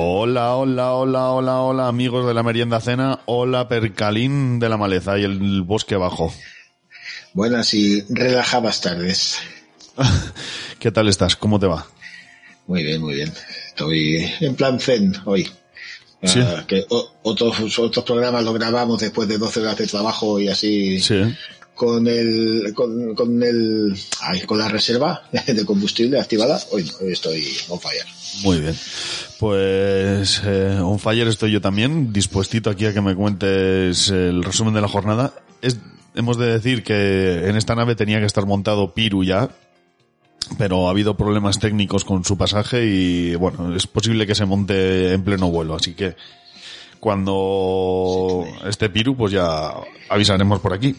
[0.00, 3.18] Hola, hola, hola, hola, hola, amigos de la merienda cena.
[3.26, 6.32] Hola, Percalín de la maleza y el bosque abajo.
[7.32, 9.38] Buenas y relajadas tardes.
[10.78, 11.34] ¿Qué tal estás?
[11.34, 11.84] ¿Cómo te va?
[12.68, 13.32] Muy bien, muy bien.
[13.66, 15.50] Estoy en plan zen hoy.
[16.22, 16.38] Sí.
[16.44, 21.00] Ah, que otros, otros programas los grabamos después de 12 horas de trabajo y así.
[21.00, 21.22] Sí.
[21.74, 26.62] Con el, con, con el, ay, con la reserva de combustible activada.
[26.70, 28.06] Hoy, hoy estoy on fire.
[28.42, 28.76] Muy bien.
[29.38, 34.74] Pues eh, on fire estoy yo también, dispuestito aquí a que me cuentes el resumen
[34.74, 35.34] de la jornada.
[35.62, 35.78] Es,
[36.14, 39.50] hemos de decir que en esta nave tenía que estar montado Piru ya,
[40.56, 45.12] pero ha habido problemas técnicos con su pasaje y bueno, es posible que se monte
[45.12, 46.16] en pleno vuelo, así que
[47.00, 49.72] cuando esté Piru pues ya
[50.08, 50.96] avisaremos por aquí.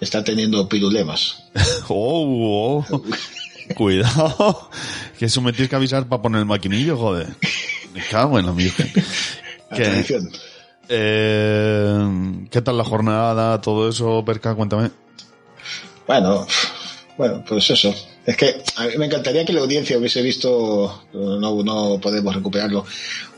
[0.00, 1.42] Está teniendo pirulemas.
[1.88, 3.02] oh, oh.
[3.76, 4.70] Cuidado,
[5.18, 7.28] que eso me tienes que avisar para poner el maquinillo, joder.
[7.94, 8.92] Me cago en la virgen.
[9.74, 10.20] ¿Qué,
[10.88, 12.08] eh,
[12.50, 14.54] ¿Qué tal la jornada, todo eso, Perca?
[14.54, 14.90] Cuéntame.
[16.06, 16.46] Bueno,
[17.16, 17.94] bueno, pues eso.
[18.24, 22.84] Es que a mí me encantaría que la audiencia hubiese visto, no, no podemos recuperarlo,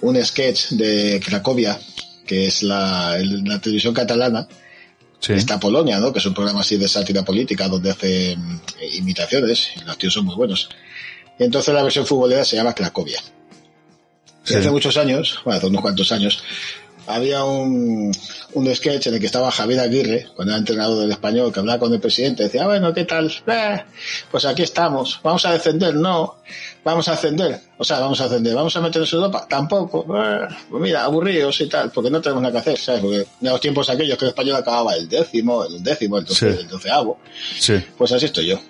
[0.01, 1.79] un sketch de Cracovia,
[2.27, 4.49] que es la, la televisión catalana,
[5.21, 5.33] Sí.
[5.33, 6.13] Está Polonia, ¿no?
[6.13, 8.61] Que es un programa así de sátira política donde hacen
[8.95, 10.69] imitaciones y los tíos son muy buenos.
[11.39, 13.21] Y entonces la versión futbolera se llama Cracovia.
[14.45, 14.55] Y Sí.
[14.55, 16.43] hace muchos años, bueno, hace unos cuantos años,
[17.09, 18.13] había un,
[18.53, 21.79] un sketch en el que estaba Javier Aguirre, cuando era entrenador del español, que hablaba
[21.79, 23.33] con el presidente, decía, bueno, ¿qué tal?
[23.47, 23.83] Eh,
[24.31, 26.37] pues aquí estamos, vamos a defender, no,
[26.85, 30.47] vamos a ascender, o sea, vamos a ascender, vamos a meternos en Europa, tampoco, eh,
[30.71, 33.01] pues mira, aburridos y tal, porque no tenemos nada que hacer, ¿sabes?
[33.01, 36.53] Porque en los tiempos aquellos que el español acababa el décimo, el décimo, el, doce,
[36.53, 36.59] Sí.
[36.61, 37.19] el doceavo,
[37.59, 38.61] Sí, pues así estoy yo.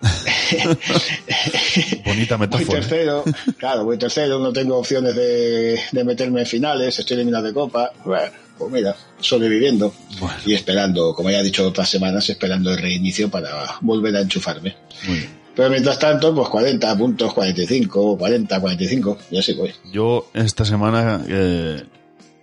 [2.04, 2.78] bonita Voy metáfora.
[2.78, 2.80] ¿eh?
[2.80, 3.24] tercero,
[3.58, 7.92] claro, voy tercero, no tengo opciones de, de meterme en finales, estoy eliminado de copa.
[8.04, 10.36] Bueno, pues mira, sobreviviendo Bueno.
[10.44, 14.76] y esperando, como ya he dicho otras semanas, esperando el reinicio para volver a enchufarme.
[15.06, 15.36] Muy bien.
[15.54, 19.72] Pero mientras tanto, pues 40 puntos, 45, 40, 45, y así voy.
[19.90, 21.82] Yo esta semana eh,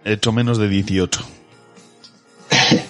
[0.04, 1.24] he hecho menos de 18.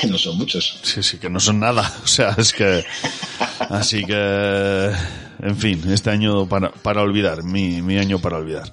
[0.00, 0.78] Que no son muchos.
[0.82, 1.92] Sí, sí, que no son nada.
[2.04, 2.82] O sea, es que...
[3.70, 4.90] Así que...
[5.42, 8.70] En fin, este año para, para olvidar, mi, mi año para olvidar.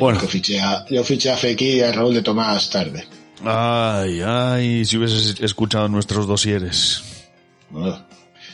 [0.00, 0.20] Bueno.
[0.20, 3.06] Yo fiché a, yo fiché a Fekir y a Raúl de Tomás tarde.
[3.44, 7.02] Ay, ay, si hubieses escuchado nuestros dosieres.
[7.68, 8.06] Bueno,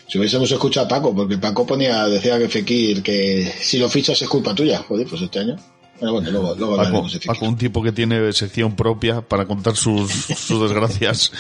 [0.08, 4.20] si hubiésemos escuchado a Paco, porque Paco ponía, decía que Fekir, que si lo fichas
[4.20, 4.82] es culpa tuya.
[4.88, 5.56] Joder, pues este año.
[6.00, 7.06] Bueno, bueno, luego, luego Paco.
[7.24, 11.30] Paco, un tipo que tiene sección propia para contar sus, sus desgracias,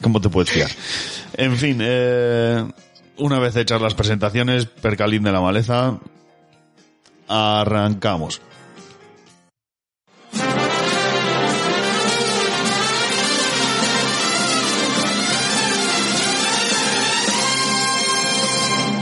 [0.00, 0.70] ¿cómo te puedes fiar?
[1.36, 2.64] En fin, eh,
[3.18, 5.98] una vez hechas las presentaciones, Percalín de la Maleza,
[7.28, 8.40] arrancamos.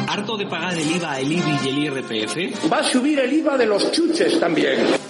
[0.09, 2.72] ¿Harto de pagar el IVA, el IBI y el IRPF?
[2.72, 5.09] Va a subir el IVA de los chuches también.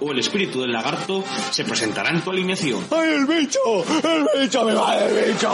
[0.00, 2.86] O el espíritu del lagarto se presentará en tu alineación.
[2.90, 3.58] ¡Ay, el bicho!
[4.04, 5.50] ¡El bicho me va el bicho!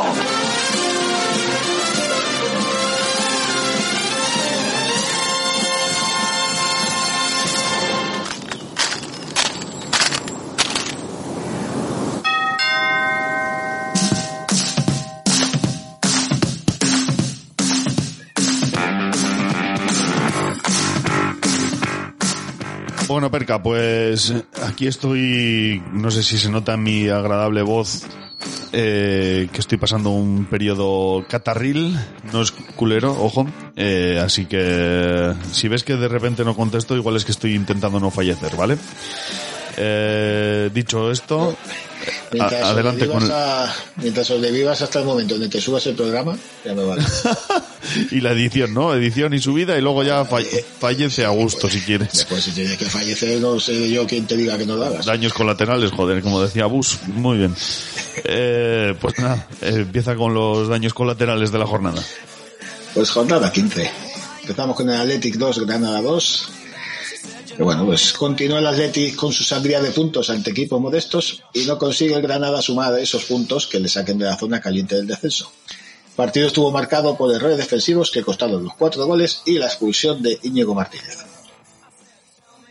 [23.13, 24.33] Bueno, Perca, pues
[24.63, 28.07] aquí estoy, no sé si se nota mi agradable voz
[28.73, 31.95] eh, que estoy pasando un periodo catarril,
[32.33, 37.17] no es culero, ojo, eh, así que si ves que de repente no contesto, igual
[37.17, 38.79] es que estoy intentando no fallecer, ¿vale?
[39.85, 41.57] Eh, dicho esto,
[42.31, 45.85] Mientras, a- adelante con el- a- mientras sobrevivas hasta el momento en el que subas
[45.87, 47.03] el programa, ya me vale.
[48.13, 48.95] y la edición, ¿no?
[48.95, 50.39] Edición y subida y luego ya fa-
[50.79, 52.13] fallece a gusto si quieres.
[52.13, 55.05] Después, si tienes que fallecer, no sé yo quién te diga que no lo hagas.
[55.07, 56.99] Daños colaterales, joder, como decía Bus.
[57.09, 57.55] Muy bien.
[58.25, 62.03] Eh, pues nada, eh, empieza con los daños colaterales de la jornada.
[62.95, 63.91] Pues jornada 15.
[64.43, 66.49] Empezamos con el Athletic 2, Granada 2.
[67.59, 71.79] Bueno, pues continúa el Athletic con su sangría de puntos ante equipos modestos y no
[71.79, 75.53] consigue el Granada sumar esos puntos que le saquen de la zona caliente del descenso.
[76.09, 80.23] El partido estuvo marcado por errores defensivos que costaron los cuatro goles y la expulsión
[80.23, 81.19] de Íñigo Martínez.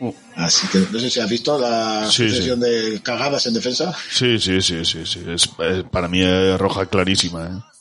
[0.00, 0.12] Uh.
[0.34, 3.94] Así que no sé si has visto la Sí, sucesión de cagadas en defensa.
[4.10, 5.20] Sí, sí, sí, sí, sí.
[5.28, 7.44] Es, eh, para mí es roja clarísima.
[7.46, 7.72] ¿eh?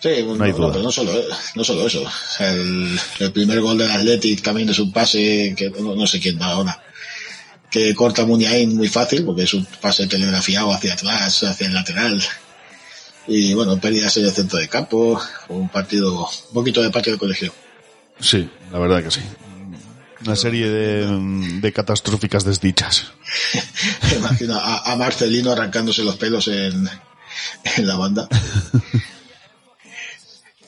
[0.00, 0.72] Sí, No hay no, duda.
[0.72, 1.12] pero no solo,
[1.54, 2.02] no solo eso.
[2.38, 6.38] El, el primer gol del Athletic también es un pase que no, no sé quién
[6.38, 6.82] da ahora.
[7.70, 12.22] Que corta Muniain muy fácil porque es un pase telegrafiado hacia atrás, hacia el lateral.
[13.28, 15.20] Y bueno, pérdidas en el centro de campo.
[15.48, 17.52] Un partido, un poquito de patio de colegio.
[18.18, 19.20] Sí, la verdad que sí.
[20.24, 21.06] Una serie de,
[21.60, 23.12] de catastróficas desdichas.
[24.16, 26.88] Imagino a, a Marcelino arrancándose los pelos en,
[27.76, 28.28] en la banda.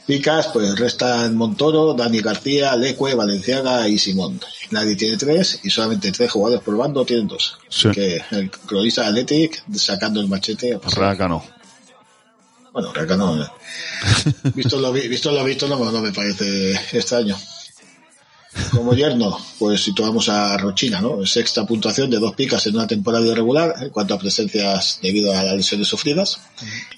[0.06, 4.40] Picas, pues restan Montoro, Dani García, Leque, Valenciaga y Simón.
[4.70, 7.56] Nadie tiene tres y solamente tres jugadores por bando tienen dos.
[7.68, 7.88] Sí.
[7.88, 10.78] Así que el cronista Athletic sacando el machete.
[10.78, 11.44] pues, Raca no.
[12.72, 13.42] bueno, Raca no.
[13.42, 13.46] eh.
[14.54, 17.36] Visto lo, vi- visto lo visto no, no me parece extraño.
[18.70, 21.24] Como yerno, pues situamos a Rochina, ¿no?
[21.24, 25.42] Sexta puntuación de dos picas en una temporada irregular en cuanto a presencias debido a
[25.42, 26.38] las lesiones sufridas.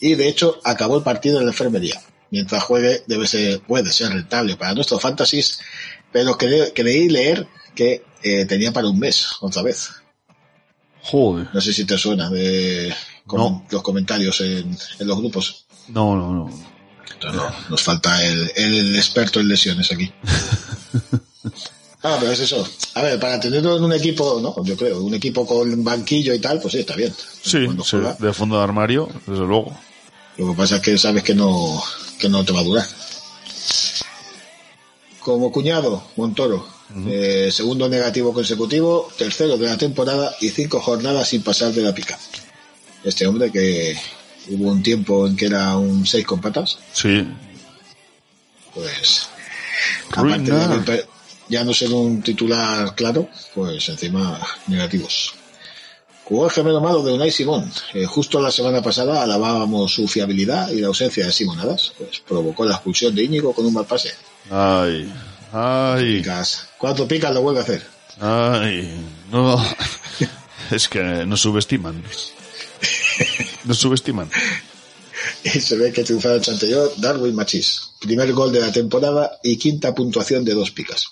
[0.01, 2.01] Y de hecho, acabó el partido en la enfermería.
[2.35, 5.61] Mientras juegue, debe ser, puede ser rentable para nuestros fantasies,
[6.11, 7.47] pero cre- creí leer
[7.77, 9.91] que eh, tenía para un mes, otra vez.
[11.03, 11.49] Joder.
[11.55, 12.93] No sé si te suena de
[13.33, 13.65] No.
[13.71, 15.67] los comentarios en, en los grupos.
[15.89, 16.51] No, no, no.
[17.13, 20.11] Entonces, no, nos falta el, el experto en lesiones aquí.
[22.07, 22.69] Ah, pero es eso.
[22.97, 24.55] A ver, para tenerlo en un equipo, ¿no?
[24.63, 27.15] Yo creo, un equipo con banquillo y tal, pues sí, está bien.
[27.43, 28.15] Sí, Cuando sí, juega.
[28.21, 29.75] de fondo de armario, desde luego.
[30.37, 31.83] Lo que pasa es que sabes que no,
[32.19, 32.87] que no te va a durar.
[35.21, 36.67] Como cuñado, Montoro.
[37.09, 41.95] eh, segundo negativo consecutivo, tercero de la temporada y cinco jornadas sin pasar de la
[41.95, 42.17] pica.
[43.03, 43.99] Este hombre que
[44.51, 47.27] hubo un tiempo en que era un seis con patas, Sí.
[48.75, 49.29] pues
[50.13, 51.05] aparte de
[51.49, 54.39] ya no ser un titular claro, pues encima
[54.69, 55.35] negativos.
[56.25, 57.71] Jugó el gemelo malo de Unai Simón.
[57.93, 62.65] Eh, justo la semana pasada alabábamos su fiabilidad y la ausencia de Simonadas, pues provocó
[62.65, 64.11] la expulsión de Íñigo con un mal pase.
[64.51, 65.13] Ay.
[65.53, 66.19] Ay.
[66.19, 66.69] Picas.
[66.79, 67.83] Cuatro picas lo vuelve a hacer.
[68.21, 68.91] Ay.
[69.31, 69.63] No.
[70.71, 72.03] Es que nos subestiman.
[73.65, 74.31] Nos subestiman.
[75.45, 77.91] Y se ve que triunfaron el anterior Darwin Machís.
[78.01, 81.07] Primer gol de la temporada y quinta puntuación de dos picas.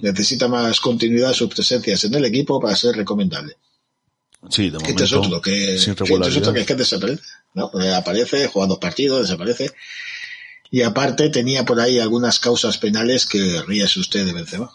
[0.00, 3.56] Necesita más continuidad sus presencias en el equipo para ser recomendable.
[4.50, 5.36] Sí, de Este es momento.
[5.36, 6.52] otro que, sin sí, este es otro regularidad.
[6.54, 7.22] que es que desaparece,
[7.54, 7.70] ¿no?
[7.80, 9.70] Eh, aparece, juega dos partidos, desaparece.
[10.70, 14.70] Y aparte tenía por ahí algunas causas penales que ríese usted de Benzema.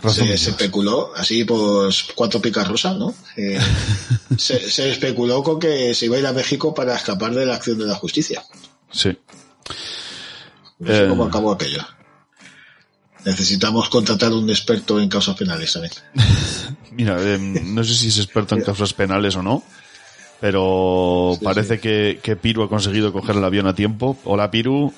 [0.00, 0.26] Razón.
[0.26, 3.14] Se, se especuló, así pues cuatro picas rosas, ¿no?
[3.36, 3.58] Eh,
[4.38, 7.54] se, se especuló con que se iba a ir a México para escapar de la
[7.54, 8.42] acción de la justicia.
[8.90, 9.16] Sí.
[10.80, 11.08] No sé Eh.
[11.08, 11.86] cómo acabó aquello.
[13.24, 15.92] Necesitamos contratar un experto en causas penales también.
[16.90, 19.62] Mira, eh, no sé si es experto en causas penales o no,
[20.40, 24.18] pero parece Que, que Piru ha conseguido coger el avión a tiempo.
[24.24, 24.92] Hola, Piru.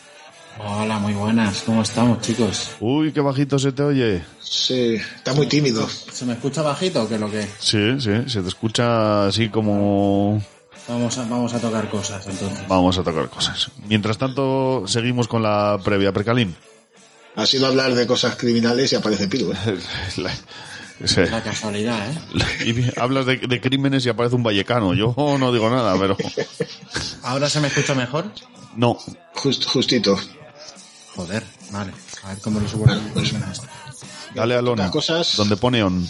[0.59, 1.63] Hola, muy buenas.
[1.63, 2.71] ¿Cómo estamos, chicos?
[2.81, 4.23] Uy, qué bajito se te oye.
[4.41, 5.89] Sí, está muy tímido.
[5.89, 7.43] ¿Se me escucha bajito o qué es lo que?
[7.59, 10.41] Sí, sí, se te escucha así como...
[10.87, 12.69] Vamos a, vamos a tocar cosas, entonces.
[12.69, 13.71] Vamos a tocar cosas.
[13.89, 16.55] Mientras tanto, seguimos con la previa precalín.
[17.37, 19.53] Ha sido hablar de cosas criminales y aparece Piru.
[19.53, 19.79] ¿eh?
[20.19, 20.35] La-
[21.07, 21.21] sí.
[21.31, 22.19] La casualidad, ¿eh?
[22.67, 24.95] Y hablas de, de crímenes y aparece un vallecano.
[24.95, 26.17] Yo no digo nada, pero...
[27.23, 28.31] ¿Ahora se me escucha mejor?
[28.77, 28.99] No,
[29.35, 30.19] Just- justito.
[31.17, 31.93] Joder, vale.
[32.25, 33.67] A ver cómo lo subo a esto.
[34.35, 34.79] dale al on.
[34.79, 36.09] Las cosas- Donde pone on.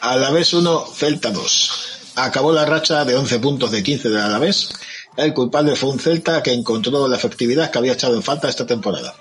[0.00, 1.70] Alavés 1, Celta 2.
[2.16, 4.70] Acabó la racha de 11 puntos de 15 del Alavés.
[5.16, 8.66] El culpable fue un Celta que encontró la efectividad que había echado en falta esta
[8.66, 9.14] temporada.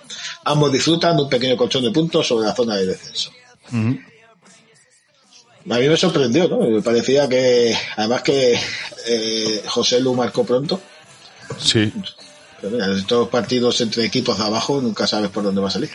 [0.44, 3.32] Ambos disfrutan de un pequeño colchón de puntos sobre la zona de descenso.
[3.70, 3.98] Ujú.
[5.68, 6.60] A mí me sorprendió, ¿no?
[6.60, 8.60] Me parecía que, además que
[9.08, 10.80] eh, José Lu marcó pronto.
[11.58, 11.92] Sí.
[12.62, 15.72] Pero mira, en estos partidos entre equipos de abajo nunca sabes por dónde va a
[15.72, 15.92] salir.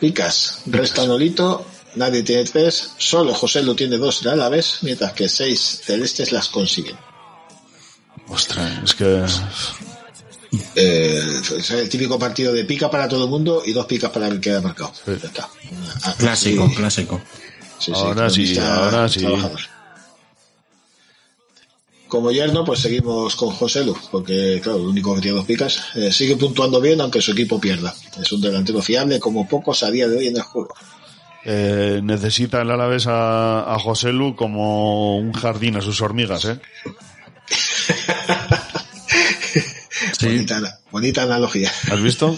[0.00, 5.28] Picas, resta Nolito, nadie tiene tres, solo José Lu tiene dos en Alavés, mientras que
[5.28, 6.96] seis celestes las consiguen.
[8.30, 9.24] Ostras, es que.
[10.74, 11.22] Eh,
[11.58, 14.40] es el típico partido de pica para todo el mundo y dos picas para el
[14.40, 14.92] que ha marcado.
[14.94, 15.12] Sí.
[15.20, 15.48] Ya está.
[16.04, 17.20] Ah, Clásico, sí, clásico.
[17.78, 19.20] sí, sí, Ahora sí, ahora sí.
[19.20, 19.60] trabajador.
[22.08, 25.80] Como yerno, pues seguimos con José Lu, porque claro, el único que tiene dos picas,
[25.94, 27.94] eh, sigue puntuando bien aunque su equipo pierda.
[28.20, 30.74] Es un delantero fiable como pocos a día de hoy en el juego.
[31.44, 36.58] eh, necesita el Alavés a, a José Lu como un jardín a sus hormigas, ¿eh?
[40.18, 40.26] Sí.
[40.26, 41.70] Bonita, bonita analogía.
[41.90, 42.36] ¿Has visto?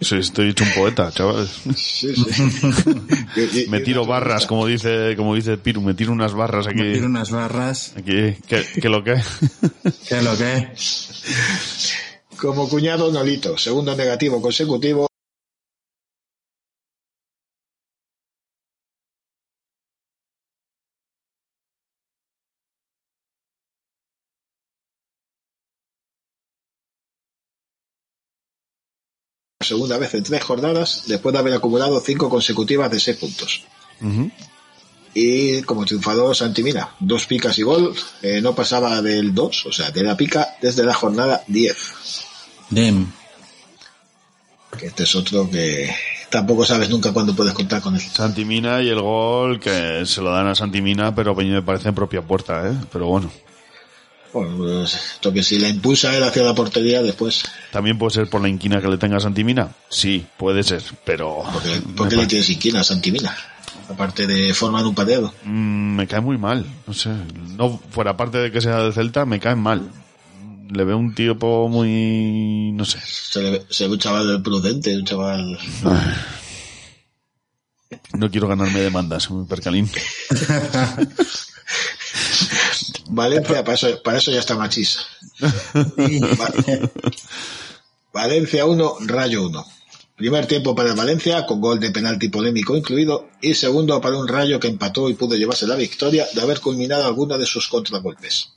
[0.00, 1.48] Sí, estoy hecho un poeta, chaval.
[1.76, 2.44] Sí, sí.
[3.36, 6.78] Y- y- Me tiro barras, como dice, como dice Piru, me tiro unas barras aquí.
[6.78, 7.92] Tiene unas barras.
[7.96, 9.14] Aquí, ¿qué, qué lo que?
[10.08, 10.68] ¿Qué es lo que?
[12.36, 15.07] Como cuñado Nolito, segundo negativo consecutivo.
[29.60, 33.64] Segunda vez en tres jornadas, después de haber acumulado cinco consecutivas de seis puntos.
[35.12, 39.90] Y como triunfador Santimina, dos picas y gol, eh, no pasaba del 2, o sea,
[39.90, 41.76] de la pica desde la jornada 10.
[42.70, 43.10] Dem.
[44.78, 45.92] Que este es otro que
[46.30, 48.00] tampoco sabes nunca cuándo puedes contar con él.
[48.00, 51.88] Santimina y el gol que se lo dan a Santimina, pero a mí me parece
[51.88, 52.76] en propia puerta, ¿eh?
[52.92, 53.28] Pero Bueno,
[54.56, 57.42] pues, esto que si la impulsa él hacia la portería después,
[57.72, 59.68] también puede ser por la inquina que le tenga a Santimina.
[59.88, 63.36] Sí, puede ser, pero porque, me, porque pa- le tienes inquina a Santimina,
[63.88, 65.32] aparte de formar un padeado.
[65.44, 66.64] Mm, me cae muy mal.
[66.86, 67.10] No sé,
[67.56, 69.90] no fuera parte de que sea de Celta, me cae mal.
[70.70, 72.98] Le veo un tipo muy, no sé.
[73.04, 75.58] Se, le, se ve un chaval prudente, un chaval...
[78.12, 79.88] No quiero ganarme demandas, muy percalín.
[83.10, 84.98] Valencia, para eso, para eso ya está machis.
[85.42, 86.52] Va-
[88.12, 89.66] Valencia 1, Rayo 1.
[90.16, 94.26] Primer tiempo para el Valencia, con gol de penalti polémico incluido, y segundo para un
[94.26, 98.50] Rayo que empató y pudo llevarse la victoria de haber culminado alguno de sus contragolpes.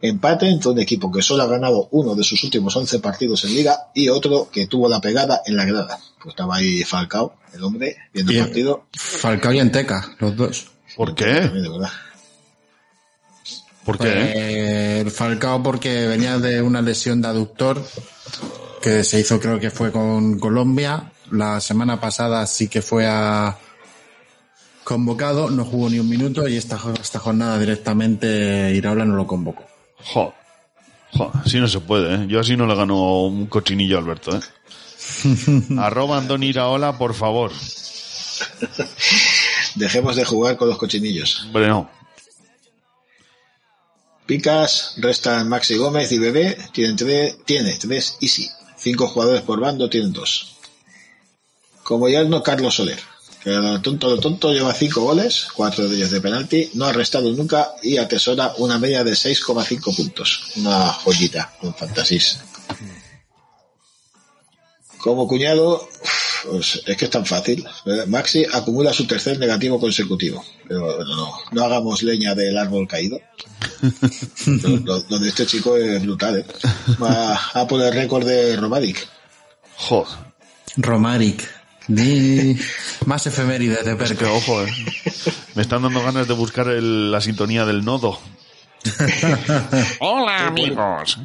[0.00, 3.54] Empate entre un equipo que solo ha ganado uno de sus últimos 11 partidos en
[3.54, 5.98] liga y otro que tuvo la pegada en la grada.
[6.22, 8.86] Pues estaba ahí Falcao, el hombre, viendo el partido.
[8.92, 10.66] Falcao y Enteca, los dos.
[10.94, 11.24] ¿Por qué?
[11.40, 11.90] También, de verdad.
[13.84, 14.08] ¿Por qué?
[14.08, 17.82] Eh, el Falcao porque venía de una lesión de aductor
[18.80, 21.12] que se hizo creo que fue con Colombia.
[21.30, 23.56] La semana pasada sí que fue a
[24.84, 29.64] convocado, no jugó ni un minuto y esta, esta jornada directamente Iraola no lo convocó.
[30.12, 30.34] Jo.
[31.12, 32.26] Jo, así no se puede, ¿eh?
[32.28, 34.40] Yo así no le gano un cochinillo a Alberto, ¿eh?
[35.78, 37.52] Arroba Andoni Iraola, por favor.
[39.76, 41.44] Dejemos de jugar con los cochinillos.
[41.46, 41.88] Hombre, no.
[44.26, 48.48] Picas, restan Maxi Gómez y Bebé, tienen tres, tiene tres Easy.
[48.76, 50.56] Cinco jugadores por bando, tienen dos.
[51.82, 52.98] Como ya no Carlos Soler,
[53.42, 56.92] que lo tonto, lo tonto lleva cinco goles, cuatro de ellos de penalti, no ha
[56.92, 60.52] restado nunca y atesora una media de 6,5 puntos.
[60.56, 62.38] Una joyita con fantasís.
[64.96, 65.86] Como cuñado,
[66.48, 67.64] pues es que es tan fácil.
[68.06, 70.44] Maxi acumula su tercer negativo consecutivo.
[70.68, 73.18] Pero bueno, no, no hagamos leña del árbol caído.
[74.46, 76.46] Lo, lo- lo de este chico es brutal, ¿eh?
[77.02, 79.06] Va a poner récord de Romadic.
[79.76, 80.06] Jo.
[80.76, 81.48] Romaric.
[81.86, 82.56] Di
[83.06, 84.30] más efemérides de Perca.
[84.32, 84.72] ojo, ¿eh?
[85.54, 88.18] Me están dando ganas de buscar el- la sintonía del nodo.
[90.00, 91.18] Hola, amigos.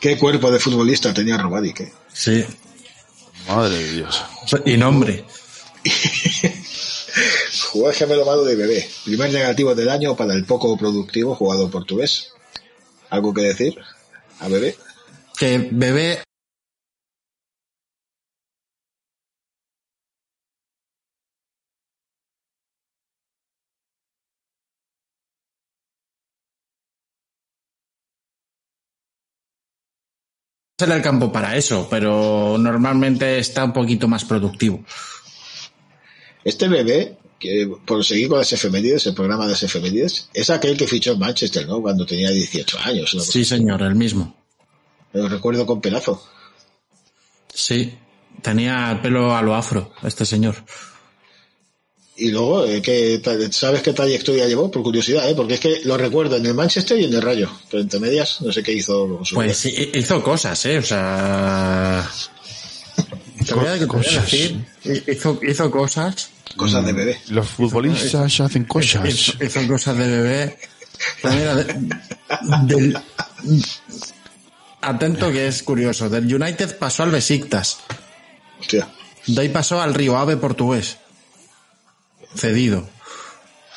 [0.00, 1.92] Qué cuerpo de futbolista tenía Romadic, ¿eh?
[2.12, 2.44] Sí.
[3.48, 4.24] Madre de Dios.
[4.64, 5.24] Y nombre.
[7.70, 8.88] Jugador gemelo malo de bebé.
[9.04, 12.32] Primer negativo del año para el poco productivo jugador portugués.
[13.10, 13.78] ¿Algo que decir?
[14.40, 14.76] A bebé.
[15.38, 16.22] Que bebé
[30.90, 34.84] el campo para eso, pero normalmente está un poquito más productivo.
[36.44, 40.76] Este bebé, que por seguir con las efemérides, el programa de las efemérides, es aquel
[40.76, 41.80] que fichó en Manchester, ¿no?
[41.80, 43.16] Cuando tenía 18 años.
[43.30, 44.36] Sí, señor, el mismo.
[45.12, 46.22] Lo recuerdo con pelazo.
[47.52, 47.94] Sí,
[48.40, 50.56] tenía el pelo a lo afro, este señor.
[52.16, 54.70] Y luego, eh, ¿qué tra- ¿sabes qué trayectoria llevó?
[54.70, 55.34] Por curiosidad, ¿eh?
[55.34, 57.50] Porque es que lo recuerdo en el Manchester y en el Rayo.
[57.70, 60.78] Pero entre medias, no sé qué hizo Pues sí, hizo cosas, ¿eh?
[60.78, 62.08] O sea...
[63.46, 64.22] Te voy a, Cosas.
[64.30, 64.64] decir,
[65.08, 66.30] hizo, hizo cosas.
[66.54, 67.18] Cosas de bebé.
[67.30, 69.08] Los futbolistas hacen cosas.
[69.08, 70.58] Hizo, hizo cosas de bebé.
[71.24, 72.98] De- del-
[74.80, 76.08] atento que es curioso.
[76.08, 77.78] Del United pasó al Besiktas.
[78.60, 78.88] Hostia.
[79.26, 80.98] De ahí pasó al Río Ave portugués.
[82.34, 82.88] Cedido.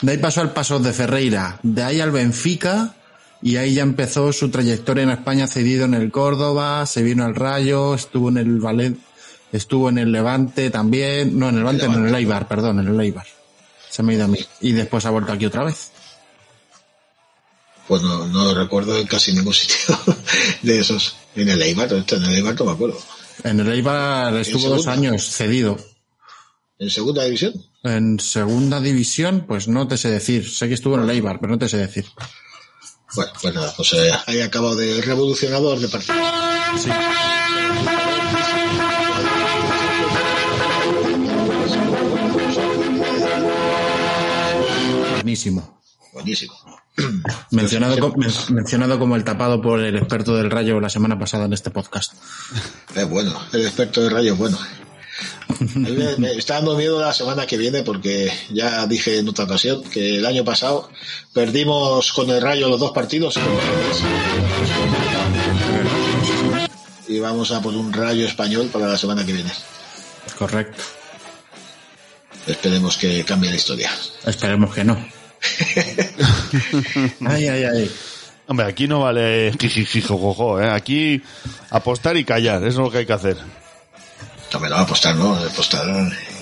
[0.01, 1.59] De ahí pasó al Paso de Ferreira.
[1.63, 2.95] De ahí al Benfica.
[3.41, 6.85] Y ahí ya empezó su trayectoria en España cedido en el Córdoba.
[6.85, 7.93] Se vino al Rayo.
[7.95, 8.99] Estuvo en el Valen,
[9.51, 11.37] Estuvo en el Levante también.
[11.37, 13.25] No, en el Levante, no, en el Eibar, perdón, en el Eibar.
[13.89, 14.39] Se me ha ido a mí.
[14.61, 15.91] Y después ha vuelto aquí otra vez.
[17.87, 19.97] Pues no, no recuerdo en casi ningún sitio
[20.61, 21.15] de esos.
[21.35, 22.97] En el Eibar, esto, en el Eibar no me acuerdo.
[23.43, 25.77] En el Eibar estuvo dos años cedido.
[26.79, 27.53] ¿En segunda división?
[27.85, 30.49] En segunda división, pues no te sé decir.
[30.49, 32.05] Sé que estuvo en el Eibar, pero no te sé decir.
[33.15, 36.15] Bueno, pues nada, pues eh, ahí acabo de revolucionador de partido.
[36.77, 36.89] Sí.
[45.13, 45.81] Buenísimo.
[46.13, 46.53] Buenísimo.
[47.51, 51.45] Mencionado, co- men- mencionado como el tapado por el experto del Rayo la semana pasada
[51.45, 52.13] en este podcast.
[52.95, 54.57] Es bueno, el experto de rayos, bueno.
[55.47, 59.29] A mí me, me está dando miedo la semana que viene porque ya dije en
[59.29, 60.89] otra ocasión que el año pasado
[61.33, 63.39] perdimos con el rayo los dos partidos.
[67.07, 69.51] Y vamos a por un rayo español para la semana que viene.
[70.37, 70.83] Correcto.
[72.47, 73.91] Esperemos que cambie la historia.
[74.25, 74.95] Esperemos que no.
[77.27, 77.91] Ay, ay, ay.
[78.47, 80.69] Hombre, aquí no vale jijijijojojo, ¿eh?
[80.69, 81.21] Aquí
[81.69, 83.37] apostar y callar, eso es lo que hay que hacer.
[84.61, 85.35] Me lo va a apostar, ¿no?
[85.35, 85.85] Apostar.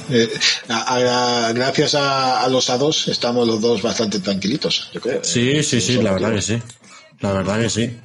[0.10, 0.30] eh,
[0.70, 5.24] a- a- gracias a, a los a dos estamos los dos bastante tranquilitos, yo creo.
[5.24, 6.62] Sí, sí, sí, la verdad que sí.
[7.22, 7.98] La verdad que sí.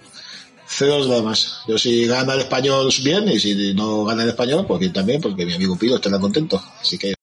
[0.66, 1.60] Ceros nada más.
[1.66, 5.20] Yo si gana el español bien y si no gana el español, pues bien también,
[5.20, 6.62] porque mi amigo Pilo estará contento.
[6.80, 7.14] Así que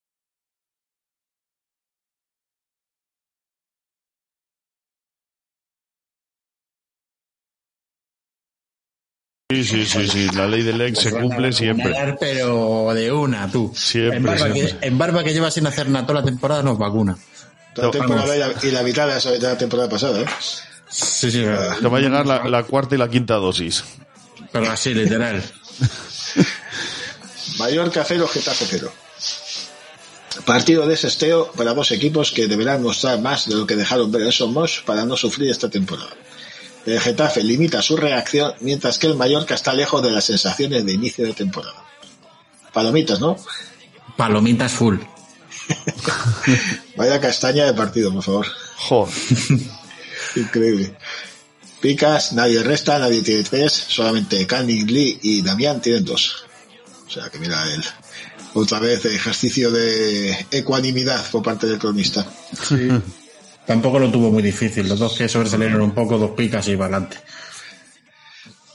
[9.52, 11.92] Sí, sí, sí, sí, la ley del ex se cumple siempre.
[11.92, 13.72] Ganar, pero de una, tú.
[13.76, 14.80] Siempre, en, barba siempre.
[14.80, 17.16] Que, en barba que lleva sin hacer nada toda la temporada nos vacuna.
[17.76, 20.26] toda la temporada y la, y la mitad de esa de la temporada pasada, ¿eh?
[20.90, 23.84] Sí, sí, Te va a llegar la, la cuarta y la quinta dosis.
[24.52, 25.44] pero así, literal.
[27.60, 28.92] Mallorca 0, Getafe 0.
[30.44, 34.24] Partido de sesteo para dos equipos que deberán mostrar más de lo que dejaron ver
[34.24, 36.10] en Somos para no sufrir esta temporada.
[36.86, 40.94] El Getafe limita su reacción mientras que el Mallorca está lejos de las sensaciones de
[40.94, 41.84] inicio de temporada.
[42.72, 43.38] Palomitas, ¿no?
[44.16, 44.98] Palomitas full.
[46.96, 48.48] Vaya castaña de partido, por favor.
[48.78, 49.14] Joder.
[50.36, 50.96] Increíble.
[51.82, 56.46] Picas, nadie resta, nadie tiene tres, solamente Canning, Lee y Damián tienen dos.
[57.08, 57.84] O sea que mira el
[58.54, 62.26] otra vez ejercicio de ecuanimidad por parte del cronista.
[63.66, 64.88] Tampoco lo tuvo muy difícil.
[64.88, 67.18] Los dos que sobresalieron un poco, dos picas y para adelante.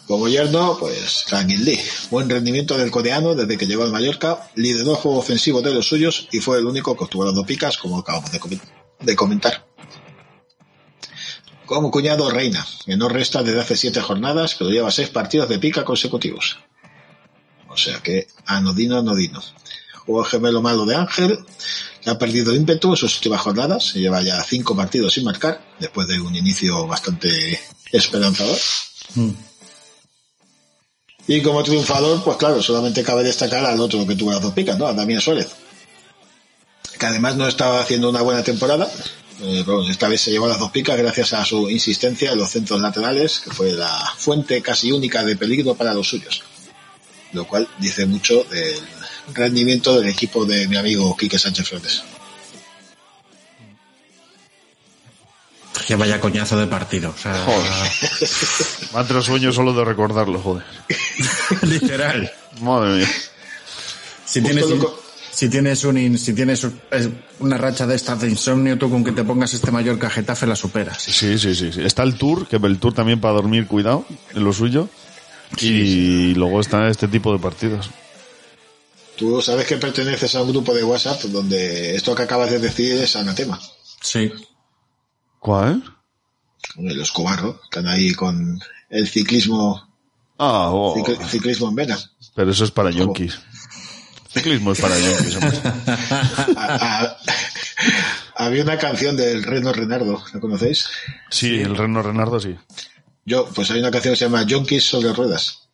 [0.06, 1.80] Como yerno, pues Canning Lee.
[2.10, 5.86] Buen rendimiento del coreano desde que llegó al Mallorca, lideró el juego ofensivo de los
[5.86, 8.60] suyos y fue el único que obtuvo las dos picas, como acabamos de, comen-
[8.98, 9.66] de comentar.
[11.64, 15.60] Como cuñado Reina, que no resta desde hace siete jornadas, pero lleva seis partidos de
[15.60, 16.58] pica consecutivos.
[17.68, 19.40] O sea que anodino, anodino.
[20.04, 21.38] Juego gemelo malo de Ángel,
[22.06, 26.08] ha perdido ímpetu en sus últimas jornadas, se lleva ya cinco partidos sin marcar, después
[26.08, 27.60] de un inicio bastante
[27.92, 28.58] esperanzador.
[31.26, 34.78] Y como triunfador, pues claro, solamente cabe destacar al otro que tuvo las dos picas,
[34.78, 34.86] ¿no?
[34.86, 35.48] A Damián Suárez.
[36.98, 38.90] Que además no estaba haciendo una buena temporada.
[39.42, 42.50] Eh, pero esta vez se llevó las dos picas gracias a su insistencia en los
[42.50, 46.42] centros laterales, que fue la fuente casi única de peligro para los suyos.
[47.32, 48.76] Lo cual dice mucho del
[49.34, 52.02] rendimiento del equipo de mi amigo Quique Sánchez Flores.
[55.86, 57.10] Que vaya coñazo de partido.
[57.10, 57.34] O sea,
[59.00, 60.64] entrado sueño solo de recordarlo, joder.
[61.62, 62.30] literal.
[62.60, 63.08] Madre mía.
[64.24, 64.64] Si tienes,
[65.32, 67.08] si tienes, un, in- si tienes un- es
[67.40, 70.54] una racha de estas de insomnio, tú con que te pongas este Mallorca Getafe la
[70.54, 71.02] superas.
[71.02, 71.80] Sí, sí, sí, sí.
[71.82, 74.04] Está el tour, que el tour también para dormir, cuidado,
[74.34, 74.88] en lo suyo.
[75.58, 77.90] Y luego está este tipo de partidos.
[79.20, 82.94] Tú sabes que perteneces a un grupo de WhatsApp donde esto que acabas de decir
[82.96, 83.60] es anatema.
[84.00, 84.32] Sí.
[85.38, 85.84] ¿Cuál?
[86.76, 89.86] Los cobarros están ahí con el ciclismo
[90.38, 91.98] Ah, oh, Cicl- ciclismo en vena.
[92.34, 93.38] pero eso es para yonkis.
[94.32, 95.36] Ciclismo es para yonkis,
[98.36, 100.88] había una canción del Reno Renardo, ¿la conocéis?
[101.30, 102.56] Sí, el Reno Renardo sí.
[103.26, 105.68] Yo, pues hay una canción que se llama Junkies sobre ruedas.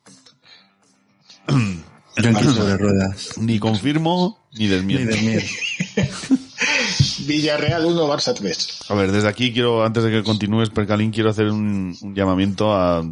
[2.22, 3.38] Yonkis sobre ruedas.
[3.38, 5.14] Ni confirmo ni Ni desmiento.
[5.16, 5.42] de miedo.
[7.26, 8.78] Villarreal 1, Barça 3.
[8.88, 12.72] A ver, desde aquí quiero, antes de que continúes, Percalín, quiero hacer un, un llamamiento
[12.72, 13.04] a,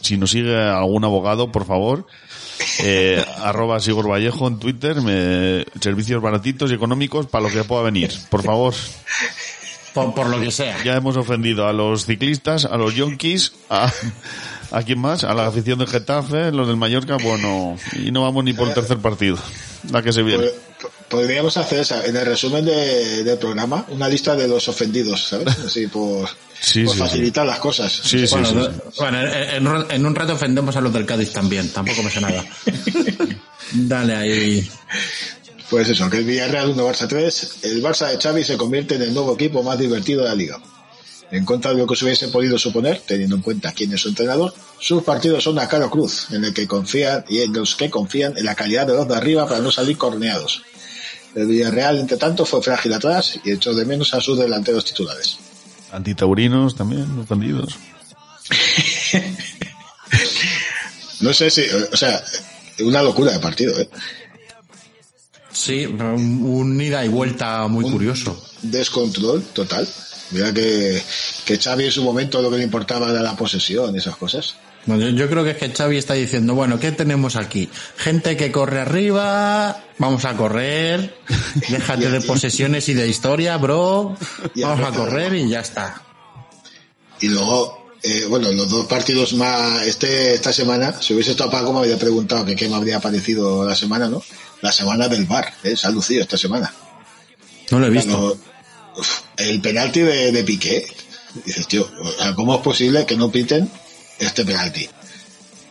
[0.00, 2.06] si nos sigue algún abogado, por favor,
[2.82, 7.82] eh, arroba Sigor Vallejo en Twitter, me, servicios baratitos y económicos para lo que pueda
[7.82, 8.10] venir.
[8.30, 8.74] Por favor,
[9.94, 10.82] Por, por lo que sea.
[10.84, 13.90] ya hemos ofendido a los ciclistas, a los yonkis, a,
[14.76, 18.44] a quién más, a la afición del Getafe, los del Mallorca, bueno, y no vamos
[18.44, 19.38] ni por el tercer partido,
[19.92, 20.44] la que se viene.
[20.46, 20.52] Pod-
[21.08, 25.46] Podríamos hacer esa, en el resumen de- del programa una lista de los ofendidos, ¿sabes?
[25.64, 26.28] Así por,
[26.60, 27.92] Sí, por sí, facilitar las cosas.
[27.92, 28.72] Sí, sí, Bueno, sí, no- sí.
[28.98, 31.68] bueno, en, en- en un rato ofendemos a los del Cádiz también.
[31.68, 32.44] Tampoco me sé nada.
[33.72, 34.68] Dale ahí.
[35.70, 39.02] Pues eso, que el Villarreal 1, Barça 3, el Barça de Xavi se convierte en
[39.02, 40.58] el nuevo equipo más divertido de la liga.
[41.34, 44.08] En contra de lo que se hubiese podido suponer, teniendo en cuenta quién es su
[44.08, 47.90] entrenador, sus partidos son a caro cruz, en el que confían y en los que
[47.90, 50.62] confían en la calidad de los de arriba para no salir corneados.
[51.34, 55.38] El Villarreal, entre tanto, fue frágil atrás y echó de menos a sus delanteros titulares.
[55.90, 57.74] Antitaurinos también, ofendidos.
[61.20, 62.22] No sé si, o sea,
[62.80, 63.88] una locura de partido, ¿eh?
[65.50, 68.44] Sí, un, un ida y vuelta muy curioso.
[68.60, 69.88] Descontrol total.
[70.34, 71.00] Mira que,
[71.44, 74.56] que Xavi en su momento lo que le importaba era la posesión y esas cosas.
[74.86, 77.70] No, yo, yo creo que es que Xavi está diciendo, bueno, ¿qué tenemos aquí?
[77.96, 81.16] Gente que corre arriba, vamos a correr,
[81.70, 84.16] déjate de posesiones y de historia, bro,
[84.56, 86.02] vamos a correr y ya está.
[87.20, 91.72] Y luego, eh, bueno, los dos partidos más, este, esta semana, si hubiese estado Paco
[91.72, 94.20] me habría preguntado que qué me habría parecido la semana, ¿no?
[94.62, 95.76] La semana del bar, ¿eh?
[95.76, 96.74] se ha lucido esta semana.
[97.70, 98.36] No lo he visto.
[99.36, 100.84] El penalti de, de Piqué,
[101.44, 103.68] dices, tío, o sea, ¿cómo es posible que no piten
[104.18, 104.88] este penalti?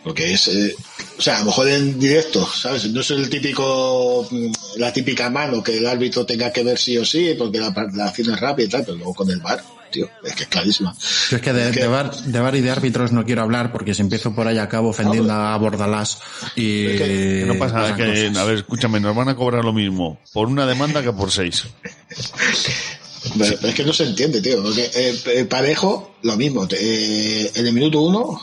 [0.02, 0.74] Porque es, eh,
[1.18, 2.84] o sea, a lo mejor en directo, ¿sabes?
[2.90, 6.98] No es el típico, mm, la típica mano que el árbitro tenga que ver sí
[6.98, 9.64] o sí, porque la, la acción es rápida y tal, pero luego con el bar,
[9.90, 10.94] tío, es que es clarísima.
[11.30, 13.40] Yo es que de, Es que- de bar, de bar y de árbitros no quiero
[13.40, 16.18] hablar porque si empiezo por ahí acabo ofendiendo a Bordalás
[16.54, 18.36] y Es que- Que no pasa nada, que, cosas.
[18.36, 21.64] a ver, escúchame, nos van a cobrar lo mismo por una demanda que por seis.
[23.38, 24.62] Pero, pero es que no se entiende, tío.
[24.62, 26.66] Porque eh, eh, Parejo, lo mismo.
[26.70, 28.40] eh, en el minuto uno,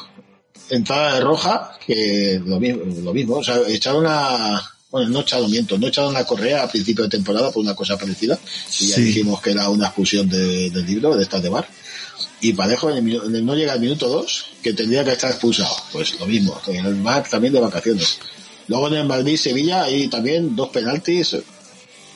[0.69, 2.81] entrada de roja, que lo mismo.
[3.03, 4.61] Lo mismo o sea, echaron a.
[4.89, 7.97] Bueno, no echaron miento, no echaron a Correa a principio de temporada por una cosa
[7.97, 8.37] parecida.
[8.81, 9.03] Y ya Sí.
[9.03, 11.65] dijimos que era una expulsión de- del libro, de estas de bar.
[12.41, 15.31] Y Parejo en el en el- no llega al minuto dos, que tendría que estar
[15.31, 15.73] expulsado.
[15.93, 16.59] Pues lo mismo.
[16.67, 18.17] En el bar también de vacaciones.
[18.67, 21.37] Luego en el Madrid-Sevilla hay también dos penaltis.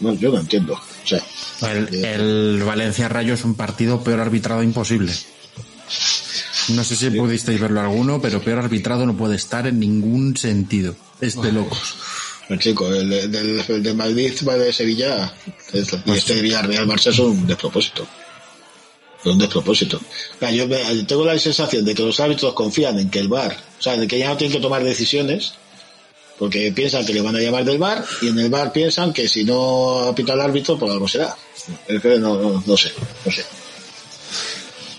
[0.02, 0.78] No, yo no entiendo.
[1.62, 5.14] El, el Valencia Rayo es un partido peor arbitrado imposible.
[6.70, 10.96] No sé si pudisteis verlo alguno, pero peor arbitrado no puede estar en ningún sentido.
[11.22, 11.96] Es de locos.
[12.50, 15.32] El chico, el, de- del, el de Madrid va de Sevilla
[16.06, 18.08] y este de Villarreal Barça es un despropósito.
[19.20, 20.00] Es un despropósito.
[20.54, 23.82] Yo me- tengo la sensación de que los árbitros confían en que el VAR, o
[23.82, 25.54] sea, de que ya no tienen que tomar decisiones
[26.38, 29.28] porque piensan que le van a llamar del VAR y en el VAR piensan que
[29.28, 31.36] si no apita el árbitro, pues algo será.
[32.20, 32.92] No, no, no sé,
[33.26, 33.44] no sé.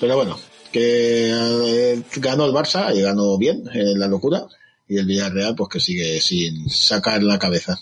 [0.00, 0.38] Pero bueno,
[0.72, 4.46] que eh, ganó el Barça y ganó bien en la locura
[4.88, 7.78] y el Villarreal pues que sigue sin sacar la cabeza.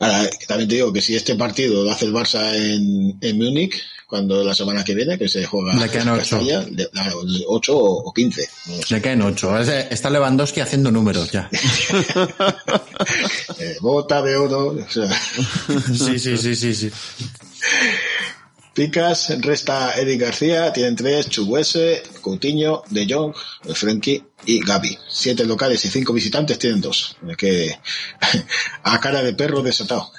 [0.00, 3.74] Ahora, también te digo que si este partido lo hace el Barça en, en Múnich,
[4.06, 6.36] cuando la semana que viene, que se juega Le quedan en ocho.
[6.36, 7.12] Castilla, de- la-
[7.48, 8.48] 8 o 15.
[8.66, 8.94] no sé.
[8.94, 9.58] Le caen ocho.
[9.58, 11.50] Es- Está Lewandowski haciendo números ya.
[13.58, 14.68] Eh, bota de oro.
[14.86, 15.08] o sea,
[15.94, 16.90] Sí, sí, sí, sí, sí.
[18.74, 23.34] Picas, resta Eric García, tienen tres, Chubuese, Coutinho, De Jong,
[23.74, 24.98] Frenkie y Gaby.
[25.08, 27.16] Siete locales y cinco visitantes tienen dos.
[27.28, 27.78] Es que
[28.82, 30.10] a cara de perro desatado.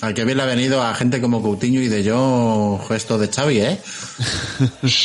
[0.00, 3.28] Al que bien le ha venido a gente como Coutinho y de yo gesto de
[3.28, 3.78] Xavi, ¿eh?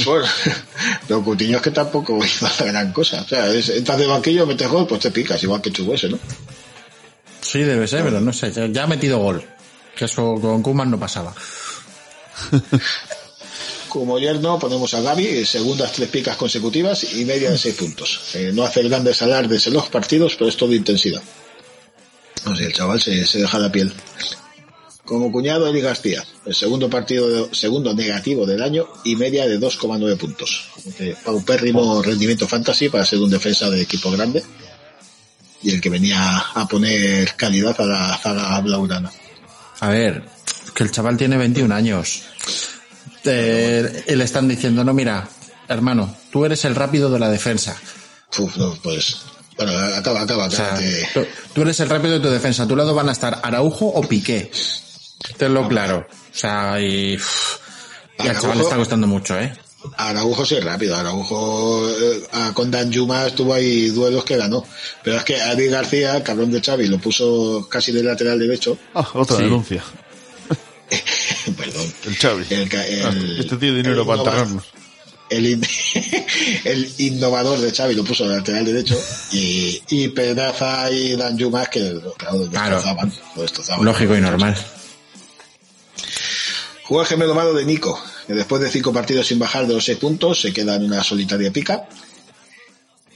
[0.05, 0.25] Bueno,
[1.07, 3.21] pero Coutinho es que tampoco hizo la gran cosa.
[3.21, 6.19] O sea, es, entras de banquillo, metes gol, pues te picas, igual que Chubuese, ¿no?
[7.41, 8.51] Sí, debe ser, pero no sé.
[8.71, 9.43] Ya ha metido gol.
[9.95, 11.33] Que eso con Kuman no pasaba.
[13.95, 18.19] Como yerno ponemos a Gaby, segundas tres picas consecutivas y media de seis puntos.
[18.33, 21.23] Eh, no hace grandes alardes en los partidos, pero es todo intensidad.
[22.45, 23.93] No sé, el chaval se, se deja la piel.
[25.05, 26.25] Como cuñado, Eli García.
[26.45, 30.71] El segundo partido, segundo negativo del año y media de 2,9 puntos.
[30.99, 34.43] Eh, Paupérrimo rendimiento fantasy para ser un defensa de equipo grande.
[35.63, 39.09] Y el que venía a poner calidad a la zaga blaugrana.
[39.79, 40.25] A ver,
[40.73, 42.23] que el chaval tiene 21 años.
[43.25, 45.27] Eh, le están diciendo, no, mira,
[45.67, 47.75] hermano, tú eres el rápido de la defensa.
[48.37, 49.17] Uf, no, pues.
[49.57, 50.79] Bueno, acaba, acaba, O sea, acaba.
[50.79, 52.63] que- tú, tú eres el rápido de tu defensa.
[52.63, 54.51] A tu lado van a estar Araujo o Piqué.
[55.37, 56.05] Tenlo claro.
[56.09, 57.57] O sea, y, uf,
[58.23, 59.53] y al chaval le está costando mucho, ¿eh?
[59.97, 60.95] Araujo sí es rápido.
[60.95, 64.65] Araujo eh, ah, con Dan Yuma estuvo ahí duelos que ganó.
[65.03, 68.77] Pero es que Adi García, el cabrón de Xavi, lo puso casi de lateral derecho.
[68.93, 69.43] Ah, otra Sí.
[69.43, 69.83] denuncia.
[71.57, 71.93] Perdón.
[72.05, 72.45] El Xavi.
[72.49, 74.63] El, Ah, el- este tiene dinero el para enterrarnos.
[75.29, 75.67] El, in-
[76.65, 78.95] el innovador de Xavi lo puso de lateral derecho
[79.31, 82.75] y, y Pedraza y Dan Yuma que lo, claro, lo Claro.
[82.75, 83.85] destrozaban, lo destrozaban.
[83.85, 84.55] Lógico y normal.
[86.83, 89.83] Jugó el gemelo malo de Nico, que después de cinco partidos sin bajar de los
[89.85, 91.87] seis puntos se queda en una solitaria pica.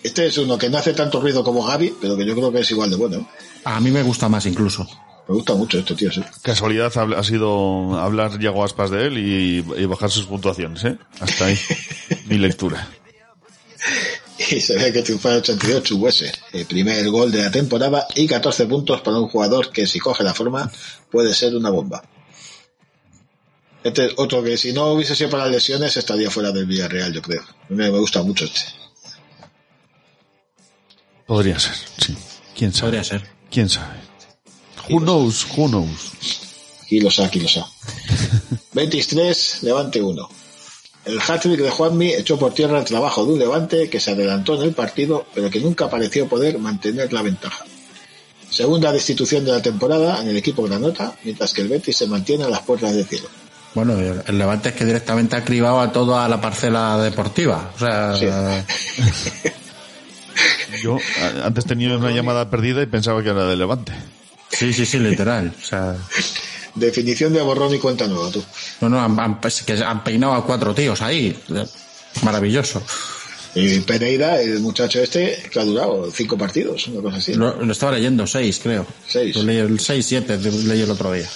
[0.02, 2.62] Este es uno que no hace tanto ruido como Gaby, pero que yo creo que
[2.62, 3.30] es igual de bueno.
[3.66, 4.88] A mí me gusta más incluso.
[5.30, 6.24] Me gusta mucho este tío, sí.
[6.42, 10.98] Casualidad ha ha sido hablar Yago Aspas de él y, y bajar sus puntuaciones, ¿eh?
[11.20, 11.60] Hasta ahí.
[12.26, 12.90] Mi lectura.
[14.40, 16.32] Y se ve que triunfa el 88 US.
[16.52, 20.24] El primer gol de la temporada y 14 puntos para un jugador que si coge
[20.24, 20.72] la forma
[21.12, 22.02] puede ser una bomba.
[23.84, 27.14] Este es otro que si no hubiese sido para las lesiones estaría fuera del Villarreal,
[27.14, 27.44] yo creo.
[27.44, 28.62] A mí me gusta mucho este.
[31.28, 32.18] Podría ser, sí.
[32.58, 32.88] ¿Quién sabe?
[32.88, 33.30] Podría ser.
[33.52, 34.09] ¿Quién sabe?
[34.90, 35.46] Who knows?
[35.58, 36.12] Who knows?
[36.84, 37.66] Aquí los ha, aquí los ha.
[38.74, 40.30] Betis 3, Levante 1.
[41.06, 44.56] El hat-trick de Juanmi echó por tierra el trabajo de un Levante que se adelantó
[44.56, 47.66] en el partido, pero que nunca pareció poder mantener la ventaja.
[48.50, 52.44] Segunda destitución de la temporada en el equipo granota, mientras que el Betis se mantiene
[52.46, 53.28] a las puertas del cielo.
[53.76, 57.72] Bueno, el Levante es que directamente ha cribado a toda la parcela deportiva.
[57.76, 58.26] O sea, Sí.
[60.84, 63.94] Yo a- antes tenía una llamada perdida y pensaba que era de Levante.
[64.60, 65.54] Sí, sí, sí, literal.
[65.62, 65.96] O sea,
[66.76, 68.44] Definición de borrón y cuenta nueva, tú.
[68.82, 71.38] no, no, han, que han peinado a cuatro tíos ahí.
[72.24, 72.82] Maravilloso.
[73.56, 77.34] Y Pereira, el muchacho este, que ha durado cinco partidos, una cosa así.
[77.34, 78.86] Lo, lo estaba leyendo, seis, creo.
[79.08, 79.36] Seis.
[79.36, 81.28] Lo leí el seis, siete, leí el otro día.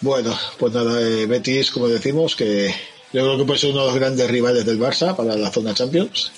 [0.00, 2.72] Bueno, pues nada, eh, Betis, como decimos, que
[3.12, 5.74] yo creo que puede ser uno de los grandes rivales del Barça para la zona
[5.74, 6.30] Champions.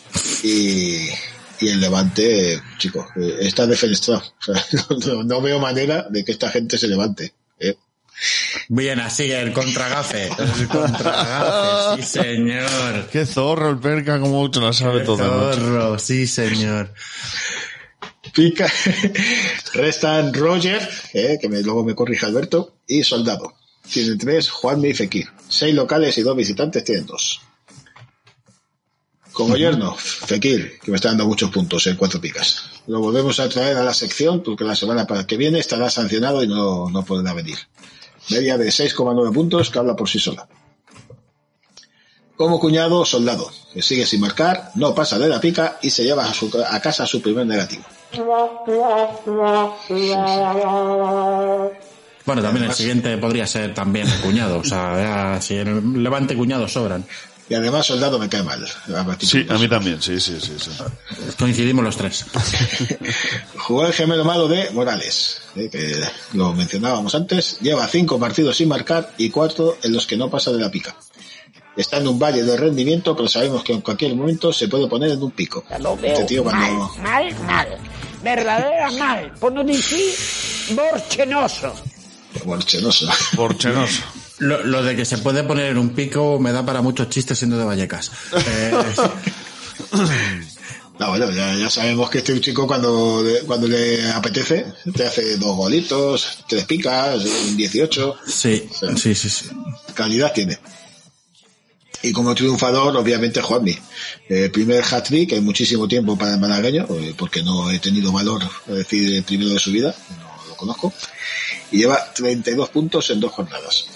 [0.43, 1.09] Y,
[1.61, 4.23] y el Levante, eh, chicos, eh, está defenestrado.
[4.49, 4.55] O
[5.01, 7.35] sea, no, no veo manera de que esta gente se levante.
[7.59, 7.77] ¿eh?
[8.69, 10.29] Bien, así, el contragafe.
[10.59, 13.09] El contragafe, sí, señor.
[13.11, 15.19] Qué zorro el perca, como mucho la sabe todo.
[15.19, 15.61] macho.
[15.61, 16.93] Zorro, sí, señor.
[18.35, 18.71] Pica,
[19.75, 23.55] restan Roger, eh, que me- luego me corrige Alberto, y Soldado.
[23.91, 25.29] Tienen tres, Juanmi y Fekir.
[25.49, 27.41] Seis locales y dos visitantes tienen dos.
[29.45, 32.65] Como yerno, Fekir, que me está dando muchos puntos en cuatro picas.
[32.87, 36.43] Lo volvemos a traer a la sección porque la semana para que viene estará sancionado
[36.43, 37.59] y no, no podrá venir.
[38.31, 40.47] Media de 6,9 puntos que habla por sí sola.
[42.37, 46.25] Como cuñado, soldado, que sigue sin marcar, no pasa de la pica y se lleva
[46.25, 47.83] a, su- a casa su primer negativo.
[52.25, 54.59] Bueno, también el siguiente podría ser también el cuñado.
[54.59, 57.05] O sea, si el Levante cuñado sobran.
[57.51, 58.65] Y además, soldado me cae mal.
[59.19, 60.53] Sí, a mí también, sí, sí, sí.
[60.57, 60.71] sí.
[61.37, 62.25] Coincidimos los tres.
[63.59, 66.01] Jugó el gemelo malo de Morales, eh, que
[66.35, 67.59] lo mencionábamos antes.
[67.61, 70.95] Lleva cinco partidos sin marcar y cuatro en los que no pasa de la pica.
[71.77, 75.11] Está en un valle de rendimiento, pero sabemos que en cualquier momento se puede poner
[75.11, 75.65] en un pico.
[75.81, 77.03] Lo veo Este tío mal, cuando...
[77.03, 77.69] mal, mal.
[78.23, 79.33] Verdadera mal.
[79.41, 80.15] Por no decir
[80.77, 81.75] borchenoso.
[82.45, 83.09] Borchenoso.
[83.35, 84.03] Porchenoso.
[84.41, 87.39] Lo, lo de que se puede poner en un pico me da para muchos chistes
[87.39, 88.11] siendo de Vallecas.
[88.47, 88.73] Eh,
[90.99, 95.39] No, bueno, ya, ya sabemos que este chico cuando, le- cuando le apetece te hace
[95.39, 98.17] dos golitos, tres picas, un 18.
[98.27, 99.47] sí, sí, sí, sí.
[99.95, 100.59] calidad tiene.
[102.03, 103.79] Y como triunfador, obviamente, Juanmi.
[104.29, 108.43] El primer hat-trick en muchísimo tiempo para el malagueño, eh, porque no he tenido valor,
[108.69, 110.93] es decir, el primero de su vida, no lo conozco.
[111.71, 113.87] Y lleva 32 puntos en dos jornadas.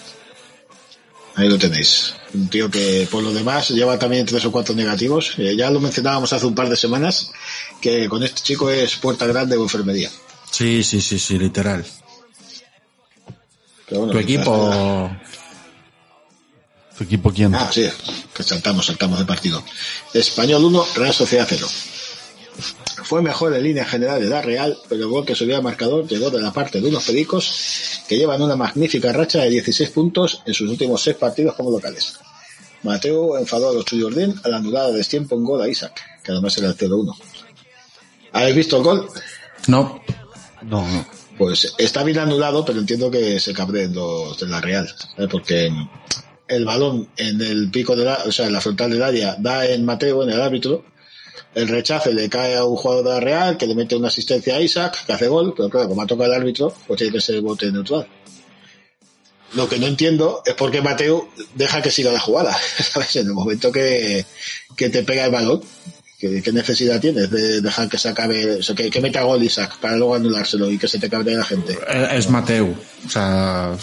[1.35, 2.15] Ahí lo tenéis.
[2.33, 5.33] Un tío que, por lo demás, lleva también tres o cuatro negativos.
[5.37, 7.31] Eh, ya lo mencionábamos hace un par de semanas,
[7.81, 10.09] que con este chico es puerta grande o enfermería.
[10.49, 11.85] Sí, sí, sí, sí, literal.
[13.89, 15.11] Bueno, Tu equipo.
[16.97, 17.53] ¿Tu equipo quién?
[17.53, 17.85] Ah, sí,
[18.33, 19.61] que saltamos, saltamos de partido.
[20.13, 21.67] Español 1, Real Sociedad 0.
[23.05, 26.07] Fue mejor en línea general de la Real, pero el gol que subió al marcador
[26.07, 30.41] llegó de la parte de unos pedicos que llevan una magnífica racha de 16 puntos
[30.43, 32.17] en sus últimos seis partidos como locales.
[32.81, 36.57] Mateo enfadó a los Chuyordín al anular a destiempo un gol a Isaac, que además
[36.57, 37.15] era el 0-1.
[38.31, 39.07] ¿Habéis visto el gol?
[39.67, 40.01] No.
[40.63, 41.05] No, no.
[41.37, 44.91] Pues está bien anulado, pero entiendo que se cabreen los de la Real,
[45.29, 45.71] porque
[46.47, 49.63] el balón en el pico de la, o sea, en la frontal del área da
[49.67, 50.85] en Mateo, en el árbitro,
[51.55, 54.55] el rechace le cae a un jugador de la Real que le mete una asistencia
[54.57, 57.21] a Isaac, que hace gol, pero claro, como ha tocado el árbitro, pues tiene que
[57.21, 58.07] ser bote neutral.
[59.53, 62.55] Lo que no entiendo es por qué Mateo deja que siga la jugada,
[62.91, 63.15] ¿sabes?
[63.15, 64.25] En el momento que,
[64.75, 65.61] que te pega el balón,
[66.19, 69.41] ¿qué, qué necesidad tienes de dejar que se acabe, o sea, que, que meta gol
[69.43, 71.77] Isaac para luego anulárselo y que se te cabre la gente?
[72.11, 72.75] Es Mateu.
[73.05, 73.77] O sea,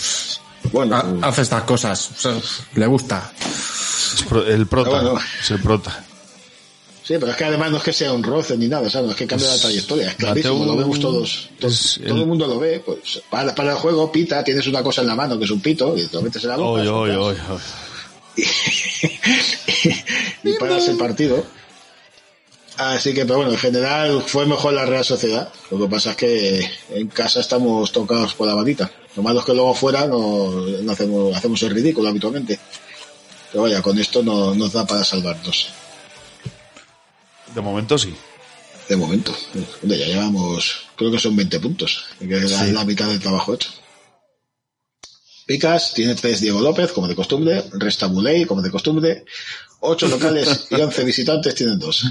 [0.72, 2.10] Bueno, ha- hace estas cosas.
[2.10, 2.34] O sea,
[2.74, 3.32] le gusta.
[4.46, 4.90] El prota.
[4.90, 5.18] Bueno.
[5.40, 6.04] Es el prota.
[7.04, 9.06] Sí, pero es que además no es que sea un roce ni nada, ¿sabes?
[9.06, 11.48] No es que cambie la trayectoria, es clarísimo, lo vemos todos.
[11.58, 11.68] todo
[12.14, 15.08] el- el mundo lo ve, pues para, para el juego pita, tienes una cosa en
[15.08, 16.80] la mano que es un pito, y te lo metes en la boca.
[16.82, 17.60] Oy, oy, sueltas, oy, oy.
[20.44, 21.44] y paras el partido.
[22.78, 25.52] Así que, pero bueno, en general fue mejor la Real Sociedad.
[25.70, 28.90] Lo que pasa es que en casa estamos tocados por la varita.
[29.14, 32.58] Lo malo es que luego fuera no, no hacemos, hacemos el ridículo habitualmente.
[33.50, 35.68] Pero vaya, con esto no nos da para salvarnos.
[37.54, 38.14] De momento sí.
[38.88, 39.34] De momento.
[39.82, 43.54] Hombre, ya llevamos, creo que son 20 puntos, que es la, la mitad del trabajo
[43.54, 43.70] hecho.
[45.46, 49.24] Picas tiene tres Diego López, como de costumbre, resta Muley, como de costumbre,
[49.80, 52.04] ocho locales y 11 visitantes tienen dos.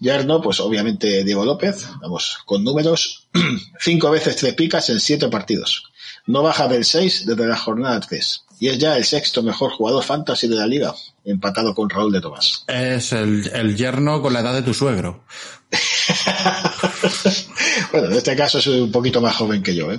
[0.00, 3.28] Yerno, pues obviamente Diego López, vamos, con números,
[3.80, 5.84] cinco veces tres picas en siete partidos.
[6.26, 8.44] No baja del 6 desde la jornada 3.
[8.60, 10.94] Y es ya el sexto mejor jugador fantasy de la liga,
[11.30, 12.64] empatado con Raúl de Tomás.
[12.66, 15.24] Es el, el yerno con la edad de tu suegro.
[17.92, 19.98] bueno, en este caso es un poquito más joven que yo, ¿eh?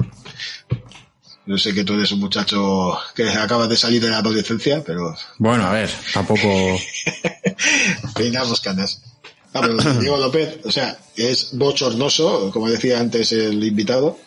[1.45, 5.15] Yo sé que tú eres un muchacho que acabas de salir de la adolescencia, pero
[5.39, 6.47] Bueno, a ver, tampoco.
[8.15, 9.01] peinamos canas.
[9.99, 14.19] Diego López, o sea, es bochornoso, como decía antes el invitado.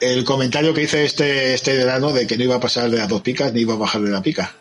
[0.00, 3.08] El comentario que hice este, este verano de que no iba a pasar de las
[3.08, 4.54] dos picas ni iba a bajar de la pica.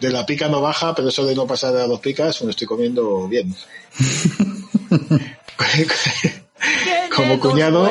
[0.00, 2.46] De la pica no baja, pero eso de no pasar de las dos picas me
[2.46, 3.54] lo estoy comiendo bien.
[7.14, 7.90] Como cuñado.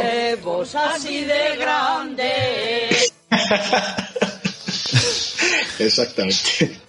[0.75, 1.57] así de.
[5.79, 6.79] Exactamente.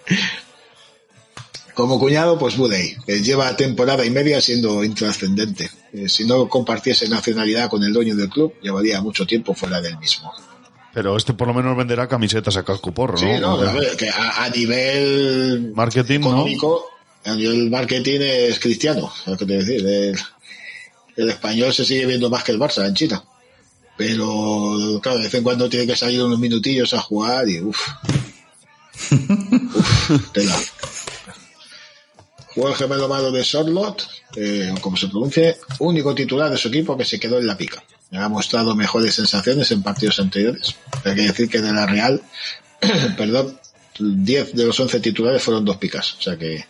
[1.79, 5.71] Como cuñado, pues Budey, que lleva temporada y media siendo intrascendente.
[5.93, 9.97] Eh, si no compartiese nacionalidad con el dueño del club, llevaría mucho tiempo fuera del
[9.97, 10.33] mismo.
[10.93, 13.19] Pero este por lo menos venderá camisetas a cascoporro, ¿no?
[13.21, 16.31] Sí, no, O sea, a ver, que a, a nivel Marketing, ¿no?
[16.31, 16.85] económico,
[17.25, 19.87] a nivel marketing es cristiano, ¿sabes qué te decir?
[19.87, 20.19] El,
[21.15, 23.23] el español se sigue viendo más que el Barça en China.
[23.97, 27.79] Pero, claro, de vez en cuando tiene que salir unos minutillos a jugar y uff.
[29.13, 30.57] Uf, tela.
[32.59, 36.99] Jugó el gemelo malo de Sorlot, eh, como se pronuncie, único titular de su equipo
[36.99, 37.85] que se quedó en la pica.
[38.11, 40.75] Ha mostrado mejores sensaciones en partidos anteriores.
[41.05, 42.21] Hay que decir que de la Real,
[43.17, 43.61] perdón,
[44.01, 46.15] 10 de los 11 titulares fueron dos picas.
[46.15, 46.65] O sea que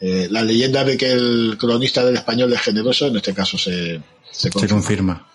[0.00, 4.00] eh, la leyenda de que el cronista del español es generoso, en este caso se,
[4.30, 4.76] se Se confirma.
[4.76, 5.28] confirma.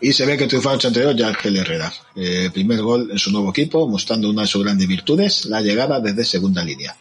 [0.00, 1.92] Y se ve que triunfó en anterior ya Ángel Herrera.
[2.14, 5.98] Eh, primer gol en su nuevo equipo, mostrando una de sus grandes virtudes, la llegada
[5.98, 6.96] desde segunda línea.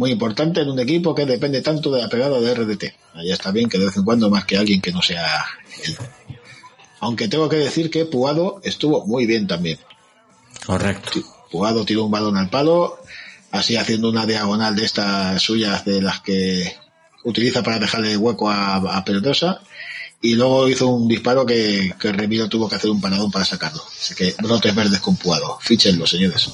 [0.00, 2.84] Muy importante en un equipo que depende tanto de la pegada de RDT.
[3.16, 5.44] Ahí está bien que de vez en cuando más que alguien que no sea
[5.84, 5.94] él.
[7.00, 9.78] Aunque tengo que decir que Puado estuvo muy bien también.
[10.64, 11.20] Correcto.
[11.50, 12.98] Puado tiró un balón al palo,
[13.50, 16.74] así haciendo una diagonal de estas suyas de las que
[17.24, 19.04] utiliza para dejarle hueco a, a.
[20.22, 23.82] Y luego hizo un disparo que, que Remiro tuvo que hacer un paradón para sacarlo.
[23.86, 25.58] Así que brotes verdes con Puado.
[25.60, 26.50] Fichenlo, señores.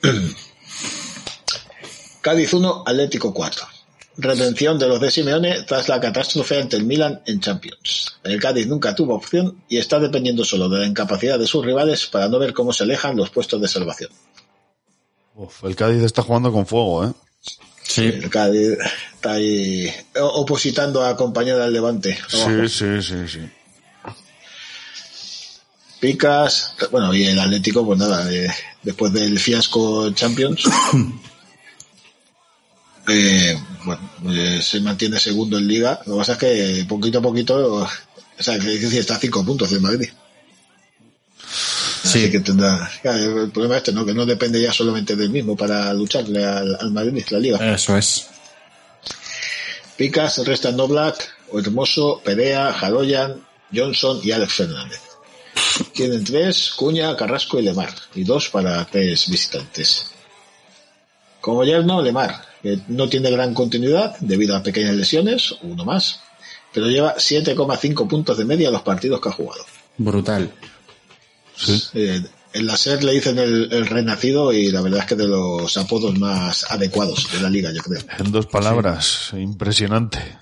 [2.20, 3.66] Cádiz 1, Atlético 4.
[4.20, 8.18] Retención de los de Simeone tras la catástrofe ante el Milan en Champions.
[8.24, 12.06] El Cádiz nunca tuvo opción y está dependiendo solo de la incapacidad de sus rivales
[12.06, 14.10] para no ver cómo se alejan los puestos de salvación.
[15.36, 17.12] Uf, el Cádiz está jugando con fuego, ¿eh?
[17.84, 18.06] Sí.
[18.06, 18.76] El Cádiz
[19.14, 19.88] está ahí
[20.20, 22.18] opositando a compañera del Levante.
[22.32, 22.68] abajo.
[22.68, 23.40] Sí, sí, sí, sí.
[26.00, 28.48] Picas, bueno, y el Atlético, pues nada, eh,
[28.82, 30.62] después del fiasco Champions,
[33.08, 36.00] eh, bueno, eh, se mantiene segundo en Liga.
[36.06, 37.88] Lo que pasa es que poquito a poquito, o
[38.38, 40.08] sea, está a cinco puntos del Madrid.
[42.04, 42.90] Así que tendrá.
[43.02, 44.06] claro, el problema este, ¿no?
[44.06, 47.74] Que no depende ya solamente del mismo para lucharle al, al Madrid, la liga.
[47.74, 48.28] Eso es.
[49.96, 53.44] Picas restan No Black, Hermoso, Perea, Jaloyan,
[53.74, 55.00] Johnson y Alex Fernández.
[55.92, 57.92] Tienen tres, Cuña, Carrasco y Lemar.
[58.14, 60.12] Y dos para tres visitantes.
[61.40, 66.20] Como yerno, Lemar, que no tiene gran continuidad debido a pequeñas lesiones, uno más,
[66.72, 69.64] pero lleva 7,5 puntos de media los partidos que ha jugado.
[69.96, 70.52] Brutal.
[71.94, 72.22] Eh,
[72.52, 75.76] en la SER le dicen el, el renacido y la verdad es que de los
[75.76, 78.02] apodos más adecuados de la liga, yo creo.
[78.18, 80.38] En dos palabras, impresionante.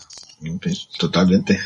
[0.99, 1.59] Totalmente.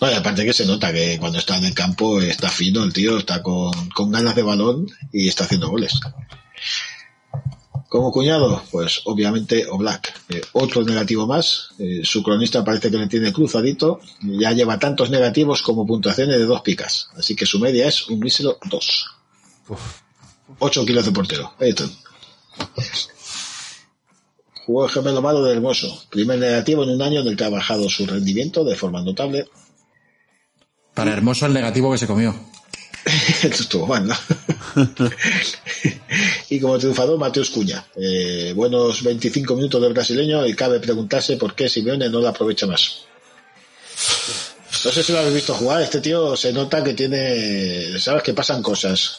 [0.00, 2.92] No, y aparte que se nota que cuando está en el campo está fino el
[2.92, 5.98] tío, está con, con ganas de balón y está haciendo goles.
[7.94, 10.12] Como cuñado, pues obviamente Oblak.
[10.28, 11.68] Eh, otro negativo más.
[11.78, 14.00] Eh, su cronista parece que le tiene cruzadito.
[14.20, 17.08] Ya lleva tantos negativos como puntuaciones de dos picas.
[17.16, 19.06] Así que su media es un mísero 2.
[20.58, 21.54] 8 kilos de portero.
[21.60, 21.84] Ahí está.
[24.66, 26.02] Jugó el gemelo malo de Hermoso.
[26.10, 29.46] Primer negativo en un año en el que ha bajado su rendimiento de forma notable.
[30.94, 32.34] Para Hermoso el negativo que se comió.
[33.42, 34.14] Esto estuvo mal, ¿no?
[36.50, 37.84] y como triunfador, Mateus Cuña.
[37.96, 42.66] Eh, buenos 25 minutos del brasileño y cabe preguntarse por qué Simeone no lo aprovecha
[42.66, 43.02] más.
[44.84, 45.82] No sé si lo habéis visto jugar.
[45.82, 47.98] Este tío se nota que tiene.
[47.98, 48.22] ¿Sabes?
[48.22, 49.18] Que pasan cosas.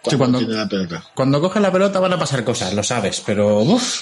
[0.00, 1.04] Cuando, Sí, cuando- tiene la pelota.
[1.14, 4.00] Cuando coge la pelota van a pasar cosas, lo sabes, pero uf,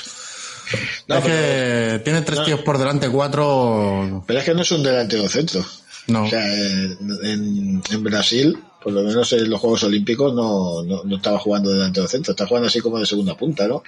[1.09, 4.25] No, es que tiene tres tíos por delante, cuatro.
[4.27, 5.65] Pero es que no es un delantero centro.
[6.07, 6.25] No.
[6.25, 11.17] O sea, en- en Brasil, por lo menos en los Juegos Olímpicos, no, no, no
[11.17, 12.33] estaba jugando delantero centro.
[12.33, 13.83] Está jugando así como de segunda punta, ¿no?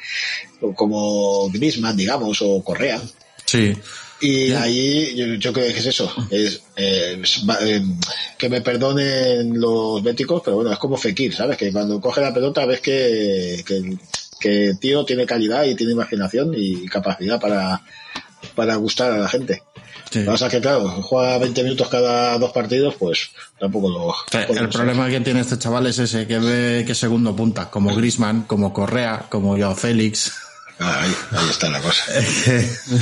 [0.75, 3.01] Como Griezmann, digamos, o Correa.
[3.47, 3.73] Sí.
[4.21, 6.13] Y ahí yo, yo creo que es eso.
[6.31, 7.83] Es, eh, es- eh,
[8.39, 11.57] que me perdonen los béticos, pero bueno, es como Fekir, ¿sabes?
[11.57, 13.97] Que cuando coge la pelota ves que, que,
[14.39, 17.83] que el tío tiene calidad y tiene imaginación y capacidad para,
[18.55, 19.63] para gustar a la gente.
[20.13, 20.19] Sí.
[20.19, 24.07] Lo que pasa es que, claro, juega 20 minutos cada dos partidos, pues tampoco lo.
[24.09, 27.35] O sea, tampoco el problema que tiene este chaval es ese, que ve que segundo
[27.35, 30.33] punta, como Grisman, como Correa, como Joao Félix.
[30.79, 32.05] Ah, ahí, ahí está la cosa.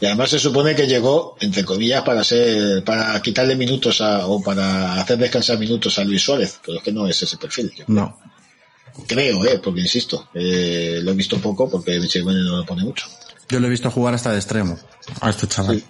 [0.00, 4.42] Y además se supone que llegó, entre comillas, para ser, para quitarle minutos a, o
[4.42, 7.72] para hacer descansar minutos a Luis Suárez, pero es que no es ese perfil.
[7.76, 8.18] Yo No.
[9.06, 13.06] creo, eh, porque insisto, eh, lo he visto poco porque Simeone no lo pone mucho.
[13.52, 14.78] Yo lo he visto jugar hasta de extremo,
[15.20, 15.82] a este chaval.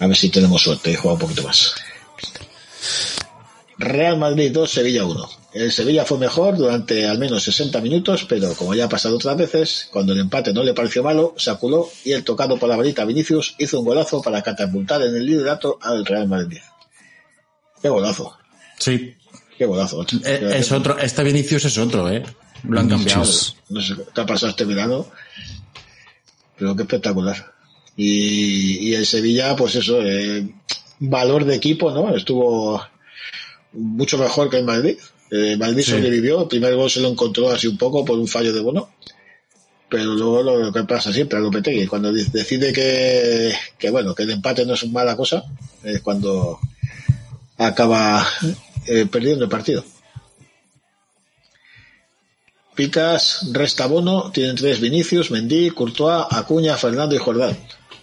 [0.00, 1.76] A ver si tenemos suerte y juega un poquito más.
[3.78, 5.30] Real Madrid 2, Sevilla 1.
[5.54, 9.36] El Sevilla fue mejor durante al menos 60 minutos, pero como ya ha pasado otras
[9.36, 12.76] veces, cuando el empate no le pareció malo, se aculó y el tocado por la
[12.76, 16.58] varita Vinicius hizo un golazo para catapultar en el liderato al Real Madrid.
[17.80, 18.36] Qué golazo,
[18.76, 19.14] Sí.
[19.56, 20.04] qué golazo.
[20.24, 22.24] Eh, Es otro, este Vinicius es otro, eh.
[22.64, 23.22] Lo han cambiado.
[23.70, 25.06] No sé qué ha pasado este verano,
[26.60, 27.52] pero qué espectacular.
[27.96, 30.46] Y, y el Sevilla, pues eso, eh,
[31.00, 32.14] valor de equipo, ¿no?
[32.14, 32.80] Estuvo
[33.72, 34.96] mucho mejor que el Madrid.
[35.30, 35.90] Eh, Madrid Sí.
[35.92, 38.90] sobrevivió, el primer gol se lo encontró así un poco por un fallo de Bono,
[39.88, 44.14] pero luego lo, lo que pasa siempre a Lopetegui, cuando de- decide que, que bueno,
[44.14, 45.44] que el empate no es una mala cosa,
[45.82, 46.58] es cuando
[47.58, 48.26] acaba
[48.86, 49.84] eh, perdiendo el partido.
[52.80, 57.54] Picas, resta Bono, tienen tres Vinicius, Mendy, Courtois, Acuña, Fernando y Jordán.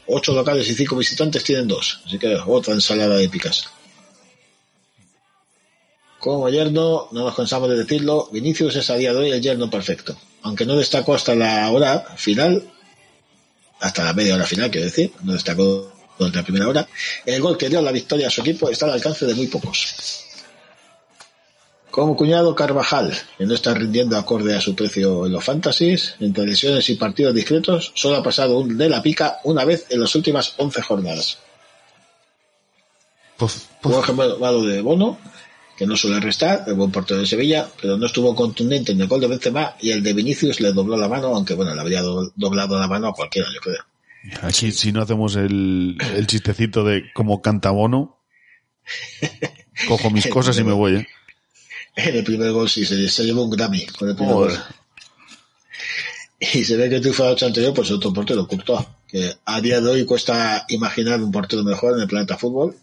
[0.06, 3.66] Ocho locales y cinco visitantes tienen dos, así que otra ensalada de picas.
[6.20, 9.68] Como yerno, no nos cansamos de decirlo, Vinicius es a día de hoy el yerno
[9.68, 10.16] perfecto.
[10.44, 12.64] Aunque no destacó hasta la hora final,
[13.80, 16.88] hasta la media hora final, quiero decir, no destacó durante la primera hora,
[17.26, 20.27] el gol que dio la victoria a su equipo está al alcance de muy pocos.
[21.98, 26.46] Como cuñado Carvajal, que no está rindiendo acorde a su precio en los fantasies, entre
[26.46, 30.14] lesiones y partidos discretos, solo ha pasado un de la pica una vez en las
[30.14, 31.40] últimas 11 jornadas.
[33.36, 35.18] Puf, Jugó ejemplo malo de Bono,
[35.76, 39.08] que no suele restar, el buen portero de Sevilla, pero no estuvo contundente en el
[39.08, 42.04] gol de Benzema y el de Vinicius le dobló la mano, aunque bueno, le habría
[42.04, 43.84] do- doblado la mano a cualquiera, yo creo.
[44.44, 48.20] Aquí, si no hacemos el, el chistecito de como canta Bono,
[49.88, 51.08] cojo mis cosas y me voy, ¿eh?
[51.98, 54.54] En el primer gol sí se, se llevó un Grammy con el primer gol.
[56.40, 59.90] Y se ve que la noche anterior, pues otro portero, Courtois, que a día de
[59.90, 62.76] hoy cuesta imaginar un portero mejor en el planeta fútbol.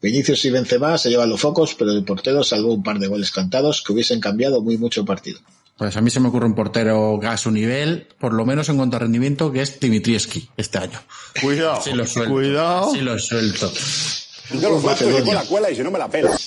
[0.00, 3.32] Vinicius y Benzema se llevan los focos, pero el portero salvó un par de goles
[3.32, 5.40] cantados que hubiesen cambiado muy mucho el partido.
[5.76, 8.76] Pues a mí se me ocurre un portero a su nivel, por lo menos en
[8.76, 11.02] cuanto a rendimiento, que es Dimitrievski este año.
[11.42, 12.32] Cuidado, Sí lo suelto.
[12.32, 12.92] cuidado.
[12.92, 13.72] Sí lo suelto.
[14.52, 15.24] Yo lo suelto y Macedonia.
[15.24, 16.30] con la cuela y si no me la pela.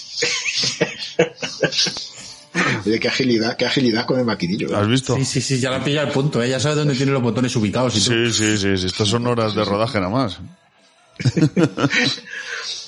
[2.85, 4.69] Oye, qué agilidad, qué agilidad con el maquinillo.
[4.69, 4.75] ¿eh?
[4.75, 5.15] ¿Has visto?
[5.15, 6.49] Sí, sí, sí, ya la pilla el punto, ¿eh?
[6.49, 8.25] ya sabe dónde tiene los botones ubicados y todo.
[8.25, 8.85] Sí, sí, sí, sí.
[8.87, 10.39] Estas son horas de rodaje nada más.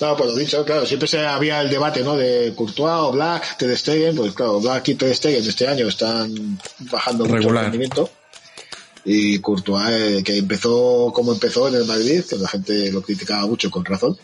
[0.00, 2.16] No, pues lo dicho, claro, siempre se había el debate, ¿no?
[2.16, 6.58] De Courtois o Black, Ter Stegen, pues claro, Black y Ter Stegen este año están
[6.90, 7.64] bajando mucho el Regular.
[7.64, 8.10] rendimiento.
[9.04, 13.46] Y Courtois, eh, que empezó como empezó en el Madrid, que la gente lo criticaba
[13.46, 14.16] mucho con razón,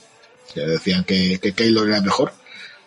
[0.54, 2.32] que decían que, que Keylor era mejor.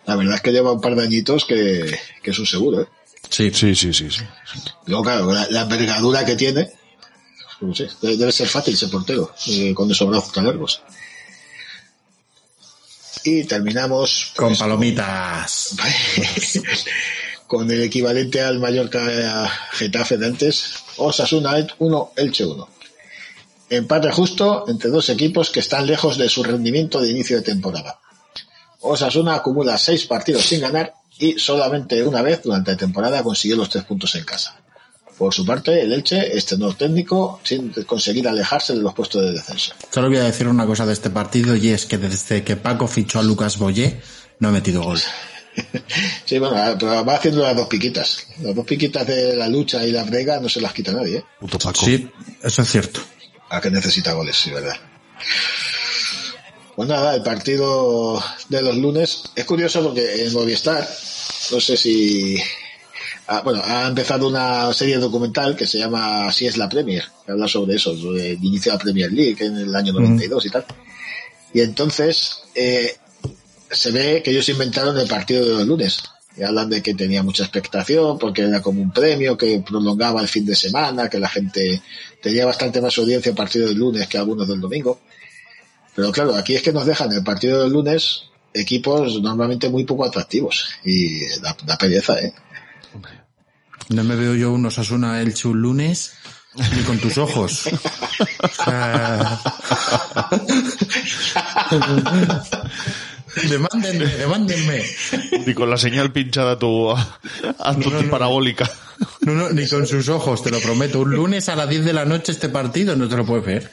[0.10, 2.88] La verdad es que lleva un par de añitos que, que es un seguro, ¿eh?
[3.30, 4.10] Sí, Sí, sí, sí.
[4.10, 4.24] sí.
[4.88, 6.72] Luego, claro, la, la envergadura que tiene,
[7.62, 10.82] no sé, debe, debe ser fácil ser portero, eh, con esos brazos tan largos.
[13.24, 15.76] Y terminamos con pues, palomitas.
[17.46, 22.68] con el equivalente al Mallorca Getafe de antes, Osasuna 1, Elche 1.
[23.70, 28.00] Empate justo entre dos equipos que están lejos de su rendimiento de inicio de temporada.
[28.82, 33.70] Osasuna acumula seis partidos sin ganar y solamente una vez durante la temporada consiguió los
[33.70, 34.56] tres puntos en casa.
[35.18, 39.74] Por su parte, el Elche estrenó técnico sin conseguir alejarse de los puestos de descenso.
[39.92, 42.88] Solo voy a decir una cosa de este partido y es que desde que Paco
[42.88, 44.00] fichó a Lucas Boyé
[44.40, 45.00] no ha metido gol.
[46.26, 48.28] Sí, bueno, pero va haciendo las dos piquitas.
[48.42, 51.26] Las dos piquitas de la lucha y la brega no se las quita nadie, ¿eh?
[51.38, 51.84] Puto Paco.
[51.84, 52.10] Sí,
[52.42, 53.02] eso es cierto.
[53.50, 54.78] A que necesita goles, sí, verdad.
[56.80, 60.88] Pues nada, el partido de los lunes es curioso porque en Movistar,
[61.52, 62.38] no sé si.
[63.28, 67.34] ah, bueno, ha empezado una serie documental que se llama Así es la Premier, que
[67.34, 70.50] habla sobre eso, sobre el inicio de la Premier League en el año 92 y
[70.52, 70.66] tal.
[71.54, 72.96] Y entonces eh,
[73.70, 76.02] se ve que ellos inventaron el partido de los lunes.
[76.38, 80.30] Y hablan de que tenía mucha expectación porque era como un premio que prolongaba el
[80.30, 81.82] fin de semana, que la gente
[82.22, 85.02] tenía bastante más audiencia el partido del lunes que algunos del domingo.
[85.96, 88.24] Pero claro, aquí es que nos dejan el partido del lunes
[88.54, 90.70] equipos normalmente muy poco atractivos.
[90.84, 92.34] Y da, da pereza, ¿eh?
[93.90, 96.14] No me veo yo unos Asuna Elche un lunes
[96.76, 97.68] ni con tus ojos.
[97.68, 99.40] O sea...
[103.50, 104.84] demándenme, demándenme.
[105.46, 107.20] Y con la señal pinchada a tu, a,
[107.60, 108.12] a tu No, no, no.
[108.12, 108.70] parabólica.
[109.22, 111.00] No, no, ni con sus ojos, te lo prometo.
[111.00, 113.72] Un lunes a las 10 de la noche este partido no te lo puedes ver.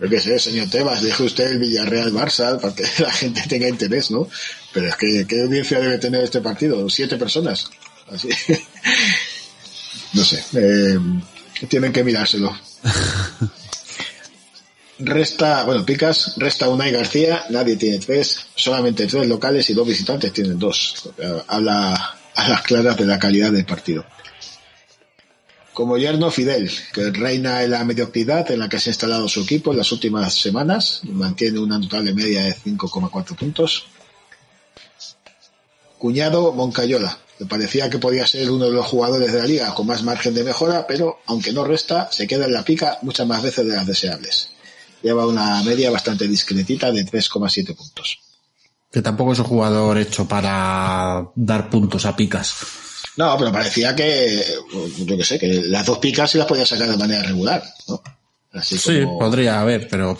[0.00, 3.68] Yo qué sé, señor Tebas, deje usted el Villarreal Barça para que la gente tenga
[3.68, 4.28] interés, ¿no?
[4.72, 6.88] Pero es que, ¿qué audiencia debe tener este partido?
[6.88, 7.70] ¿Siete personas?
[8.10, 8.28] Así.
[10.12, 10.98] No sé, eh,
[11.68, 12.56] tienen que mirárselo.
[14.98, 20.32] Resta, bueno, picas, resta Unai García, nadie tiene tres, solamente tres locales y dos visitantes
[20.32, 21.10] tienen dos.
[21.16, 24.04] Eh, Habla a las claras de la calidad del partido.
[25.72, 29.42] Como yerno Fidel, que reina en la mediocridad en la que se ha instalado su
[29.42, 33.86] equipo en las últimas semanas, mantiene una notable media de 5,4 puntos.
[35.96, 39.86] Cuñado Moncayola, que parecía que podía ser uno de los jugadores de la liga con
[39.86, 43.42] más margen de mejora, pero aunque no resta, se queda en la pica muchas más
[43.42, 44.50] veces de las deseables.
[45.02, 48.18] Lleva una media bastante discretita de 3,7 puntos.
[48.90, 52.54] Que tampoco es un jugador hecho para dar puntos a picas.
[53.20, 54.42] No, pero parecía que,
[55.04, 58.02] yo que sé, que las dos picas sí las podía sacar de manera regular, ¿no?
[58.54, 60.16] Así Sí, como podría haber, pero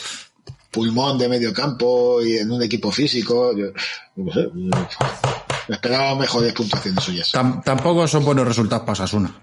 [0.71, 6.53] pulmón de medio campo y en un equipo físico, yo, qué sé, yo- esperaba mejores
[6.53, 7.33] puntuaciones suyas.
[7.33, 9.35] tam- tampoco son buenos resultados para Osasuna.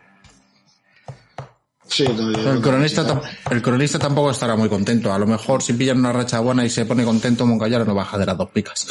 [1.88, 5.12] Sí, no, El cronista, el cronista tampoco estará muy contento.
[5.12, 8.18] A lo mejor si pillan una racha buena y se pone contento, Moncayara no baja
[8.20, 8.86] de las dos picas.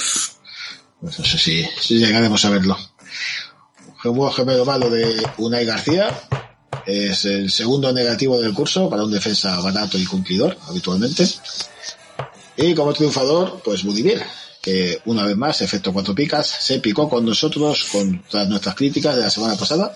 [1.01, 2.77] Pues no sé si, si llegaremos a verlo.
[4.09, 6.09] Un gemelo malo de Unai García.
[6.87, 11.27] Es el segundo negativo del curso para un defensa barato y cumplidor, habitualmente.
[12.57, 14.23] Y como triunfador, pues Budimir,
[14.63, 19.17] que una vez más, efecto cuatro picas, se picó con nosotros con todas nuestras críticas
[19.17, 19.93] de la semana pasada.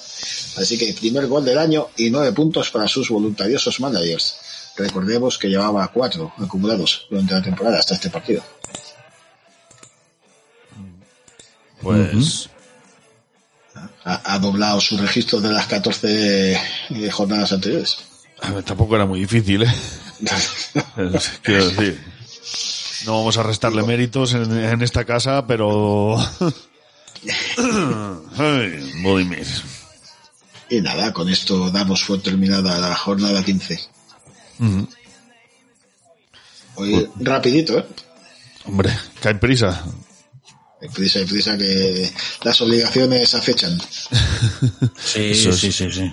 [0.56, 4.36] Así que primer gol del año y nueve puntos para sus voluntariosos managers.
[4.76, 8.42] Recordemos que llevaba cuatro acumulados durante la temporada hasta este partido.
[11.82, 12.50] Pues,
[14.11, 17.98] ha, ha doblado su registro de las 14 eh, jornadas anteriores.
[18.40, 19.74] a ver, tampoco era muy difícil, ¿eh?
[21.42, 22.00] Quiero decir,
[23.06, 26.16] no vamos a restarle méritos en, en esta casa, pero...
[28.38, 28.92] Ay.
[30.70, 33.80] Y nada, con esto damos por terminada la jornada 15.
[34.61, 34.88] Ujú.
[36.76, 37.86] Hoy rapidito, ¿eh?
[38.64, 39.84] Hombre, cae prisa.
[40.81, 42.11] Hay prisa, hay prisa que
[42.43, 43.78] las obligaciones acechan.
[45.03, 46.12] Sí, Eso sí, sí, sí.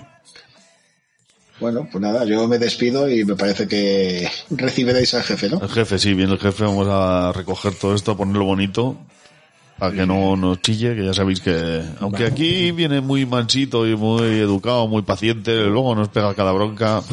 [1.59, 5.59] Bueno, pues nada, yo me despido y me parece que recibiréis al jefe, ¿no?
[5.61, 8.97] El jefe, sí, viene el jefe, vamos a recoger todo esto, a ponerlo bonito.
[9.78, 13.95] Para que no nos chille, que ya sabéis que, aunque aquí viene muy mansito y
[13.95, 17.01] muy educado, muy paciente, luego nos pega cada bronca.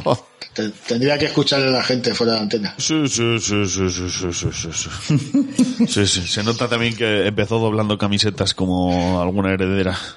[0.86, 2.74] Tendría que escucharle a la gente fuera de la antena.
[2.78, 4.68] Sí, sí, sí, sí, sí, sí, sí,
[5.88, 6.06] sí.
[6.06, 9.98] sí, Se nota también que empezó doblando camisetas como alguna heredera.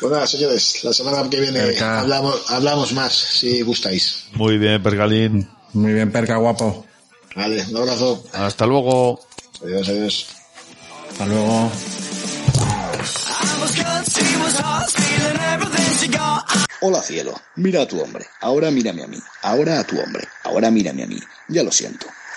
[0.00, 4.24] Bueno, señores, la semana que viene hablamos, hablamos más, si gustáis.
[4.32, 5.48] Muy bien, Pergalín.
[5.74, 6.86] Muy bien, Perca, guapo.
[7.34, 8.24] Vale, un abrazo.
[8.32, 9.20] Hasta luego.
[9.62, 10.26] Adiós, adiós.
[11.10, 11.70] Hasta luego.
[16.82, 20.70] Hola cielo, mira a tu hombre, ahora mírame a mí, ahora a tu hombre, ahora
[20.70, 21.18] mírame a mí.
[21.48, 22.06] Ya lo siento,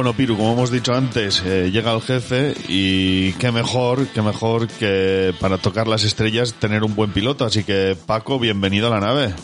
[0.00, 4.66] Bueno, Piru, como hemos dicho antes, eh, llega el jefe y qué mejor, qué mejor
[4.66, 7.44] que para tocar las estrellas tener un buen piloto.
[7.44, 9.34] Así que, Paco, bienvenido a la nave.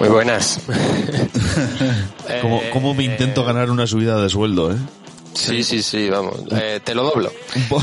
[0.00, 0.58] Muy buenas.
[2.42, 4.76] ¿Cómo, cómo me intento ganar una subida de sueldo, eh?
[5.34, 6.36] Sí, sí, sí, vamos.
[6.52, 7.32] Eh, te lo doblo.
[7.56, 7.82] Un, po-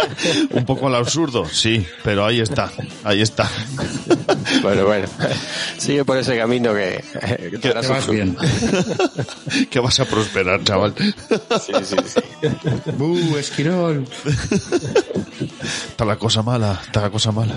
[0.50, 2.70] un poco al absurdo, sí, pero ahí está,
[3.04, 3.48] ahí está.
[4.62, 5.06] Bueno, bueno.
[5.78, 7.04] Sigue por ese camino que,
[7.50, 8.36] que Te vas bien.
[9.70, 10.94] que vas a prosperar, chaval.
[10.96, 12.20] Sí, sí, sí.
[12.98, 14.06] ¡Uh, esquirol!
[15.90, 17.56] Está la cosa mala, está la cosa mala.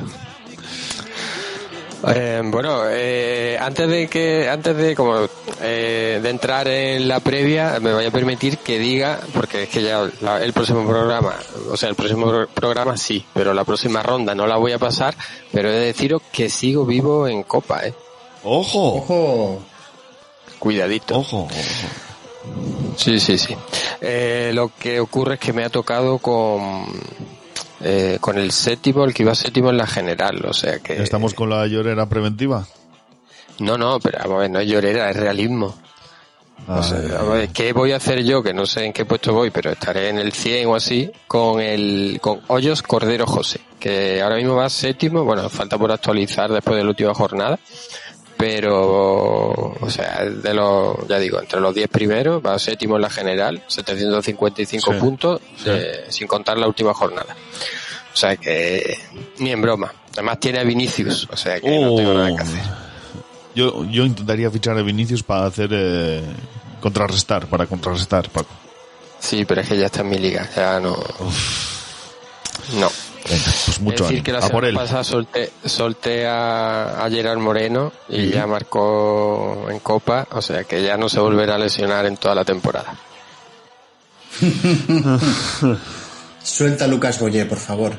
[2.07, 5.27] Eh, bueno, eh, antes de que, antes de como
[5.61, 9.81] eh, de entrar en la previa, me voy a permitir que diga, porque es que
[9.83, 11.33] ya la- el próximo programa,
[11.69, 14.79] o sea, el próximo pro- programa sí, pero la próxima ronda no la voy a
[14.79, 15.13] pasar,
[15.51, 17.93] pero he de deciros que sigo vivo en Copa, eh.
[18.43, 18.95] ¡Ojo!
[18.95, 19.59] ¡Ojo!
[20.57, 21.17] Cuidadito.
[21.19, 21.47] ¡Ojo!
[22.95, 23.55] Sí, sí, sí.
[24.01, 26.85] Eh, lo que ocurre es que me ha tocado con
[27.81, 31.01] eh, con el séptimo, el que iba séptimo en la general, o sea que...
[31.01, 32.67] ¿Estamos con la llorera preventiva?
[33.59, 35.75] No, no, pero vamos a ver, no es llorera, es realismo.
[36.67, 38.43] O sea, Ay, vamos a ver, ¿qué voy a hacer yo?
[38.43, 41.61] Que no sé en qué puesto voy, pero estaré en el 100 o así con
[41.61, 46.77] el con Hoyos Cordero José, que ahora mismo va séptimo, bueno, falta por actualizar después
[46.77, 47.59] de la última jornada,
[48.39, 53.09] pero, o sea, de los, ya digo, entre los 10 primeros va séptimo en la
[53.09, 57.35] general, 755 Sí, puntos, eh, sin contar la última jornada.
[58.13, 58.97] O sea que,
[59.39, 59.93] ni en broma.
[60.13, 62.61] Además tiene a Vinicius, o sea que no tengo nada que hacer.
[63.55, 66.23] Yo, yo intentaría fichar a Vinicius para hacer eh,
[66.79, 68.55] contrarrestar, para contrarrestar, Paco.
[69.19, 70.97] Sí, pero es que ya está en mi liga, ya no.
[72.75, 72.89] No.
[73.29, 74.23] Venga, pues mucho es decir, ánimo.
[74.23, 74.75] que la a por semana él.
[74.75, 80.81] pasada solté, solté a, a Gerard Moreno y ya marcó en Copa, o sea que
[80.81, 82.95] ya no se volverá a lesionar en toda la temporada.
[86.43, 87.93] Suelta a Lucas Boyé, por favor.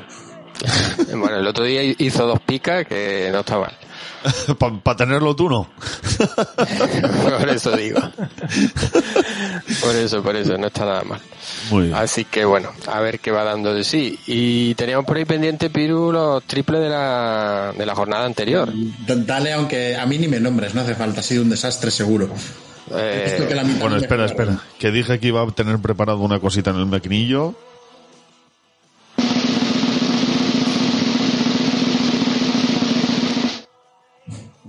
[1.15, 3.75] Bueno, el otro día hizo dos picas que no está mal.
[4.83, 5.67] Para tenerlo tú no.
[7.39, 7.99] Por eso digo.
[9.81, 11.19] Por eso, por eso, no está nada mal.
[11.69, 11.95] Muy bien.
[11.95, 14.19] Así que bueno, a ver qué va dando de sí.
[14.27, 18.71] Y teníamos por ahí pendiente, Piru, los triples de la, de la jornada anterior.
[19.07, 22.29] Dale, aunque a mí ni me nombres, no hace falta, ha sido un desastre seguro.
[22.87, 24.59] Que la Bueno, espera, espera.
[24.77, 27.55] Que dije que iba a tener preparado una cosita en el maquinillo.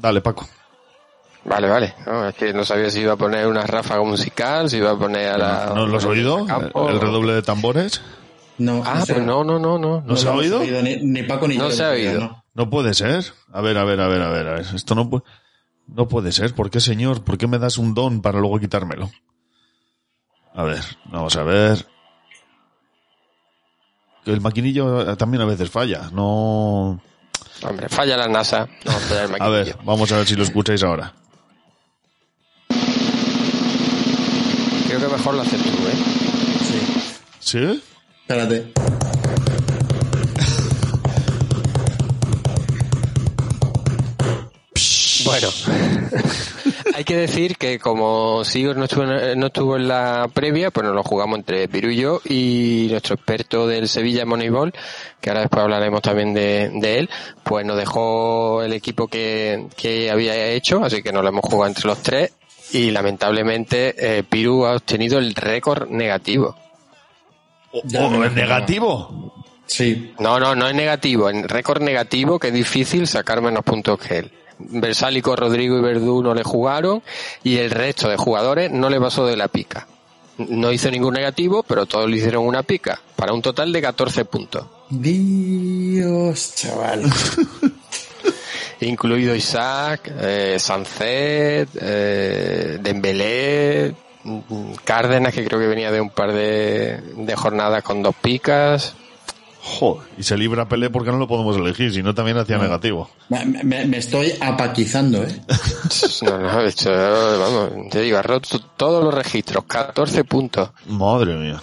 [0.02, 0.48] Dale, Paco.
[1.44, 1.94] Vale, vale.
[2.06, 4.98] No, es que no sabía si iba a poner una ráfaga musical, si iba a
[4.98, 5.72] poner a la...
[5.74, 6.40] ¿No lo has oído?
[6.40, 6.88] ¿El, campo.
[6.90, 8.02] el redoble de tambores?
[8.58, 10.00] No, Ah, no se- pues no, no, no, no.
[10.02, 10.60] ¿No se ha oído?
[10.60, 12.20] Ni, ni Paco ni No yo se ha oído.
[12.20, 12.44] ¿no?
[12.54, 13.24] No puede ser.
[13.52, 14.48] A ver, a ver, a ver, a ver.
[14.48, 14.66] a ver.
[14.74, 15.22] Esto no puede...
[15.86, 16.54] No puede ser.
[16.54, 17.22] ¿Por qué, señor?
[17.24, 19.10] ¿Por qué me das un don para luego quitármelo?
[20.54, 21.86] A ver, vamos a ver.
[24.24, 26.10] Que el maquinillo también a veces falla.
[26.12, 27.00] No...
[27.62, 28.66] Hombre, falla la NASA.
[28.84, 31.12] Falla el A ver, vamos a ver si lo escucháis ahora.
[34.88, 35.92] Creo que mejor lo haces tú, ¿eh?
[37.40, 37.82] ¿Sí?
[38.26, 38.72] Espérate.
[45.24, 45.48] Bueno.
[46.94, 50.86] Hay que decir que como Sigurd no estuvo, en, no estuvo en la previa, pues
[50.86, 54.72] nos lo jugamos entre Piru y yo y nuestro experto del Sevilla Moneyball,
[55.20, 57.10] que ahora después hablaremos también de, de él,
[57.42, 61.68] pues nos dejó el equipo que, que había hecho, así que nos lo hemos jugado
[61.68, 62.32] entre los tres
[62.72, 66.56] y lamentablemente eh, Piru ha obtenido el récord negativo.
[67.72, 69.32] ¿O es negativo?
[69.66, 70.12] Sí.
[70.18, 71.30] No, no, no es negativo.
[71.30, 74.32] En récord negativo que es difícil sacar menos puntos que él.
[74.70, 77.02] Versálico, Rodrigo y Verdú no le jugaron
[77.42, 79.86] y el resto de jugadores no le pasó de la pica.
[80.38, 84.24] No hizo ningún negativo, pero todos le hicieron una pica, para un total de 14
[84.24, 84.66] puntos.
[84.88, 87.04] Dios, chaval.
[88.80, 93.94] Incluido Isaac, eh, Sancet, eh, Dembélé,
[94.24, 98.96] mm, Cárdenas, que creo que venía de un par de, de jornadas con dos picas.
[99.64, 103.08] Joder, y se libra Pelé porque no lo podemos elegir, si no también hacía negativo.
[103.28, 105.28] Me, me- me estoy apaquizando, ¿eh?
[106.22, 110.70] No, no, de hecho, vamos, te digo, ha roto todos los registros, 14 puntos.
[110.86, 111.60] Madre mía.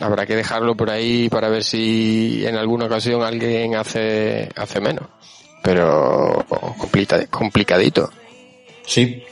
[0.00, 5.04] Habrá que dejarlo por ahí para ver si en alguna ocasión alguien hace, hace menos.
[5.62, 6.44] Pero
[6.78, 8.10] complica- complicadito.
[8.86, 9.24] Sí.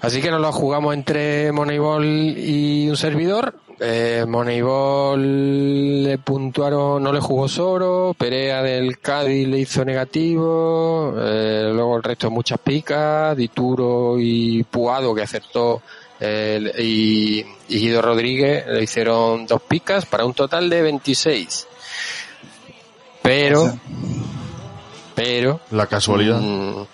[0.00, 2.04] Así que nos lo jugamos entre Moneyball
[2.36, 3.54] y un servidor.
[3.80, 11.70] Eh, Moneyball le puntuaron, no le jugó Soro, Perea del Cádiz le hizo negativo, eh,
[11.72, 15.82] luego el resto muchas picas, Dituro y Puado que acertó
[16.20, 21.66] eh, y, y Guido Rodríguez le hicieron dos picas para un total de 26.
[23.22, 23.72] Pero,
[25.14, 26.40] pero, La casualidad.
[26.40, 26.84] Mm,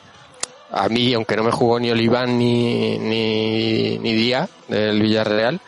[0.71, 5.61] a mí, aunque no me jugó ni Oliván ni, ni, ni Díaz del Villarreal,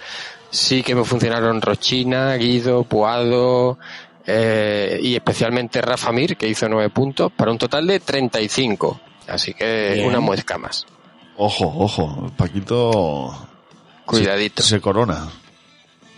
[0.51, 3.79] sí que me funcionaron Rochina, Guido, Puado
[4.27, 9.01] eh, y especialmente Rafa Mir, que hizo nueve puntos, para un total de 35.
[9.29, 10.09] Así que Bien.
[10.09, 10.87] una muesca más.
[11.37, 13.49] Ojo, ojo, Paquito.
[14.05, 14.63] Cuidadito.
[14.63, 15.29] Se, se corona.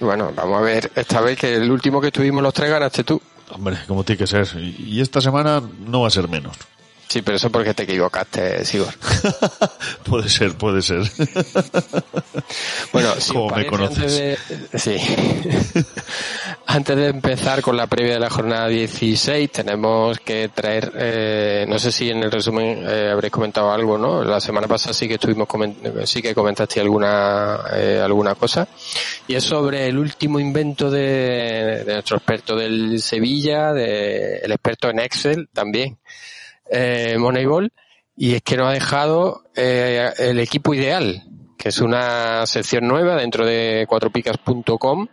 [0.01, 3.21] Bueno, vamos a ver, esta vez que el último que tuvimos los tres ganaste tú.
[3.51, 4.49] Hombre, como tiene que ser.
[4.59, 6.57] Y esta semana no va a ser menos.
[7.13, 8.95] Sí, pero eso porque te equivocaste, Sigor.
[10.09, 11.03] Puede ser, puede ser.
[12.91, 14.39] Bueno, si Como me conoces.
[14.41, 14.97] Antes de, sí.
[16.67, 21.79] antes de empezar con la previa de la jornada 16, tenemos que traer, eh, no
[21.79, 24.25] sé si en el resumen eh, habréis comentado algo, ¿no?
[24.25, 25.47] La semana pasada sí que estuvimos
[26.07, 28.67] sí que comentaste alguna eh, alguna cosa
[29.29, 34.89] y es sobre el último invento de, de nuestro experto del Sevilla, de, el experto
[34.89, 35.99] en Excel también,
[36.73, 37.73] eh, Moneyball,
[38.17, 41.23] y es que nos ha dejado eh, el equipo ideal,
[41.59, 45.07] que es una sección nueva dentro de cuatropicas.com.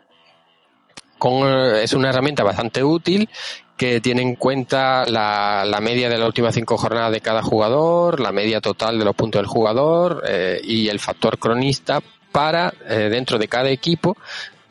[1.18, 3.30] Con, eh, es una herramienta bastante útil
[3.80, 8.20] que tiene en cuenta la, la media de las últimas cinco jornadas de cada jugador,
[8.20, 12.01] la media total de los puntos del jugador eh, y el factor cronista
[12.32, 14.18] para eh, dentro de cada equipo,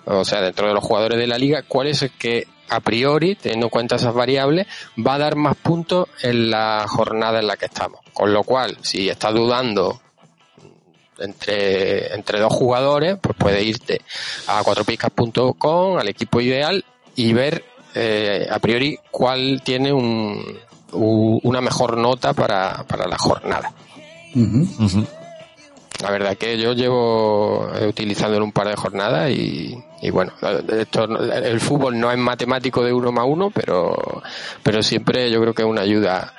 [0.05, 3.35] o sea, dentro de los jugadores de la liga, cuál es el que a priori,
[3.35, 4.67] teniendo en cuenta esas variables,
[4.99, 8.01] va a dar más puntos en la jornada en la que estamos.
[8.13, 10.01] Con lo cual, si estás dudando
[11.19, 14.01] entre, entre dos jugadores, pues puedes irte
[14.47, 16.85] a cuatropicas.com, al equipo ideal
[17.17, 17.65] y ver
[17.95, 20.59] eh, a priori cuál tiene un,
[20.93, 23.73] u- una mejor nota para, para la jornada.
[26.03, 30.33] La verdad que yo llevo eh, utilizándolo un par de jornadas y, y bueno,
[30.79, 34.23] esto, el fútbol no es matemático de uno más uno, pero,
[34.63, 36.35] pero siempre yo creo que es una ayuda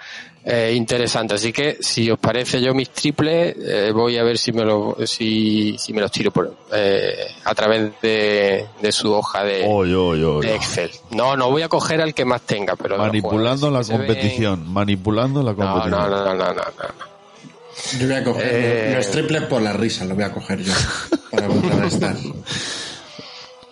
[0.46, 1.34] eh, interesante.
[1.36, 4.96] Así que si os parece yo mis triples, eh, voy a ver si me, lo,
[5.06, 9.94] si, si me los tiro por, eh, a través de, de su hoja de, Oy,
[9.94, 10.46] oy, oy.
[10.46, 10.90] de Excel.
[11.12, 14.72] No, no voy a coger al que más tenga, pero Manipulando la ven- competición.
[14.72, 15.92] Manipulando la competición.
[15.92, 17.10] no, no, no, no, no, no.
[18.00, 18.94] Yo voy a coger Eh.
[18.96, 20.74] los triples por la risa, lo voy a coger yo.
[21.32, 22.16] Para contrarrestar.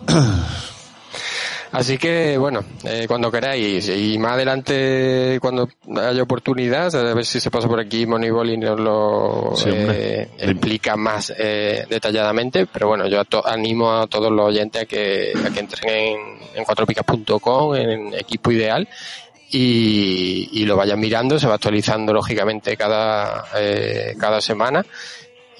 [1.70, 5.68] Así que, bueno, eh, cuando queráis, y más adelante, cuando
[6.02, 10.28] haya oportunidad, a ver si se pasa por aquí Moneyball y nos lo Sí, eh,
[10.38, 12.64] explica más eh, detalladamente.
[12.66, 15.90] Pero bueno, yo a to- animo a todos los oyentes a que, a que entren
[15.94, 16.18] en,
[16.54, 18.88] en cuatropicas.com, en equipo ideal,
[19.50, 24.86] y, y lo vayan mirando, se va actualizando lógicamente cada, eh, cada semana.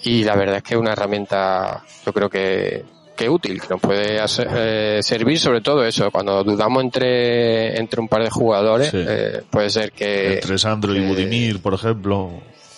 [0.05, 2.83] Y la verdad es que es una herramienta, yo creo que,
[3.19, 8.01] que útil, que nos puede hacer- eh, servir sobre todo eso, cuando dudamos entre, entre
[8.01, 8.97] un par de jugadores, Sí.
[9.07, 10.35] eh, puede ser que...
[10.35, 12.31] Entre Sandro y Budimir, por ejemplo.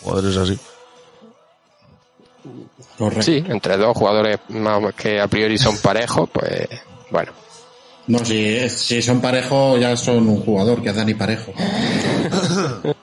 [0.02, 0.58] Jugadores así.
[2.98, 3.22] Correcto.
[3.22, 6.68] Sí, entre dos jugadores más que a priori son parejos, pues
[7.10, 7.32] bueno.
[8.06, 11.52] No, si, si son parejo, ya son un jugador, que es Dani Parejo.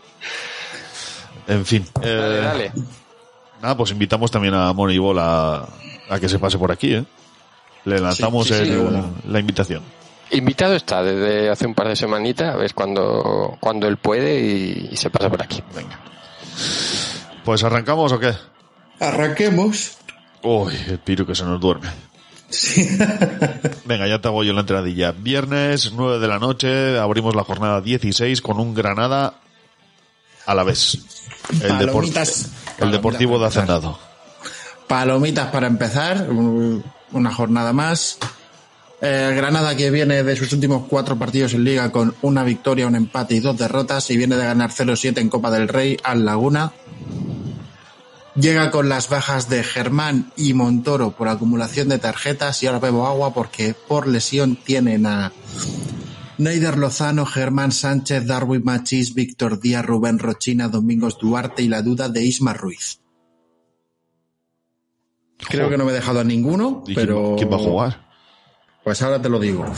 [1.48, 1.86] En fin.
[2.02, 2.72] eh, Dale, dale.
[3.62, 5.66] Nada, pues invitamos también a Moneyball a,
[6.10, 7.06] a que se pase por aquí, ¿eh?
[7.88, 9.14] Le lanzamos Sí, sí, sí, el- bueno.
[9.28, 9.82] la invitación.
[10.32, 14.90] Invitado está desde hace un par de semanitas, a ver cuando, cuando él puede y,
[14.92, 15.64] y se pasa por aquí.
[15.74, 15.98] Venga.
[17.46, 18.34] Pues arrancamos o qué?
[19.00, 19.98] Arranquemos.
[20.44, 21.88] Uy, el piru que se nos duerme.
[23.86, 25.12] Venga, ya te hago yo la entradilla.
[25.12, 29.36] Viernes, 9 de la noche, abrimos la jornada 16 con un Granada
[30.46, 30.98] a la vez.
[31.62, 33.98] El, depor- el Deportivo de Hacendado.
[34.88, 36.28] Palomitas para empezar,
[37.12, 38.18] una jornada más.
[39.00, 42.96] Eh, Granada que viene de sus últimos cuatro partidos en liga con una victoria, un
[42.96, 46.74] empate y dos derrotas y viene de ganar 0-7 en Copa del Rey al Laguna.
[48.34, 53.08] Llega con las bajas de Germán y Montoro por acumulación de tarjetas y ahora bebo
[53.08, 55.32] agua porque por lesión tienen a
[56.38, 62.10] Neider Lozano, Germán Sánchez, Darwin Machís, Víctor Díaz, Rubén Rochina, Domingos Duarte y la duda
[62.10, 63.00] de Isma Ruiz.
[65.50, 67.36] Creo que no me he dejado a ninguno, ¿Y quién- pero...
[67.38, 68.08] quién va a jugar?
[68.84, 69.66] Pues ahora te lo digo.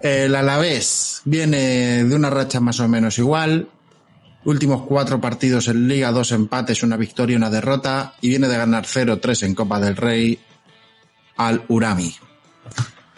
[0.00, 3.68] El Alavés viene de una racha más o menos igual.
[4.44, 8.14] Últimos cuatro partidos en Liga, dos empates, una victoria y una derrota.
[8.20, 10.38] Y viene de ganar 0-3 en Copa del Rey
[11.38, 12.14] al Urami.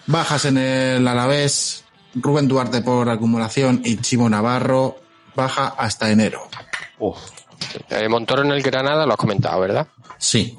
[0.07, 1.83] Bajas en el Alavés.
[2.15, 4.97] Rubén Duarte por acumulación y Chimo Navarro.
[5.35, 6.43] Baja hasta enero.
[7.91, 9.89] Eh, Montoro en el Granada lo has comentado, ¿verdad?
[10.19, 10.57] Sí.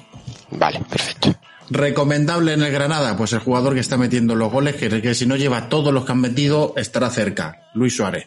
[0.50, 1.34] Vale, perfecto.
[1.70, 5.26] Recomendable en el Granada, pues el jugador que está metiendo los goles, que, que si
[5.26, 7.68] no lleva todos los que han metido, estará cerca.
[7.74, 8.26] Luis Suárez.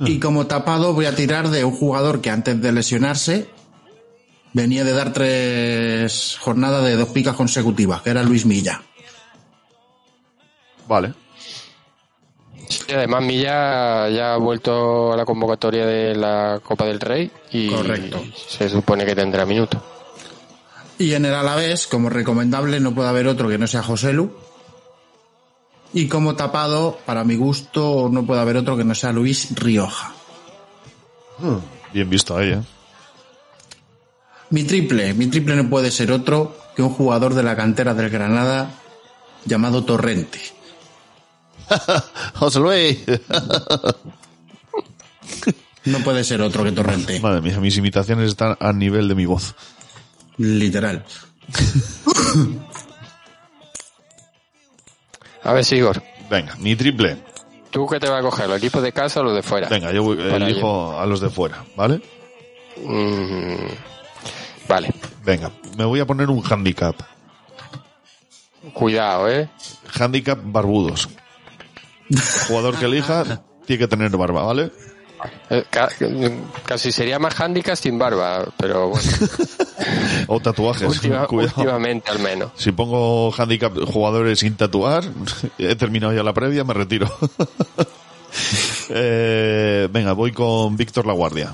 [0.00, 3.48] Y como tapado voy a tirar de un jugador que antes de lesionarse
[4.52, 8.82] venía de dar tres jornadas de dos picas consecutivas, que era Luis Milla.
[10.88, 11.14] Vale.
[12.72, 17.68] Sí, además Milla ya ha vuelto a la convocatoria de la Copa del Rey y
[17.68, 18.22] Correcto.
[18.48, 19.80] se supone que tendrá minutos.
[20.98, 24.32] Y en el Alavés, como recomendable, no puede haber otro que no sea Joselu.
[25.94, 30.14] Y como tapado, para mi gusto, no puede haber otro que no sea Luis Rioja.
[31.92, 32.62] Bien visto ahí, ¿eh?
[34.50, 38.10] Mi triple, mi triple no puede ser otro que un jugador de la cantera del
[38.10, 38.70] Granada
[39.44, 40.40] llamado Torrente.
[42.34, 42.98] José Luis.
[45.84, 47.18] No puede ser otro que Torrente.
[47.20, 49.54] Madre mía, mis imitaciones están a nivel de mi voz.
[50.38, 51.04] Literal.
[55.44, 57.18] A ver, Sigor, Venga, mi triple.
[57.70, 58.48] ¿tú qué te vas a coger?
[58.48, 59.68] ¿Los equipos de casa o los de fuera?
[59.68, 62.00] Venga, yo voy- Para elijo a los de fuera, ¿vale?
[62.82, 63.66] Mm,
[64.68, 64.94] vale,
[65.24, 66.94] Venga, me voy a poner un handicap.
[68.72, 69.48] cuidado, ¿eh?
[69.98, 71.08] Handicap barbudos.
[72.12, 74.70] El jugador que elija tiene que tener barba, ¿vale?
[75.50, 75.88] Eh, ca-
[76.64, 79.08] casi sería más handicap sin barba, pero bueno,
[80.26, 80.88] O tatuajes.
[80.88, 81.54] última- Cuidado.
[81.58, 82.50] últimamente al menos.
[82.56, 85.04] Si pongo handicap jugadores sin tatuar,
[85.58, 87.08] he terminado ya la previa, me retiro.
[88.88, 91.52] Eh, venga, voy con Víctor Laguardia.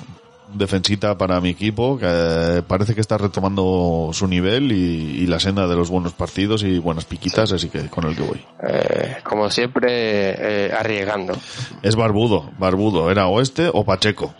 [0.58, 5.66] Defensita para mi equipo, que parece que está retomando su nivel y, y la senda
[5.66, 8.44] de los buenos partidos y buenas piquitas, así que con el que voy.
[8.68, 11.34] Eh, como siempre, eh, arriesgando.
[11.82, 13.10] Es barbudo, barbudo.
[13.10, 14.34] Era oeste o Pacheco.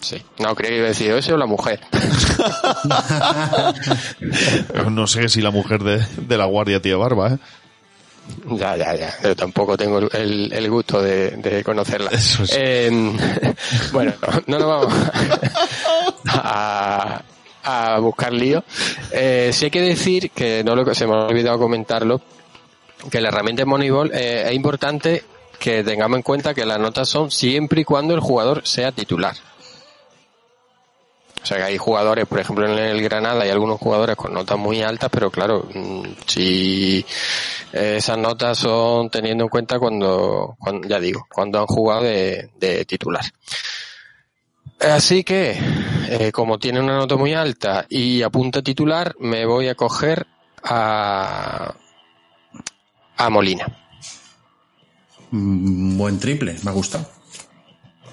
[0.00, 0.20] Sí.
[0.40, 1.80] No, creía que iba a decir ese o la mujer.
[4.90, 7.38] No sé si la mujer de, de la guardia tiene barba, ¿eh?
[8.46, 9.14] Ya, ya, ya.
[9.22, 12.10] Yo tampoco tengo el, el gusto de, de conocerla.
[12.10, 12.44] Eso.
[12.54, 12.90] Eh,
[13.92, 14.12] bueno,
[14.46, 14.94] no nos vamos
[16.28, 17.22] a,
[17.62, 18.64] a buscar lío.
[19.12, 22.20] Eh, sí hay que decir que no lo se me ha olvidado comentarlo,
[23.10, 25.24] que la herramienta de Moneyball eh, es importante
[25.58, 29.36] que tengamos en cuenta que las notas son siempre y cuando el jugador sea titular.
[31.42, 34.56] O sea que hay jugadores, por ejemplo en el Granada hay algunos jugadores con notas
[34.58, 37.04] muy altas, pero claro, mm, si
[37.72, 42.50] eh, esas notas son teniendo en cuenta cuando, cuando ya digo, cuando han jugado de,
[42.58, 43.24] de titular.
[44.78, 45.56] Así que,
[46.08, 50.26] eh, como tiene una nota muy alta y apunta titular, me voy a coger
[50.64, 51.74] a,
[53.16, 53.66] a Molina.
[55.30, 57.06] Mm, Buen triple, me ha gustado.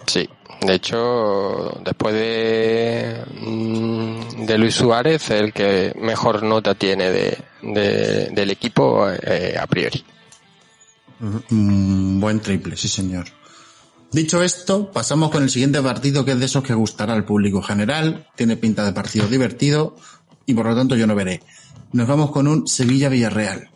[0.05, 0.27] Sí,
[0.61, 8.29] de hecho, después de, mm, de Luis Suárez, el que mejor nota tiene de, de-
[8.31, 10.03] del equipo eh, a priori.
[11.49, 13.25] Mm, Buen triple, sí señor.
[14.11, 17.61] Dicho esto, pasamos con el siguiente partido que es de esos que gustará al público
[17.61, 19.95] general, tiene pinta de partido divertido
[20.45, 21.41] y por lo tanto yo no veré.
[21.93, 23.69] Nos vamos con un Sevilla-Villarreal.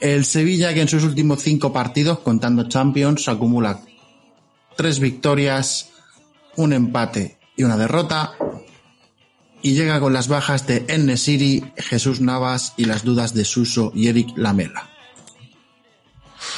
[0.00, 3.80] El Sevilla que en sus últimos cinco partidos, contando Champions, acumula
[4.76, 5.90] tres victorias,
[6.56, 8.32] un empate y una derrota.
[9.62, 14.08] Y llega con las bajas de Enesiri, Jesús Navas y las dudas de Suso y
[14.08, 14.88] Eric Lamela.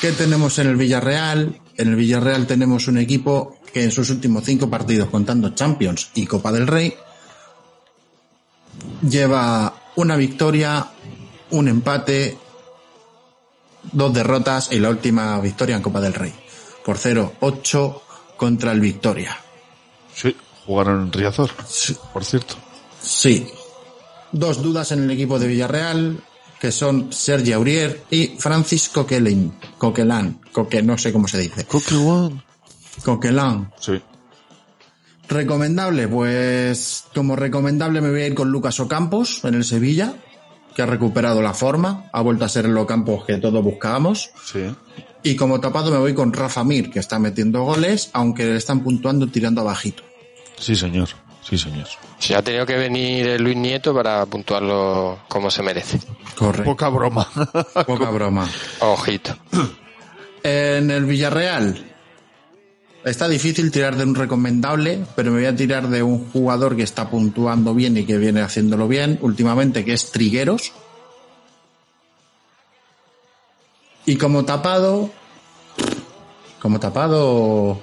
[0.00, 1.60] ¿Qué tenemos en el Villarreal?
[1.76, 6.26] En el Villarreal tenemos un equipo que en sus últimos cinco partidos, contando Champions y
[6.26, 6.94] Copa del Rey,
[9.08, 10.86] lleva una victoria,
[11.50, 12.36] un empate,
[13.92, 16.34] dos derrotas y la última victoria en Copa del Rey.
[16.84, 18.00] Por 0-8
[18.38, 19.36] contra el Victoria.
[20.14, 20.34] Sí,
[20.64, 21.50] jugaron en Riazor,
[22.14, 22.54] por cierto.
[23.02, 23.46] Sí.
[24.32, 26.22] Dos dudas en el equipo de Villarreal,
[26.58, 29.52] que son Sergi Aurier y Francis Coquelin.
[29.76, 30.40] Coquelin.
[30.52, 31.64] Coque, no sé cómo se dice.
[31.66, 32.42] Coquelin.
[33.04, 33.68] Coquelin.
[33.78, 34.00] Sí.
[35.28, 40.14] Recomendable, pues como recomendable me voy a ir con Lucas Ocampos en el Sevilla,
[40.78, 44.30] que ha recuperado la forma, ha vuelto a ser el Ocampos que todos buscábamos.
[44.44, 44.72] Sí.
[45.24, 48.84] Y como tapado me voy con Rafa Mir, que está metiendo goles, aunque le están
[48.84, 50.04] puntuando tirando abajito.
[50.56, 51.08] Sí, señor.
[51.42, 51.88] Sí, señor.
[52.20, 55.98] Sí, ha tenido que venir Luis Nieto para puntuarlo como se merece.
[56.36, 56.70] Correcto.
[56.70, 57.28] Poca broma.
[57.84, 58.48] Poca broma.
[58.78, 59.36] Ojito.
[60.44, 61.76] En el Villarreal
[63.04, 66.82] está difícil tirar de un recomendable, pero me voy a tirar de un jugador que
[66.82, 70.72] está puntuando bien y que viene haciéndolo bien últimamente, que es Trigueros.
[74.06, 75.10] Y como tapado,
[76.60, 77.80] como tapado,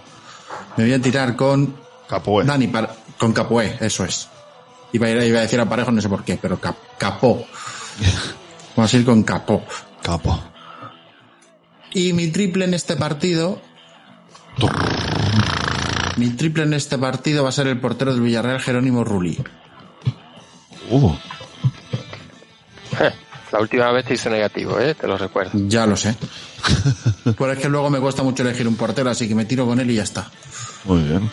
[0.76, 1.76] me voy a tirar con
[2.07, 2.43] Capoe.
[2.45, 2.72] Dani,
[3.18, 4.28] con Capoe, eso es.
[4.91, 7.45] Iba a, ir- iba a decir a parejo, no sé por qué, pero Cap- Capó.
[8.76, 9.63] Vamos a ir con Capó.
[10.01, 10.41] Capo.
[11.93, 13.61] Y mi triple en este partido.
[16.18, 19.38] Mi triple en este partido va a ser el portero del Villarreal, Jerónimo Rulli.
[20.89, 21.12] Uh,
[23.51, 24.95] La última vez te hice negativo, ¿eh?
[24.95, 25.51] Te lo recuerdo.
[25.68, 26.16] Ya lo sé.
[27.24, 29.80] Pero es que luego me cuesta mucho elegir un portero, así que me tiro con
[29.80, 30.30] él y ya está.
[30.86, 31.30] muy bien.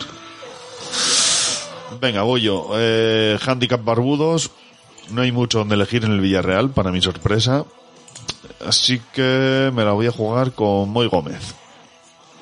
[2.01, 2.69] Venga, voy yo.
[2.75, 4.51] Eh, handicap barbudos.
[5.11, 7.65] No hay mucho donde elegir en el Villarreal, para mi sorpresa.
[8.65, 11.55] Así que me la voy a jugar con Moy Gómez.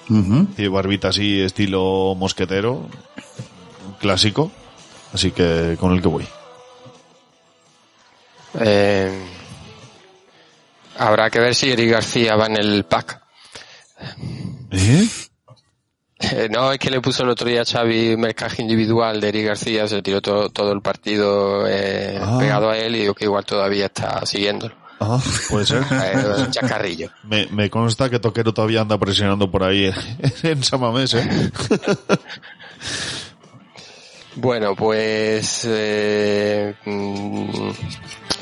[0.10, 0.46] Ujú.
[0.56, 2.88] Tiene barbita así, estilo mosquetero.
[4.00, 4.52] Clásico.
[5.14, 6.28] Así que con el que voy.
[8.60, 9.12] Eh,
[10.98, 13.22] habrá que ver si Eric García va en el pack.
[14.72, 15.08] ¿Eh?
[16.20, 19.30] Eh, no, es que le puso el otro día a Xavi un mercaje individual de
[19.30, 22.38] Eric García, se tiró todo, todo el partido eh, Ah.
[22.40, 24.76] pegado a él y digo que igual todavía está siguiéndolo.
[25.04, 25.84] Ah, puede ser.
[25.92, 27.10] Eh, un chacarrillo.
[27.24, 29.92] Me, me consta que Toquero todavía anda presionando por ahí
[30.44, 31.28] en Samamés, ¿eh?
[34.36, 37.70] Bueno, pues eh, mm,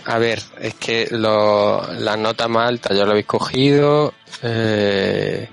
[0.05, 4.14] a ver, es que lo, la nota más alta ya lo habéis cogido.
[4.43, 5.49] eh,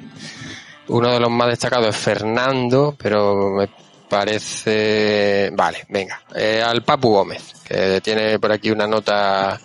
[0.88, 3.68] uno de los más destacados es Fernando, pero me
[4.08, 9.58] parece vale, venga, eh, al Papu Gómez, que tiene por aquí una nota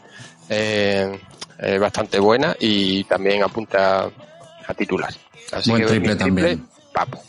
[0.49, 1.19] eh,
[1.61, 4.09] eh, bastante buena y también apunta
[4.67, 5.13] a titular.
[5.51, 6.67] Así Buen que triple también.
[6.93, 7.19] Papu.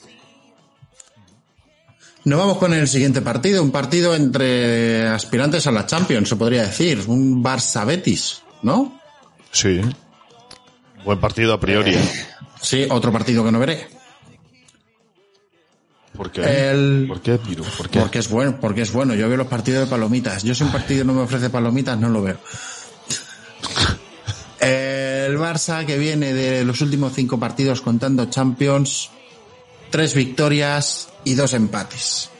[2.24, 6.62] Nos vamos con el siguiente partido, un partido entre aspirantes a la Champions, se podría
[6.62, 9.00] decir, un Barça Betis, ¿no?
[9.50, 9.80] Sí.
[11.04, 11.94] Buen partido a priori.
[11.94, 12.26] ¿eh?
[12.60, 13.88] Sí, otro partido que no veré.
[16.16, 16.42] ¿Por qué?
[16.70, 17.64] El- ¿Por qué, Piru?
[17.76, 17.98] ¿Por qué?
[17.98, 19.14] Porque es bueno, porque es bueno.
[19.14, 20.44] Yo veo los partidos de palomitas.
[20.44, 22.38] Yo si un partido no me ofrece palomitas, no lo veo.
[24.62, 29.10] El Barça que viene de los últimos cinco partidos contando Champions,
[29.90, 32.30] tres victorias y dos empates.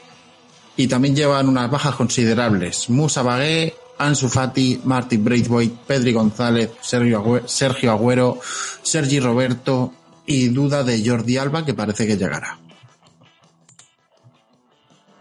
[0.77, 2.89] Y también llevan unas bajas considerables.
[2.89, 8.39] Musa Bagué, Ansu Fati, Martin Braithwaite, Pedri González, Sergio Sergio Agüero,
[8.81, 9.93] Sergi Roberto
[10.25, 12.57] y duda de Jordi Alba que parece que llegará.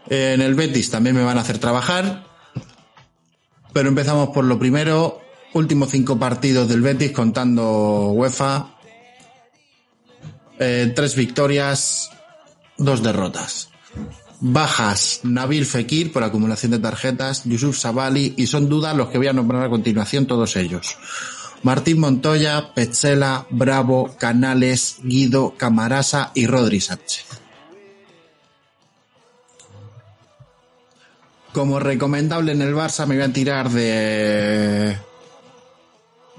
[0.08, 2.24] En el Betis también me van a hacer trabajar.
[3.72, 5.21] Pero empezamos por lo primero.
[5.54, 8.76] Últimos cinco partidos del Betis contando UEFA.
[10.58, 12.10] Eh, tres victorias,
[12.78, 13.68] dos derrotas.
[14.40, 19.28] Bajas Nabil Fekir por acumulación de tarjetas, Yusuf Sabali y son dudas los que voy
[19.28, 20.96] a nombrar a continuación todos ellos.
[21.62, 27.24] Martín Montoya, Petzela, Bravo, Canales, Guido, Camarasa y Rodri Sánchez.
[31.52, 34.96] Como recomendable en el Barça me voy a tirar de...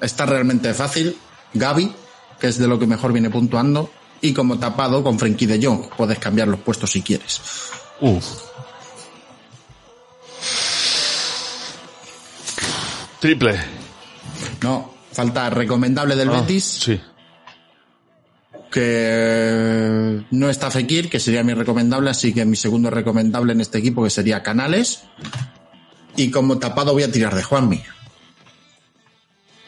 [0.03, 1.17] Está realmente fácil.
[1.53, 1.91] Gaby,
[2.39, 3.89] que es de lo que mejor viene puntuando.
[4.21, 5.89] Y como tapado con Frenkie de Jong.
[5.97, 7.41] Puedes cambiar los puestos si quieres.
[8.01, 8.25] Uf.
[13.19, 13.57] Triple.
[14.61, 16.63] No, falta recomendable del Ah, Betis.
[16.65, 17.01] Sí.
[18.69, 23.77] Que No está Fekir, que sería mi recomendable, así que mi segundo recomendable en este
[23.77, 25.03] equipo que sería Canales.
[26.17, 27.81] Y como tapado voy a tirar de Juanmi.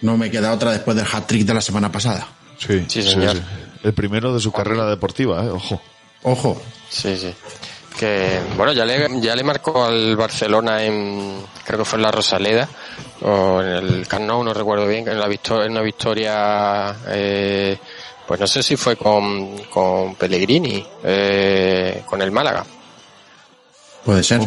[0.01, 2.27] No me queda otra después del hat-trick de la semana pasada.
[2.57, 3.37] Sí, Sí, señor.
[3.83, 5.49] El primero de su carrera deportiva, ¿eh?
[5.49, 5.81] Ojo.
[6.23, 6.61] Ojo.
[6.89, 7.33] Sí, sí.
[7.97, 12.11] Que, bueno, ya le, ya le marcó al Barcelona en, creo que fue en la
[12.11, 12.67] Rosaleda,
[13.21, 17.77] o en el Camp Nou, no recuerdo bien, en, la victoria, en una victoria, eh,
[18.27, 22.65] pues no sé si fue con, con Pellegrini, eh, con el Málaga,
[24.05, 24.41] Puede ser.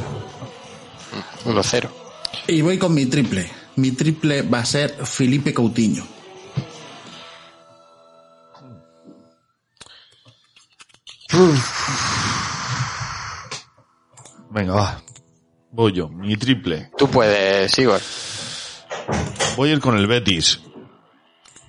[1.45, 1.89] 1-0.
[2.47, 3.51] Y voy con mi triple.
[3.79, 6.05] Mi triple va a ser Felipe Coutinho.
[14.51, 15.03] Venga, va.
[15.71, 16.91] Voy yo, mi triple.
[16.99, 18.01] Tú puedes, Igor.
[19.57, 20.61] Voy a ir con el Betis.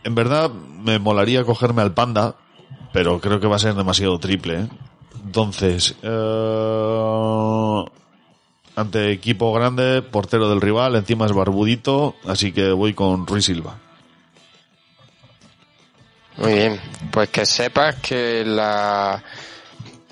[0.04, 2.38] En verdad, me molaría cogerme al Panda,
[2.92, 4.62] pero creo que va a ser demasiado triple.
[4.62, 4.68] ¿eh?
[5.26, 6.08] Entonces, eh,
[8.76, 13.78] ante equipo grande, portero del rival, encima es barbudito, así que voy con Ruiz Silva.
[16.38, 16.80] Muy bien.
[17.12, 19.22] Pues que sepas que la,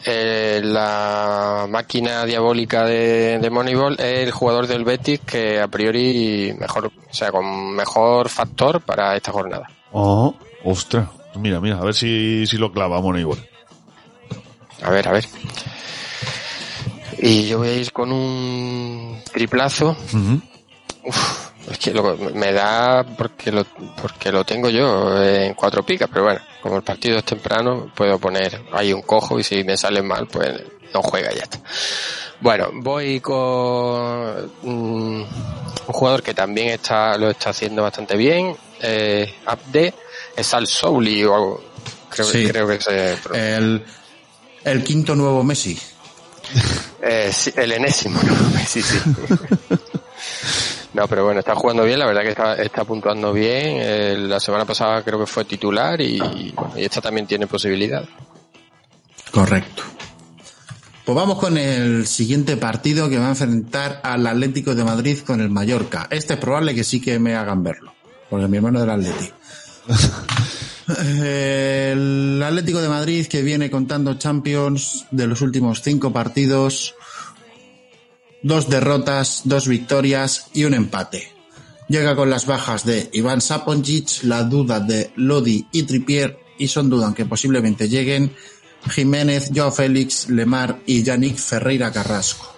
[0.06, 6.54] eh, la máquina diabólica de, de Moneyball es el jugador del Betis que a priori
[6.60, 9.70] mejor, o sea, con mejor factor para esta jornada.
[9.92, 10.36] Oh,
[10.66, 11.08] ostras.
[11.36, 13.40] Mira, mira, a ver si, si lo clava Moneyball.
[14.82, 15.26] A ver, a ver.
[17.20, 19.96] Y yo voy a ir con un triplazo.
[21.04, 23.64] Uf, es que lo- me da porque lo,
[24.02, 28.20] porque lo tengo yo en cuatro picas, pero bueno, como el partido es temprano, puedo
[28.20, 30.62] poner ahí un cojo y si me sale mal, pues
[30.94, 31.60] no juega y ya está.
[32.40, 35.28] Bueno, voy con mm, un
[35.88, 39.94] jugador que también está lo está haciendo bastante bien, eh, Abde,
[40.36, 41.64] es Al Souli o algo,
[42.10, 42.48] creo, Sí.
[42.48, 43.84] creo que se El,
[44.64, 45.80] el quinto nuevo Messi.
[47.02, 48.60] Eh, sí, el enésimo, ¿no?
[48.68, 48.98] Sí, sí.
[50.94, 53.78] No, pero bueno, está jugando bien, la verdad que está, está puntuando bien.
[53.80, 56.20] Eh, la semana pasada creo que fue titular y,
[56.56, 58.04] bueno, y esta también tiene posibilidad.
[59.32, 59.84] Correcto.
[61.06, 65.40] Pues vamos con el siguiente partido que va a enfrentar al Atlético de Madrid con
[65.40, 66.08] el Mallorca.
[66.10, 67.94] Este es probable que sí que me hagan verlo,
[68.30, 69.32] porque mi hermano del Atleti.
[71.08, 76.96] El Atlético de Madrid que viene contando Champions de los últimos cinco partidos,
[78.42, 81.32] dos derrotas, dos victorias y un empate.
[81.90, 86.90] Llega con las bajas de Iván Saponjic, la duda de Lodi y Tripier y son
[86.90, 88.34] dudas que posiblemente lleguen
[88.90, 92.57] Jiménez, Joao Félix, Lemar y Yannick Ferreira Carrasco.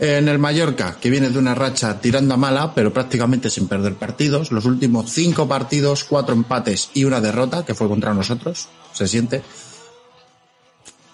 [0.00, 3.94] En el Mallorca, que viene de una racha tirando a mala, pero prácticamente sin perder
[3.94, 9.08] partidos, los últimos cinco partidos, cuatro empates y una derrota, que fue contra nosotros, se
[9.08, 9.42] siente.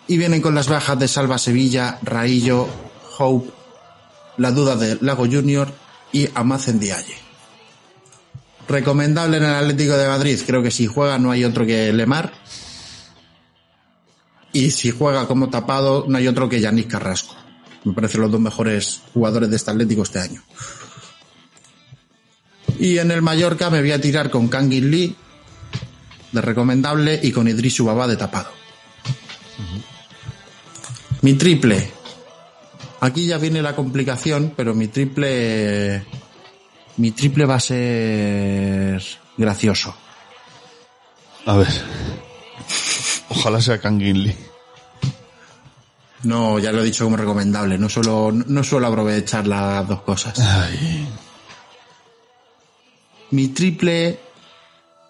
[0.06, 2.68] Y vienen con las bajas de Salva Sevilla, Raillo,
[3.18, 3.50] Hope,
[4.36, 5.72] la duda de Lago Junior
[6.12, 7.16] y Amacen Dialle.
[8.68, 12.32] Recomendable en el Atlético de Madrid, creo que si juega no hay otro que Lemar.
[14.52, 17.43] Y si juega como tapado no hay otro que Yannick Carrasco.
[17.84, 20.42] Me parecen los dos mejores jugadores de este Atlético este año.
[22.78, 25.16] Y en el Mallorca me voy a tirar con Kangin Lee
[26.32, 28.50] de recomendable y con Idris Ubaba de tapado.
[31.22, 31.90] Mi triple.
[33.00, 36.04] Aquí ya viene la complicación, pero mi triple
[36.96, 39.02] mi triple va a ser
[39.36, 39.94] gracioso.
[41.46, 41.68] A ver.
[43.28, 44.36] Ojalá sea Kangin Lee.
[46.24, 47.78] No, ya lo he dicho como recomendable.
[47.78, 50.40] No suelo, no suelo aprovechar las dos cosas.
[53.30, 54.18] Mi triple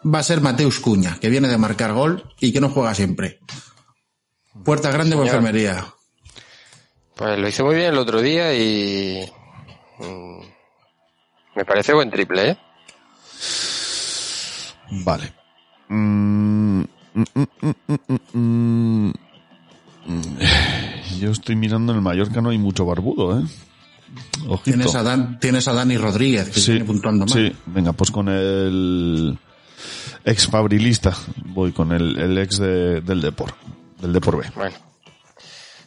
[0.05, 3.41] va a ser Mateus Cuña, que viene de marcar gol y que no juega siempre.
[4.65, 5.87] Puerta grande o enfermería.
[7.15, 9.31] Pues lo hizo muy bien el otro día y
[9.99, 10.41] mm,
[11.57, 12.59] me parece buen triple, ¿eh?
[14.91, 15.33] Vale.
[15.89, 16.85] Mm, mm,
[17.15, 19.13] mm, mm, mm, mm, mm.
[21.21, 23.45] Yo estoy mirando en el Mallorca, no hay mucho barbudo, ¿eh?
[24.47, 24.63] Ojito.
[24.77, 27.35] Tienes a, Dan- tienes a Dani Rodríguez, que Sí, viene puntuando mal.
[27.35, 29.37] sí, venga, pues con el
[30.25, 31.13] ex fabrilista,
[31.47, 33.55] voy con el, el ex de- del Depor,
[34.01, 34.51] del Depor B.
[34.55, 34.77] Bueno,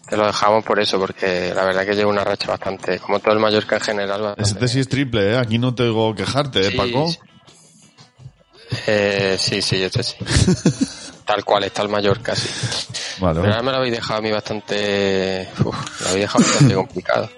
[0.09, 3.33] te lo dejamos por eso, porque la verdad que lleva una racha bastante, como todo
[3.33, 4.21] el Mallorca en general.
[4.21, 5.37] bastante- Este sí es triple, ¿eh?
[5.37, 7.09] Aquí no tengo que quejarte, ¿eh, Sí, Paco?
[7.11, 7.17] sí.
[8.87, 10.15] Eh, sí, sí, este sí.
[11.25, 12.47] Tal cual está el Mallorca, sí.
[13.19, 15.49] Vale, Pero ahora me lo habéis dejado a mí bastante...
[15.63, 17.29] Uf, lo habéis dejado bastante complicado.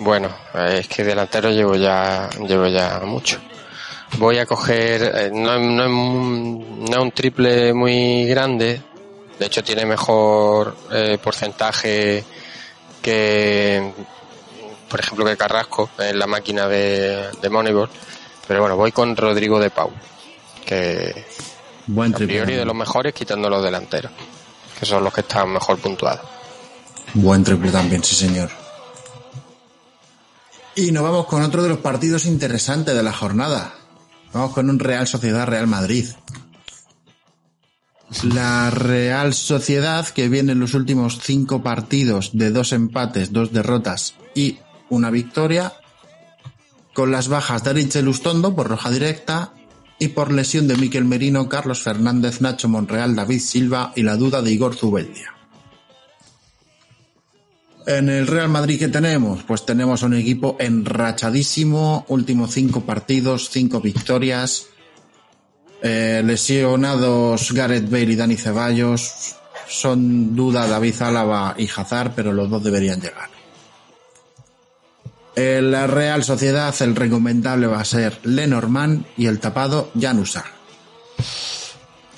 [0.00, 3.38] Bueno, es que delantero llevo ya, llevo ya mucho.
[4.18, 8.80] voy a coger, eh, no, no no es un triple muy grande,
[9.38, 12.24] de hecho tiene mejor eh, porcentaje
[13.02, 13.92] que,
[14.88, 17.90] por ejemplo, que Carrasco en la máquina de, de Moneyball,
[18.46, 19.90] pero bueno, voy con Rodrigo de Pau,
[20.68, 21.24] que
[21.86, 22.36] Buen a triple.
[22.36, 24.12] priori de los mejores quitando los delanteros,
[24.78, 26.26] que son los que están mejor puntuados.
[27.14, 28.50] Buen triple también, sí señor.
[30.74, 33.74] Y nos vamos con otro de los partidos interesantes de la jornada.
[34.34, 36.06] Vamos con un Real Sociedad Real Madrid.
[38.22, 44.14] La Real Sociedad, que viene en los últimos cinco partidos de dos empates, dos derrotas
[44.34, 44.58] y
[44.90, 45.72] una victoria,
[46.92, 49.52] con las bajas de Aritz Lustondo por roja directa
[49.98, 54.42] y por lesión de Miquel Merino, Carlos Fernández, Nacho Monreal, David Silva y la duda
[54.42, 55.34] de Igor Zubeldia.
[57.86, 63.80] En el Real Madrid que tenemos, pues tenemos un equipo enrachadísimo, últimos cinco partidos, cinco
[63.80, 64.66] victorias,
[65.82, 69.36] eh, lesionados Gareth Bale y Dani Ceballos,
[69.68, 73.37] son duda David Álava y Hazard, pero los dos deberían llegar.
[75.38, 80.46] En la Real Sociedad el recomendable va a ser Lenormand y el tapado Janusar.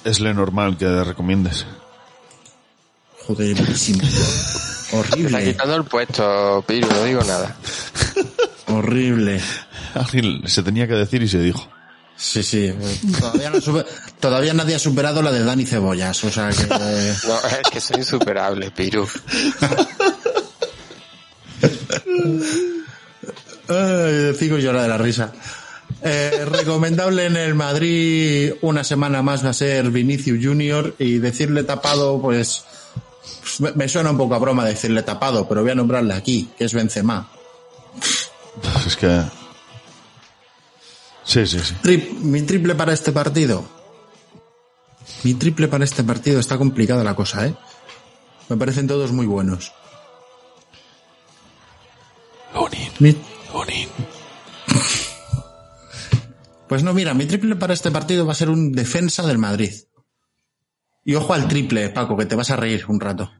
[0.04, 1.66] Es lo normal que recomiendes.
[3.26, 4.00] Joder, malísimo.
[4.04, 7.54] Está Horrible, quitando el puesto, Piru, no digo nada.
[8.68, 9.40] horrible.
[10.46, 11.68] Se tenía que decir y se dijo.
[12.16, 12.72] Sí, sí.
[13.20, 13.84] Todavía, no sube-
[14.18, 16.66] todavía nadie ha superado la de Dani Cebollas, o sea que...
[17.28, 19.06] No, es que soy insuperable, Piru.
[23.70, 25.32] Ay, sigo llorando de la risa.
[26.02, 31.64] Eh, recomendable en el Madrid una semana más va a ser Vinicius Junior y decirle
[31.64, 32.64] tapado, pues,
[33.40, 36.50] pues, me, me suena un poco a broma decirle tapado, pero voy a nombrarle aquí,
[36.58, 37.30] que es Benzema.
[38.62, 39.22] Pues Es que...
[41.24, 42.16] Sí, sí, sí.
[42.22, 43.64] Mi triple para este partido.
[45.22, 47.54] Mi triple para este partido está complicada la cosa, ¿eh?
[48.48, 49.72] Me parecen todos muy buenos.
[52.98, 53.16] Mi-
[56.68, 59.72] Pues no, mira, mi triple para este partido va a ser un defensa del Madrid.
[61.04, 63.32] Y ojo al triple, Paco, que te vas a reír un rato.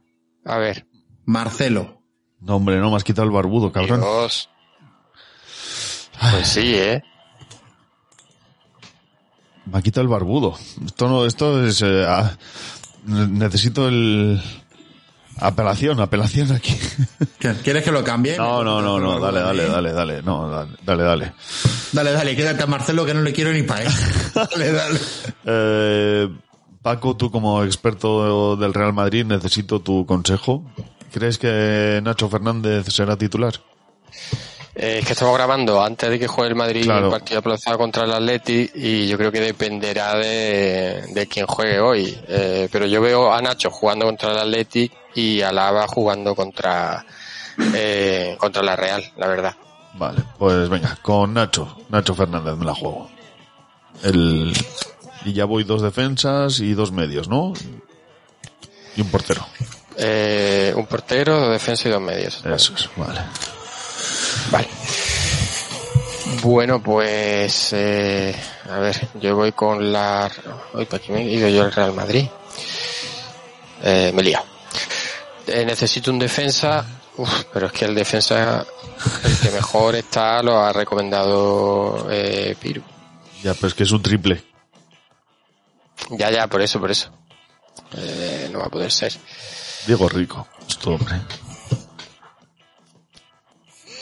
[0.45, 0.87] A ver.
[1.25, 2.01] Marcelo.
[2.41, 4.01] No, hombre, no me has quitado el barbudo, cabrón.
[4.01, 4.49] Dios.
[6.19, 7.03] Pues sí, ¿eh?
[9.65, 10.57] Me ha quitado el barbudo.
[10.85, 11.81] Esto no, esto es...
[11.83, 12.35] eh, ah,
[13.05, 14.41] ne- necesito el...
[15.41, 16.77] Apelación, apelación aquí.
[17.63, 18.37] ¿Quieres que lo cambie?
[18.37, 21.33] No, no, no, no, dale, dale, dale, dale, no, dale, dale, dale.
[21.91, 23.91] Dale, quédate a Marcelo que no le quiero ni para él.
[24.35, 24.99] dale, dale.
[25.45, 26.29] Eh,
[26.83, 30.63] Paco, tú como experto del Real Madrid, necesito tu consejo.
[31.11, 33.53] ¿Crees que Nacho Fernández será titular?
[34.75, 37.05] Eh, es que estamos grabando antes de que juegue el Madrid Claro.
[37.07, 41.79] el partido aplazado contra el Atleti y yo creo que dependerá de, de quién juegue
[41.79, 42.17] hoy.
[42.27, 47.05] Eh, pero yo veo a Nacho jugando contra el Atleti y a Lava jugando contra
[47.73, 49.55] eh, contra la Real, la verdad.
[49.93, 53.09] Vale, pues venga, con Nacho, Nacho Fernández me la juego.
[54.03, 54.53] El,
[55.25, 57.51] y ya voy dos defensas y dos medios, ¿no?
[58.95, 59.45] Y un portero.
[59.97, 62.41] Eh, un portero, dos defensas y dos medios.
[62.45, 63.19] Eso es, vale.
[64.49, 64.67] Vale.
[66.41, 68.35] Bueno, pues eh,
[68.69, 70.31] a ver, yo voy con la.
[70.73, 72.27] Uy, ¿para qué me he ido yo al Real Madrid?
[73.83, 74.45] Eh, me he liado.
[75.47, 76.85] Eh, necesito un defensa,
[77.17, 78.65] uf, pero es que el defensa,
[79.23, 82.81] el que mejor está, lo ha recomendado eh, Piru.
[83.43, 84.43] Ya, pero es que es un triple.
[86.11, 87.11] Ya, ya, por eso, por eso.
[87.97, 89.13] Eh, no va a poder ser.
[89.85, 91.21] Diego Rico, es hombre.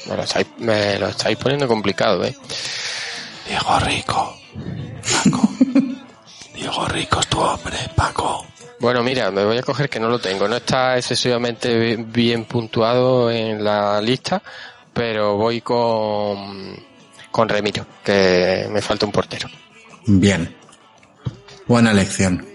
[0.10, 2.36] Me lo estáis, me lo estáis poniendo complicado, ¿eh?
[3.48, 4.38] Diego Rico.
[5.24, 5.50] Paco.
[6.54, 8.46] Diego Rico es tu hombre, Paco.
[8.80, 10.48] Bueno, mira, me voy a coger que no lo tengo.
[10.48, 14.42] No está excesivamente bi- bien puntuado en la lista,
[14.94, 16.76] pero voy con,
[17.32, 19.50] con Remiro, que me falta un portero.
[20.06, 20.56] Bien.
[21.68, 22.48] Buena elección.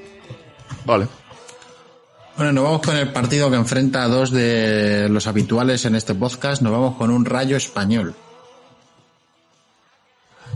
[0.85, 1.07] Vale.
[2.37, 6.17] Bueno, nos vamos con el partido que enfrenta a dos de los habituales en este
[6.17, 6.63] podcast.
[6.63, 8.13] Nos vamos con un Rayo español.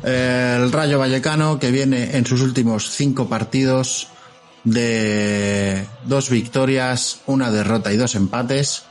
[0.03, 4.09] El Rayo Vallecano que viene en sus últimos cinco partidos
[4.65, 8.83] de dos victorias, una derrota y dos empates.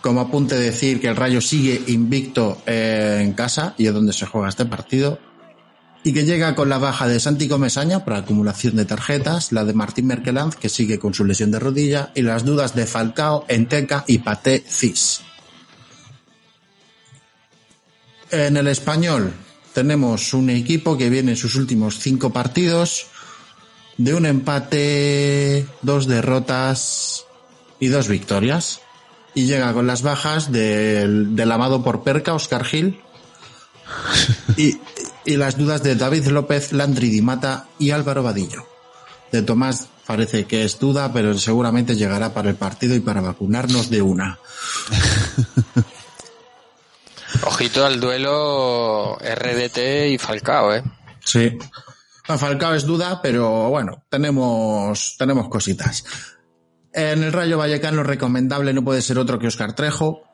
[0.00, 4.24] Como apunte decir que el Rayo sigue invicto eh, en casa y es donde se
[4.24, 5.18] juega este partido
[6.04, 9.72] y que llega con la baja de Santi Comesaña por acumulación de tarjetas, la de
[9.72, 14.04] Martín Merkelanz, que sigue con su lesión de rodilla, y las dudas de Falcao, Enteca
[14.06, 15.20] y Paté Cis.
[18.30, 19.32] En el español,
[19.74, 23.06] tenemos un equipo que viene en sus últimos cinco partidos
[23.96, 27.26] de un empate, dos derrotas
[27.78, 28.80] y dos victorias.
[29.34, 33.00] Y llega con las bajas del, del amado por Perca, Oscar Gil,
[34.56, 34.78] y,
[35.24, 38.66] y las dudas de David López, Landry Di Mata y Álvaro Vadillo.
[39.30, 43.88] De Tomás parece que es duda, pero seguramente llegará para el partido y para vacunarnos
[43.90, 44.38] de una.
[47.44, 50.82] Ojito al duelo RDT y Falcao, ¿eh?
[51.24, 51.58] Sí.
[52.24, 56.04] Falcao es duda, pero bueno, tenemos, tenemos cositas.
[56.92, 60.24] En el Rayo Vallecano recomendable no puede ser otro que Oscar Trejo.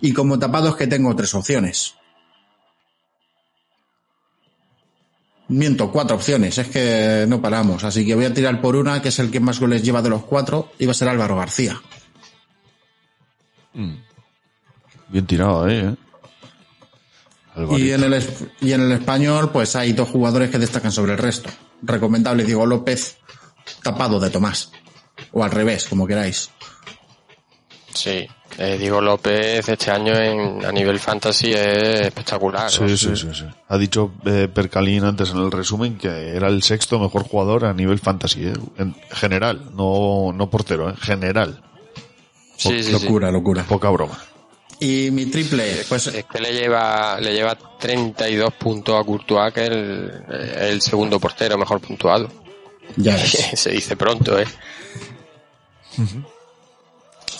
[0.00, 1.94] Y como tapados que tengo tres opciones.
[5.48, 7.84] Miento, cuatro opciones, es que no paramos.
[7.84, 10.10] Así que voy a tirar por una, que es el que más goles lleva de
[10.10, 11.80] los cuatro, y va a ser Álvaro García.
[13.74, 13.94] Mm.
[15.08, 15.94] Bien tirado ahí, ¿eh?
[17.76, 18.24] Y en, el,
[18.60, 21.50] y en el español, pues hay dos jugadores que destacan sobre el resto.
[21.82, 23.18] Recomendable Diego López,
[23.82, 24.72] tapado de Tomás.
[25.30, 26.50] O al revés, como queráis.
[27.94, 28.26] Sí.
[28.56, 32.70] Eh, Diego López este año en, a nivel fantasy es espectacular.
[32.70, 32.88] Sí, ¿no?
[32.96, 33.44] sí, sí, sí.
[33.68, 37.72] Ha dicho eh, Percalín antes en el resumen que era el sexto mejor jugador a
[37.72, 38.52] nivel fantasy, ¿eh?
[38.78, 41.60] en general, no, no portero, en general.
[42.56, 42.92] Sí, sí, sí.
[42.92, 43.64] locura, locura.
[43.64, 44.16] Poca broma.
[44.78, 49.64] Y mi triple, pues Es que le lleva, le lleva 32 puntos a Courtois, que
[49.64, 50.24] es el,
[50.60, 52.28] el segundo portero mejor puntuado.
[52.96, 53.16] ya.
[53.56, 54.46] Se dice pronto, ¿eh?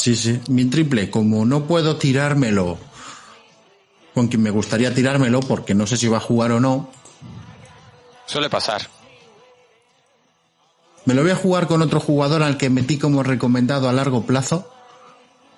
[0.05, 0.39] Sí, sí.
[0.51, 2.77] Mi triple, como no puedo tirármelo
[4.13, 6.91] con quien me gustaría tirármelo, porque no sé si va a jugar o no,
[8.27, 8.83] Suele pasar.
[11.07, 14.27] me lo voy a jugar con otro jugador al que metí como recomendado a largo
[14.27, 14.71] plazo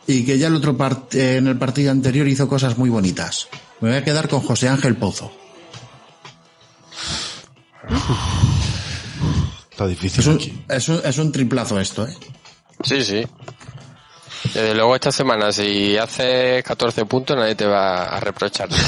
[0.06, 3.48] y que ya el otro part- eh, en el partido anterior hizo cosas muy bonitas.
[3.80, 5.32] Me voy a quedar con José Ángel Pozo.
[9.72, 10.62] Está difícil Es un, aquí.
[10.68, 12.14] es un- es un triplazo esto, ¿eh?
[12.84, 13.26] Sí, sí.
[14.44, 18.68] Desde luego esta semana, si haces 14 puntos, nadie te va a reprochar.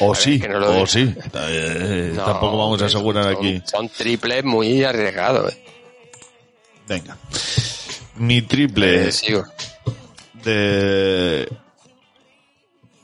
[0.00, 1.12] O sí, que no lo o sí.
[1.34, 3.60] Eh, No, tampoco vamos a asegurar son- aquí.
[3.66, 5.52] Son triples muy arriesgados.
[5.52, 5.64] ¿eh?
[6.86, 7.16] Venga.
[8.16, 9.44] Mi triple Eh, sigo.
[10.44, 11.48] de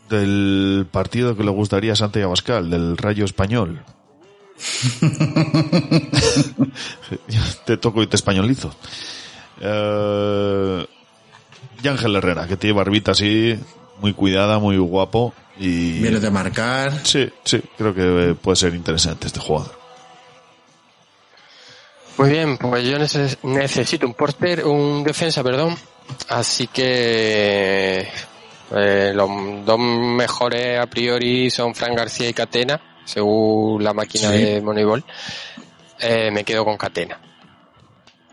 [0.08, 3.82] del partido que le gustaría a Santiago Abascal, del Rayo Español.
[7.66, 8.74] te toco y te españolizo.
[9.60, 10.86] Eh,
[11.82, 13.58] y Ángel Herrera, que tiene barbita así,
[14.00, 15.32] muy cuidada, muy guapo.
[15.58, 16.92] Y Viene de marcar.
[17.04, 19.72] Sí, sí, creo que puede ser interesante este jugador.
[22.16, 25.76] Muy bien, pues yo neces- necesito un porter, un defensa, perdón.
[26.28, 28.08] Así que
[28.76, 29.28] eh, los
[29.64, 34.38] dos mejores a priori son Fran García y Catena, según la máquina Sí.
[34.38, 35.04] de Moneyball.
[36.00, 37.18] Eh, me quedo con Catena.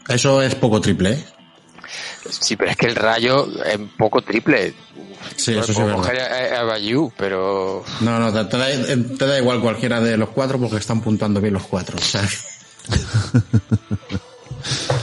[0.08, 1.24] Eso es poco triple, ¿eh?
[2.30, 4.74] Sí, pero es que el rayo es poco triple.
[5.36, 8.68] Sí, Yo eso sí coger a, a Bayou, pero No, no, te, te da,
[9.18, 11.98] te da igual cualquiera de los cuatro porque están puntuando bien los cuatro.
[11.98, 12.22] O sea,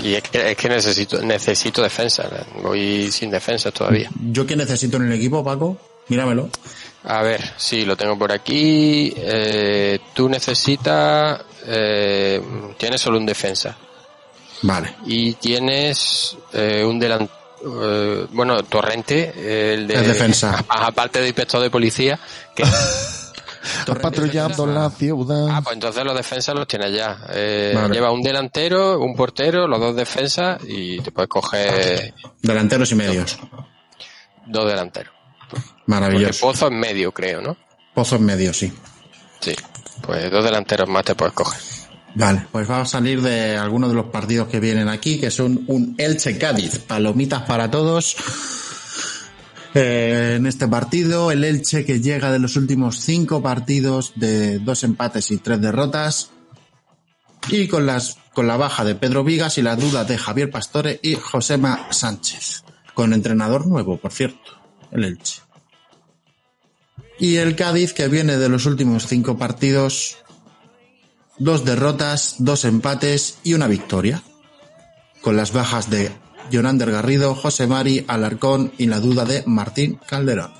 [0.02, 2.28] y es que, es que necesito necesito defensa.
[2.62, 4.10] Voy sin defensa todavía.
[4.30, 5.78] ¿Yo qué necesito en el equipo, Paco?
[6.08, 6.48] Míramelo.
[7.04, 9.12] A ver, sí, lo tengo por aquí.
[9.16, 11.40] Eh, tú necesitas...
[11.66, 12.40] Eh,
[12.76, 13.76] tienes solo un defensa.
[14.62, 14.94] Vale.
[15.06, 17.36] Y tienes eh, un delantero...
[18.32, 19.94] bueno, Torrente, el de...
[19.94, 20.64] Es defensa.
[20.68, 22.18] Aparte de inspector de policía,
[22.54, 22.64] que...
[24.02, 25.48] Patrullando la ciudad.
[25.50, 27.18] Ah, pues entonces los defensas los tienes ya.
[27.30, 27.94] Eh, Vale.
[27.94, 33.38] Lleva un delantero, un portero, los dos defensas y te puedes coger Delanteros y medios.
[34.46, 35.12] dos delanteros.
[35.50, 36.46] Porque Maravilloso.
[36.46, 37.56] Pozo en medio, creo, ¿no?
[37.94, 38.72] Pozo en medio, sí.
[39.40, 39.54] Sí.
[40.02, 41.60] Pues dos delanteros más te puedes coger.
[42.14, 45.64] Vale, pues vamos a salir de algunos de los partidos que vienen aquí, que son
[45.66, 46.78] un Elche Cádiz.
[46.80, 48.16] Palomitas para todos.
[49.74, 54.82] Eh, en este partido, el Elche que llega de los últimos cinco partidos de dos
[54.82, 56.30] empates y tres derrotas.
[57.50, 61.00] Y con las con la baja de Pedro Vigas y la duda de Javier Pastore
[61.02, 62.62] y Josema Sánchez.
[62.94, 64.52] Con entrenador nuevo, por cierto,
[64.92, 65.42] el Elche.
[67.18, 70.18] Y el Cádiz que viene de los últimos cinco partidos
[71.38, 74.22] dos derrotas, dos empates y una victoria.
[75.20, 76.12] Con las bajas de
[76.52, 80.52] Jonander Garrido, José Mari, Alarcón y la duda de Martín Calderón.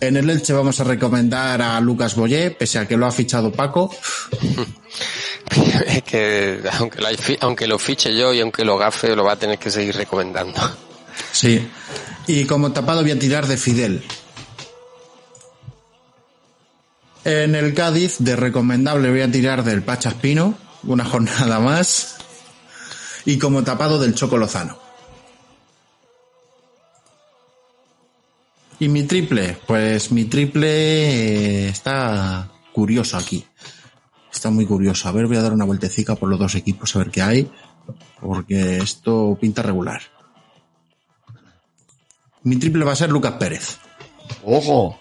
[0.00, 3.50] En el Elche vamos a recomendar a Lucas Boyé, pese a que lo ha fichado
[3.50, 3.90] Paco.
[5.86, 7.08] es que aunque lo,
[7.40, 10.60] aunque lo fiche yo y aunque lo gafe, lo va a tener que seguir recomendando.
[11.32, 11.68] Sí.
[12.26, 14.04] Y como tapado voy a tirar de Fidel.
[17.28, 22.16] En el Cádiz, de recomendable voy a tirar del Pachaspino, una jornada más.
[23.26, 24.78] Y como tapado del Choco Lozano.
[28.78, 33.44] Y mi triple, pues mi triple eh, está curioso aquí.
[34.32, 35.06] Está muy curioso.
[35.06, 37.52] A ver, voy a dar una vueltecica por los dos equipos a ver qué hay.
[38.22, 40.00] Porque esto pinta regular.
[42.44, 43.76] Mi triple va a ser Lucas Pérez.
[44.46, 44.98] ¡Ojo!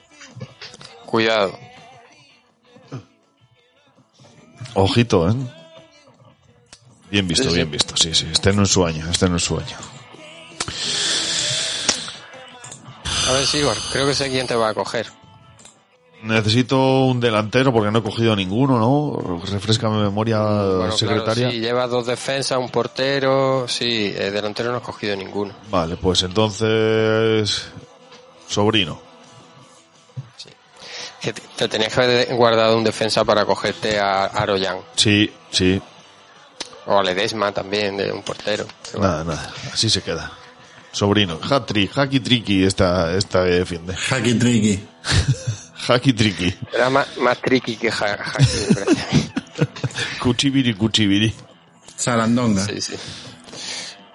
[1.05, 1.66] Cuidado.
[4.73, 5.33] Ojito, ¿eh?
[7.09, 7.55] Bien visto, Sí, sí.
[7.55, 7.95] bien visto.
[7.97, 8.27] Sí, sí.
[8.31, 9.75] Este no es su año, este no es su año.
[13.29, 15.07] A ver, Sigor, creo que sé quién te va a coger.
[16.23, 19.39] Necesito un delantero porque no he cogido ninguno, ¿no?
[19.45, 21.33] Refresca mi memoria, Bueno, secretaria.
[21.33, 23.67] Claro, sí, lleva dos defensas, un portero.
[23.67, 25.53] Sí, eh, delantero no has cogido ninguno.
[25.69, 27.67] Vale, pues entonces.
[28.47, 29.06] Sobrino.
[31.21, 34.77] Que te, te tenías que haber guardado un defensa para cogerte a Aroyan.
[34.95, 35.81] Sí, sí.
[36.85, 38.65] O a Ledesma también, de un portero.
[38.97, 39.53] Nada, nada.
[39.73, 40.31] Así se queda.
[40.91, 41.39] Sobrino.
[41.41, 43.95] Hat-trick, hacky tricky esta, esta que defiende.
[43.95, 44.87] Hacky tricky.
[45.87, 46.55] hacky tricky.
[46.73, 49.29] Era más, más tricky que ja, Haki.
[50.19, 51.33] Cuchibiri, cuchibiri.
[51.95, 52.65] Sarandonga.
[52.65, 52.95] Sí, sí.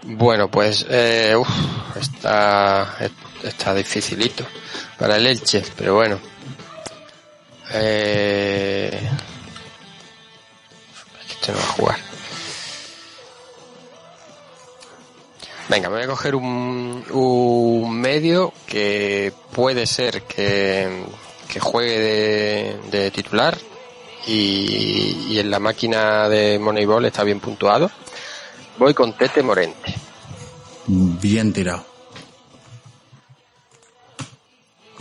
[0.03, 1.49] Bueno, pues eh, uf,
[2.01, 2.97] está,
[3.43, 4.45] está dificilito
[4.99, 6.19] para el Elche, pero bueno.
[7.75, 9.11] Eh,
[11.31, 11.99] este no va a jugar.
[15.69, 21.05] Venga, me voy a coger un, un medio que puede ser que,
[21.49, 23.57] que juegue de, de titular
[24.27, 27.91] y, y en la máquina de Moneyball está bien puntuado.
[28.79, 29.95] Voy con Tete Morente.
[30.87, 31.92] Bien tirado.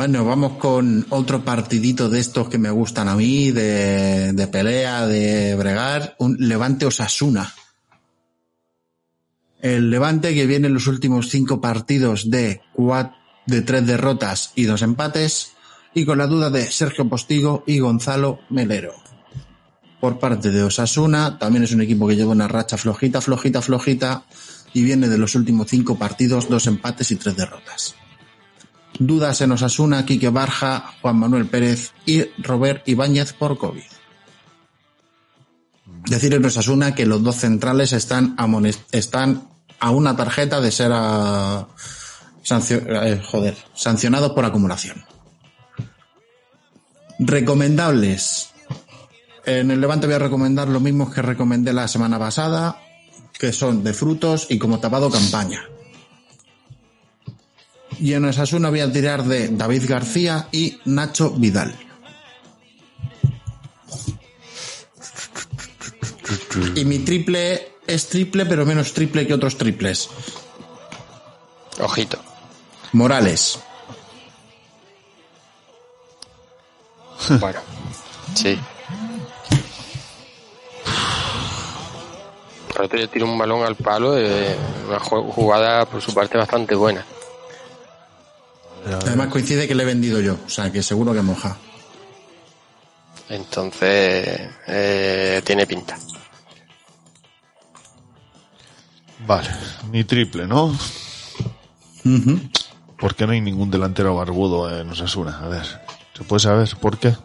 [0.02, 5.54] Bueno, vamos con otro partidito de estos que me gustan a mí, de, pelea, de
[5.54, 7.54] bregar, un Levante Osasuna.
[9.60, 13.14] El Levante que viene en los últimos cinco partidos de cuat-
[13.46, 15.52] de tres derrotas y dos empates,
[15.94, 18.96] y con la duda de Sergio Postigo y Gonzalo Melero.
[20.00, 24.24] Por parte de Osasuna, también es un equipo que lleva una racha flojita, flojita, flojita,
[24.74, 27.94] y viene de los últimos cinco partidos, dos empates y tres derrotas.
[29.00, 33.82] Dudas en Osasuna, Quique Barja, Juan Manuel Pérez y Robert Ibáñez por COVID.
[36.08, 41.68] Decir en Osasuna que los dos centrales están a, una tarjeta de ser a,
[42.44, 45.04] sancio- eh, joder, sancionados por acumulación.
[47.20, 48.50] Recomendables.
[49.46, 52.80] En el Levante voy a recomendar lo mismo que recomendé la semana pasada,
[53.34, 55.64] que son de frutos y como tapado campaña.
[58.02, 61.74] Y en Osasuna voy a tirar de David García y Nacho Vidal.
[66.76, 70.10] Y mi triple es triple, pero menos triple que otros triples.
[71.80, 72.20] Ojito.
[72.94, 73.60] Morales.
[77.40, 77.60] Bueno,
[78.34, 78.58] sí.
[82.80, 84.56] Otro día tiró un balón al palo de
[84.88, 87.06] una ju- jugada por su parte bastante buena.
[88.86, 91.58] Además coincide que le he vendido yo, o sea que seguro que moja.
[93.30, 95.98] Entonces, eh, tiene pinta.
[99.26, 99.50] Vale,
[99.92, 100.76] ni triple, ¿no?
[103.00, 105.40] ¿Por qué no hay ningún delantero barbudo en Osasuna?
[105.44, 105.66] A ver,
[106.14, 107.16] ¿se puede saber por qué?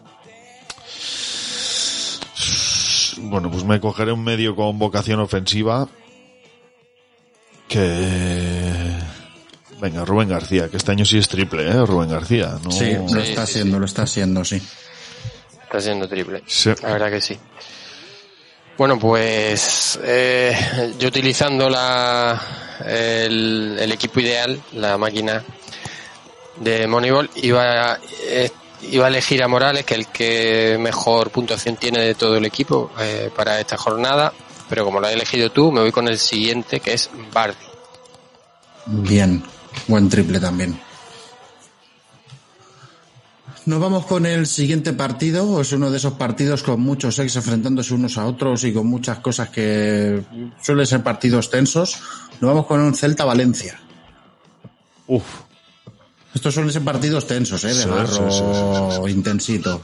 [3.19, 5.89] Bueno, pues me cogeré un medio con vocación ofensiva
[7.67, 8.56] que...
[9.79, 11.85] Venga, Rubén García, que este año sí es triple, ¿eh?
[11.85, 12.57] Rubén García.
[12.63, 12.71] No...
[12.71, 14.61] Sí, lo está haciendo, lo está haciendo, sí.
[15.63, 16.43] Está siendo triple.
[16.47, 16.71] Sí.
[16.81, 17.37] La verdad que sí.
[18.77, 20.55] Bueno, pues eh,
[20.99, 22.39] yo utilizando la,
[22.85, 25.43] el, el equipo ideal, la máquina
[26.57, 28.51] de Moneyball, iba a, eh,
[28.83, 32.45] iba a elegir a Morales, que es el que mejor puntuación tiene de todo el
[32.45, 34.31] equipo eh, para esta jornada,
[34.69, 37.55] pero como lo has elegido tú, me voy con el siguiente, que es Bardi.
[38.85, 39.43] Bien,
[39.87, 40.79] buen triple también.
[43.67, 45.59] Nos vamos con el siguiente partido.
[45.59, 49.19] Es uno de esos partidos con muchos ex enfrentándose unos a otros y con muchas
[49.19, 50.23] cosas que
[50.61, 51.97] suelen ser partidos tensos.
[52.39, 53.77] Nos vamos con un Celta Valencia.
[55.07, 55.25] Uf.
[56.33, 57.73] Estos suelen ser partidos tensos, ¿eh?
[57.73, 59.81] De Sí, barro sí, sí, sí, intensito.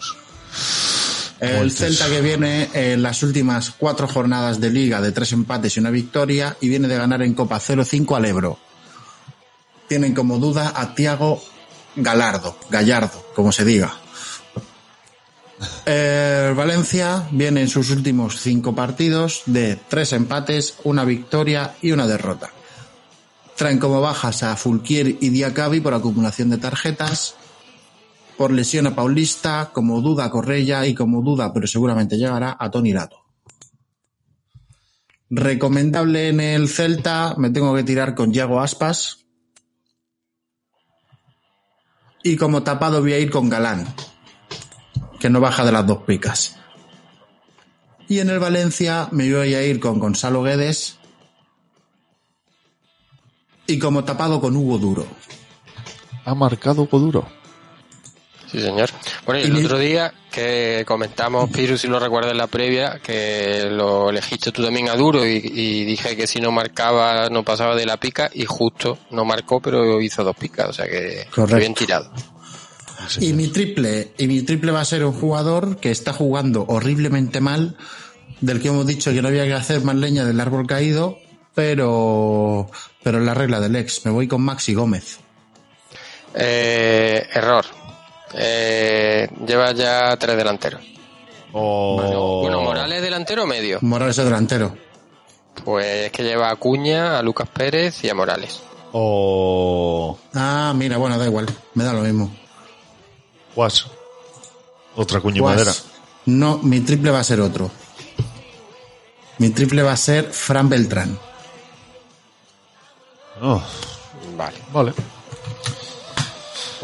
[1.42, 5.82] El Celta que viene en las últimas cuatro jornadas de liga de tres empates y
[5.82, 8.60] una victoria y viene de ganar en Copa 0-5 al Ebro.
[9.88, 11.42] Tienen como duda a Tiago
[11.96, 13.94] Galardo, Gallardo, como se diga.
[16.56, 22.52] Valencia viene en sus últimos cinco partidos de tres empates, una victoria y una derrota.
[23.56, 27.36] Traen como bajas a Fulquier y Diacabi por acumulación de tarjetas,
[28.38, 32.72] por lesión a Paulista, como duda a Correia y como duda, pero seguramente llegará, a
[32.72, 33.18] Tony Lato.
[35.30, 39.23] Recomendable en el Celta, me tengo que tirar con Yago Aspas.
[42.24, 43.94] Y como tapado voy a ir con Galán,
[45.20, 46.58] que no baja de las dos picas.
[48.08, 50.98] Y en el Valencia me voy a ir con Gonzalo Guedes.
[53.68, 55.06] Y como tapado con Hugo Duro.
[56.26, 57.28] Ha marcado Hugo Duro.
[58.52, 58.90] Sí, señor.
[59.26, 63.68] Bueno, y el otro día que comentamos, Piru, si lo recuerdas en la previa, que
[63.70, 67.76] lo elegiste tú también a duro y, y, dije que si no marcaba no pasaba
[67.76, 71.58] de la pica y justo no marcó, pero hizo dos picas, o sea que Correcto.
[71.58, 72.12] bien tirado.
[73.20, 77.40] Y mi triple, y mi triple va a ser un jugador que está jugando horriblemente
[77.40, 77.78] mal,
[78.42, 81.20] del que hemos dicho que no había que hacer más leña del árbol caído,
[81.54, 82.70] pero,
[83.04, 84.06] pero en la regla del ex.
[84.06, 85.20] Me voy con Maxi Gómez.
[86.34, 87.66] Eh, error.
[88.36, 90.82] Eh, lleva ya tres delanteros.
[91.52, 91.96] Oh.
[92.02, 93.78] Bueno, bueno, Morales delantero o medio.
[93.82, 94.76] Morales es delantero.
[95.64, 98.60] Pues es que lleva a Cuña, a Lucas Pérez y a Morales.
[98.92, 100.18] O.
[100.34, 101.46] Ah, mira, bueno, da igual.
[101.76, 102.32] Me da lo mismo.
[103.56, 103.86] Guas.
[104.96, 105.56] Otra cuña Guas.
[105.56, 105.74] madera.
[106.26, 107.70] No, mi triple va a ser otro.
[109.38, 111.18] Mi triple va a ser Fran Beltrán.
[113.42, 113.62] Oh,
[114.38, 114.58] Vale.
[114.72, 114.94] vale.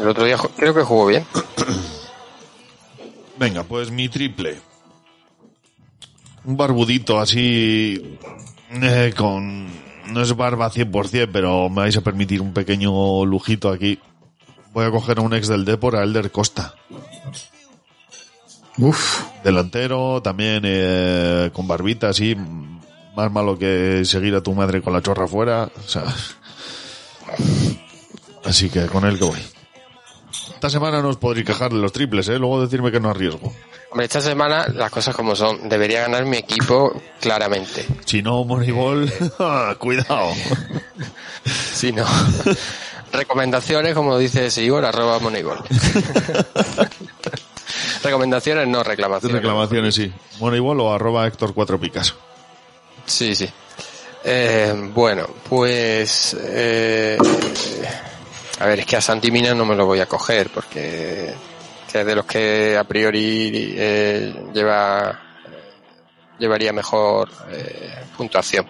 [0.00, 1.26] El otro día creo que jugó bien.
[3.38, 4.58] Venga, pues mi triple.
[6.44, 8.18] Un barbudito así.
[8.70, 9.68] eh, con.
[10.12, 13.98] No es barba 100%, pero me vais a permitir un pequeño lujito aquí.
[14.72, 16.74] Voy a coger a un ex del Depor, a Elder Costa.
[18.78, 22.34] Uf, Delantero, también eh, con barbita así.
[23.14, 25.70] Más malo que seguir a tu madre con la chorra afuera.
[25.76, 26.04] O sea.
[28.44, 29.38] Así que con él que voy.
[30.54, 32.38] Esta semana no os podréis quejar de los triples, ¿eh?
[32.38, 33.52] Luego decirme que no arriesgo.
[33.90, 35.68] Hombre, esta semana las cosas como son.
[35.68, 37.86] Debería ganar mi equipo claramente.
[38.04, 39.12] Si no, Moneyball,
[39.78, 40.32] cuidado.
[41.72, 42.04] Si no.
[43.12, 45.64] Recomendaciones, como dice Sigor, arroba Moneyball.
[48.02, 49.36] Recomendaciones, no reclamaciones.
[49.36, 50.12] Reclamaciones, sí.
[50.38, 52.14] Moneyball o arroba Héctor 4 Picasso.
[53.06, 53.48] Sí, sí.
[54.24, 56.36] Eh, bueno, pues...
[56.38, 57.18] eh,
[58.60, 61.34] a ver, es que a Santi Mina no me lo voy a coger porque
[61.90, 65.18] que es de los que a priori eh, lleva
[66.38, 68.66] llevaría mejor eh, puntuación.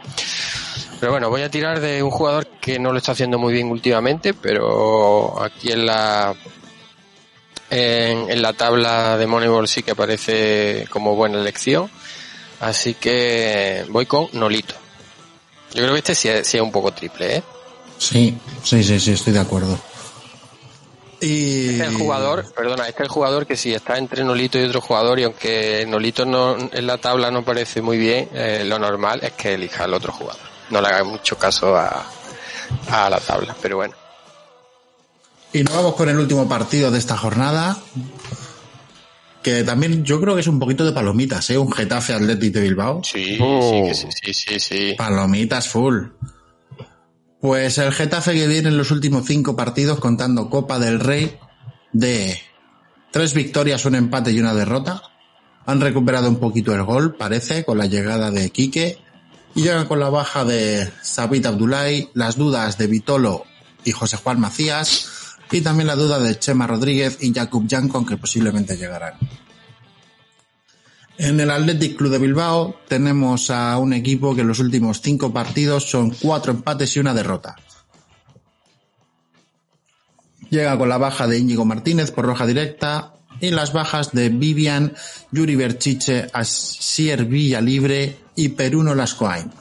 [1.00, 3.68] Pero bueno, voy a tirar de un jugador que no lo está haciendo muy bien
[3.68, 6.34] últimamente, pero aquí en la
[7.68, 11.90] en, en la tabla de Moneyball sí que aparece como buena elección.
[12.60, 14.74] Así que voy con Nolito.
[15.74, 17.42] Yo creo que este sí sí es un poco triple, ¿eh?
[18.00, 19.78] Sí, sí, sí, sí, estoy de acuerdo.
[21.22, 24.58] Y Este es el jugador, perdona, este es el jugador que si está entre Nolito
[24.58, 28.62] y otro jugador y aunque Nolito no, en la tabla no parece muy bien, eh,
[28.64, 30.40] lo normal es que elija al otro jugador.
[30.70, 32.06] No le haga mucho caso a,
[32.90, 33.94] a la tabla, pero bueno.
[35.52, 37.76] Y nos vamos con el último partido de esta jornada.
[39.42, 41.58] Que también yo creo que es un poquito de palomitas, ¿eh?
[41.58, 43.02] Un Getafe Athletic de Bilbao.
[43.02, 43.70] Sí, Oh.
[43.72, 44.94] sí, que sí, sí, sí, sí.
[44.96, 46.04] Palomitas full.
[47.40, 51.38] Pues el Getafe que viene en los últimos cinco partidos contando Copa del Rey
[51.92, 52.38] de
[53.10, 55.02] tres victorias, un empate y una derrota.
[55.64, 58.98] Han recuperado un poquito el gol, parece, con la llegada de Quique.
[59.54, 63.44] Y llegan con la baja de Sabit Abdulay, las dudas de Vitolo
[63.84, 65.08] y José Juan Macías,
[65.50, 69.14] y también la duda de Chema Rodríguez y Jakub Jankon, que posiblemente llegarán.
[71.22, 75.30] En el Athletic Club de Bilbao tenemos a un equipo que en los últimos cinco
[75.34, 77.56] partidos son cuatro empates y una derrota.
[80.48, 84.94] Llega con la baja de Íñigo Martínez por roja directa y las bajas de Vivian,
[85.30, 89.52] Yuri Berchiche, Asier Villalibre y Peruno Lascoain.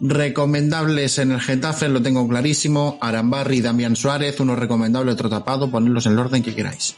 [0.00, 2.96] Recomendables en el Getafe, lo tengo clarísimo.
[3.02, 6.96] Arambarri y Damián Suárez, uno recomendable, otro tapado, ponedlos en el orden que queráis.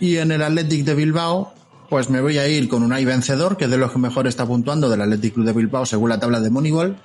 [0.00, 1.52] Y en el Athletic de Bilbao,
[1.88, 4.46] pues me voy a ir con un vencedor, que es de los que mejor está
[4.46, 6.96] puntuando del Athletic Club de Bilbao según la tabla de Moneyball.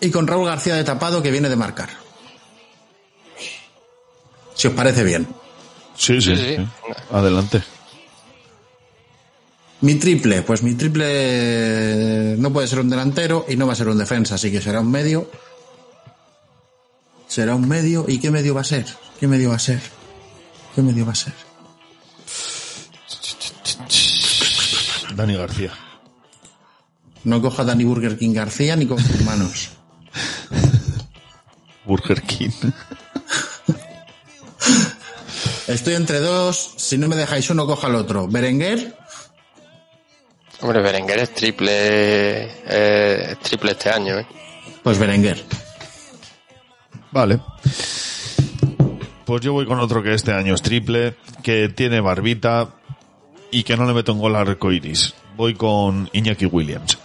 [0.00, 1.90] Y con Raúl García de tapado, que viene de marcar.
[4.54, 5.26] Si os parece bien.
[5.96, 6.56] Sí, sí, Sí, sí.
[6.56, 6.66] sí.
[7.12, 7.62] Adelante.
[9.82, 13.88] Mi triple, pues mi triple no puede ser un delantero y no va a ser
[13.88, 15.30] un defensa, así que será un medio.
[17.28, 18.04] Será un medio.
[18.08, 18.86] ¿Y qué medio va a ser?
[19.18, 19.80] ¿Qué medio va a ser?
[20.74, 21.34] ¿Qué medio va a ser?
[25.14, 25.72] Dani García.
[27.24, 29.70] No coja Dani Burger King García ni con sus manos.
[31.84, 32.50] Burger King.
[35.66, 36.74] Estoy entre dos.
[36.76, 38.26] Si no me dejáis uno, coja el otro.
[38.28, 38.96] Berenguer,
[40.62, 41.72] Hombre, Berenguer es triple,
[42.66, 44.26] eh, es triple este año, ¿eh?
[44.82, 45.42] pues Berenguer.
[47.10, 47.40] Vale.
[49.30, 52.70] Pues yo voy con otro que este año es triple, que tiene barbita
[53.52, 55.14] y que no le meto en gol a arcoiris.
[55.36, 56.98] Voy con Iñaki Williams.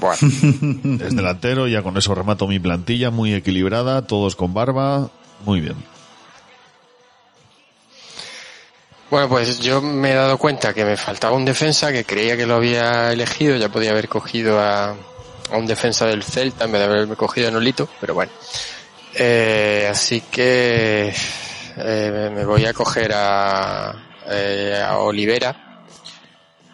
[0.00, 0.18] Bueno,
[1.06, 5.08] Es delantero, ya con eso remato mi plantilla, muy equilibrada, todos con barba,
[5.44, 5.76] muy bien.
[9.08, 12.44] Bueno, pues yo me he dado cuenta que me faltaba un defensa, que creía que
[12.44, 14.96] lo había elegido, ya podía haber cogido a,
[15.52, 18.32] a un defensa del Celta en vez de haberme cogido a Nolito, pero bueno.
[19.16, 21.14] Eh, así que
[21.76, 23.94] eh, me voy a coger a,
[24.28, 25.84] eh, a Olivera,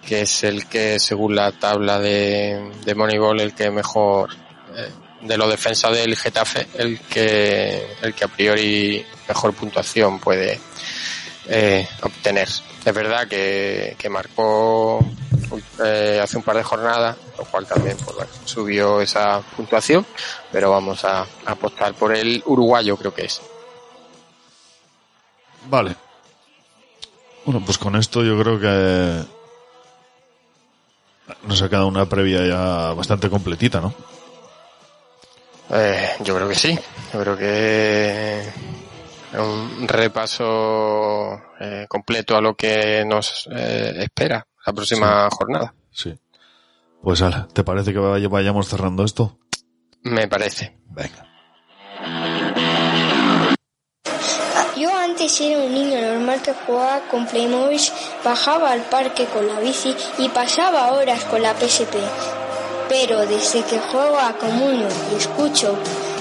[0.06, 4.30] que es el que, según la tabla de, de Moneyball, el que mejor,
[4.74, 4.90] eh,
[5.20, 10.58] de los defensas del Getafe, el que, el que a priori mejor puntuación puede,
[11.48, 12.48] eh, obtener.
[12.84, 15.04] Es verdad que, que marcó
[15.84, 20.06] eh, hace un par de jornadas, lo cual también pues, bueno, subió esa puntuación,
[20.52, 23.40] pero vamos a, a apostar por el uruguayo, creo que es.
[25.68, 25.94] Vale.
[27.44, 29.24] Bueno, pues con esto yo creo que
[31.44, 33.94] nos ha quedado una previa ya bastante completita, ¿no?
[35.72, 36.78] Eh, yo creo que sí,
[37.12, 38.42] yo creo que
[39.38, 45.74] un repaso eh, completo a lo que nos eh, espera la próxima jornada.
[45.90, 46.14] Sí.
[47.02, 49.38] Pues ala, ¿te parece que vaya- vayamos cerrando esto?
[50.02, 50.78] Me parece.
[50.88, 51.26] Venga.
[54.76, 57.80] Yo antes era un niño normal que jugaba con Playmobil,
[58.24, 61.96] bajaba al parque con la bici y pasaba horas con la PSP.
[62.88, 65.76] Pero desde que juego a Comunio y escucho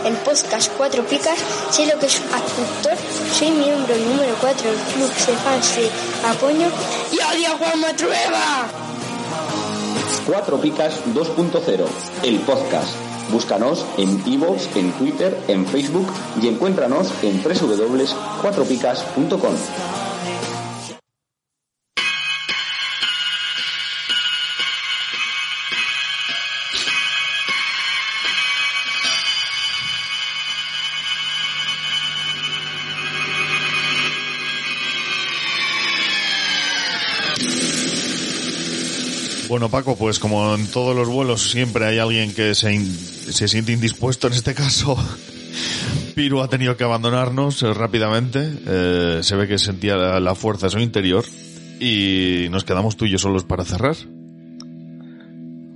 [0.06, 1.40] el podcast Cuatro Picas,
[1.72, 2.98] sé lo que es actor,
[3.34, 5.90] soy miembro número 4 del club de fans de
[6.28, 6.70] Apoño
[7.12, 8.68] y odio a Juan Matrueva.
[10.26, 11.86] Cuatro Picas 2.0,
[12.24, 12.96] el podcast.
[13.32, 16.08] Búscanos en iVoox, en Twitter, en Facebook
[16.42, 20.09] y encuéntranos en www.cuatropicas.com.
[39.60, 43.46] Bueno, Paco, pues como en todos los vuelos siempre hay alguien que se, in- se
[43.50, 44.96] siente indispuesto, en este caso
[46.16, 50.68] Piru ha tenido que abandonarnos eh, rápidamente, eh, se ve que sentía la, la fuerza
[50.68, 51.26] en su interior
[51.78, 53.98] y nos quedamos tú y yo solos para cerrar.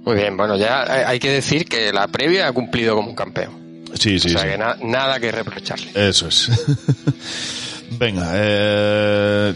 [0.05, 3.83] Muy bien, bueno, ya hay- que decir que la previa ha cumplido como un campeón.
[3.99, 4.47] Sí, sí, o sea sí.
[4.47, 5.91] que na- nada que reprocharle.
[5.93, 6.49] Eso es.
[7.99, 9.53] Venga, eh,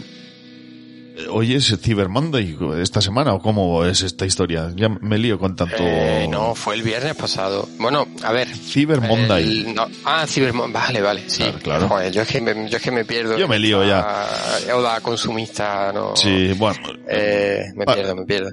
[1.30, 4.72] hoy es Cyber Monday esta semana o cómo es esta historia?
[4.76, 5.76] Ya me lío con tanto...
[5.80, 7.68] Eh, no, fue el viernes pasado.
[7.78, 8.48] Bueno, a ver.
[8.48, 9.42] Cyber Monday.
[9.68, 11.42] el- no, ah, Cyber Mon- Vale, vale, sí.
[11.42, 11.88] Claro, claro.
[11.88, 13.36] Joder, yo, es que me, yo es que me pierdo.
[13.38, 14.26] Yo me lío ya.
[14.66, 14.76] ya.
[14.76, 16.14] Oda consumista, no.
[16.16, 16.78] Sí, bueno.
[17.08, 18.50] Eh, me Pa- pierdo, me pierdo.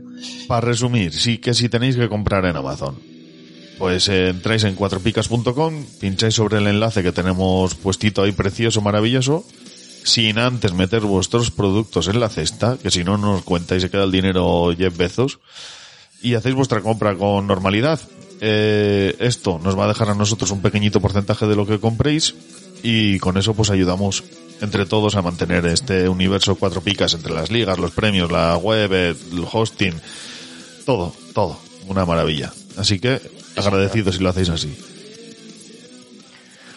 [0.48, 2.98] Para resumir, sí que si tenéis que comprar en Amazon,
[3.78, 9.46] pues eh, entráis en cuatropicas.com, pincháis sobre el enlace que tenemos puestito ahí precioso, maravilloso,
[10.06, 13.90] sin antes meter vuestros productos en la cesta, que si no nos cuenta y se
[13.90, 15.40] queda el dinero Jeff Bezos,
[16.22, 18.00] y hacéis vuestra compra con normalidad.
[18.40, 22.36] Eh, esto nos va a dejar a nosotros un pequeñito porcentaje de lo que compréis
[22.84, 24.24] y con eso pues ayudamos
[24.62, 28.94] entre todos a mantener este universo cuatro picas entre las ligas, los premios, la web,
[28.94, 29.18] el
[29.52, 29.94] hosting,
[30.86, 31.58] todo, todo,
[31.88, 32.54] una maravilla.
[32.78, 33.22] Así que
[33.56, 34.78] agradecido si lo hacéis así.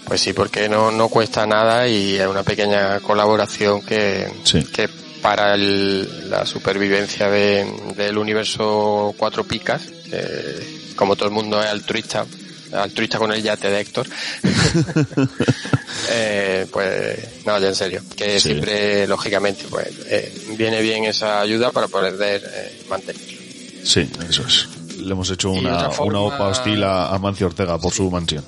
[0.09, 4.27] Pues sí, porque no, no cuesta nada y es una pequeña colaboración que,
[4.73, 4.89] que
[5.21, 11.67] para el- la supervivencia de- del universo Cuatro Picas, que como todo el mundo es
[11.69, 12.25] altruista,
[12.73, 14.07] altruista con el yate de Héctor,
[16.11, 18.49] eh, pues no, ya en serio, que Sí.
[18.49, 23.39] siempre, lógicamente, pues eh, viene bien esa ayuda para poder eh, mantenerlo.
[23.85, 24.69] Sí, eso es.
[24.99, 28.45] Le hemos hecho una, forma- una opa hostil a, a Mancio Ortega por su mansión.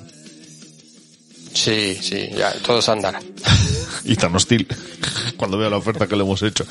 [1.53, 3.19] Sí, sí, ya, todo se andará.
[4.03, 4.67] Y tan hostil
[5.37, 6.65] cuando vea la oferta que le hemos hecho.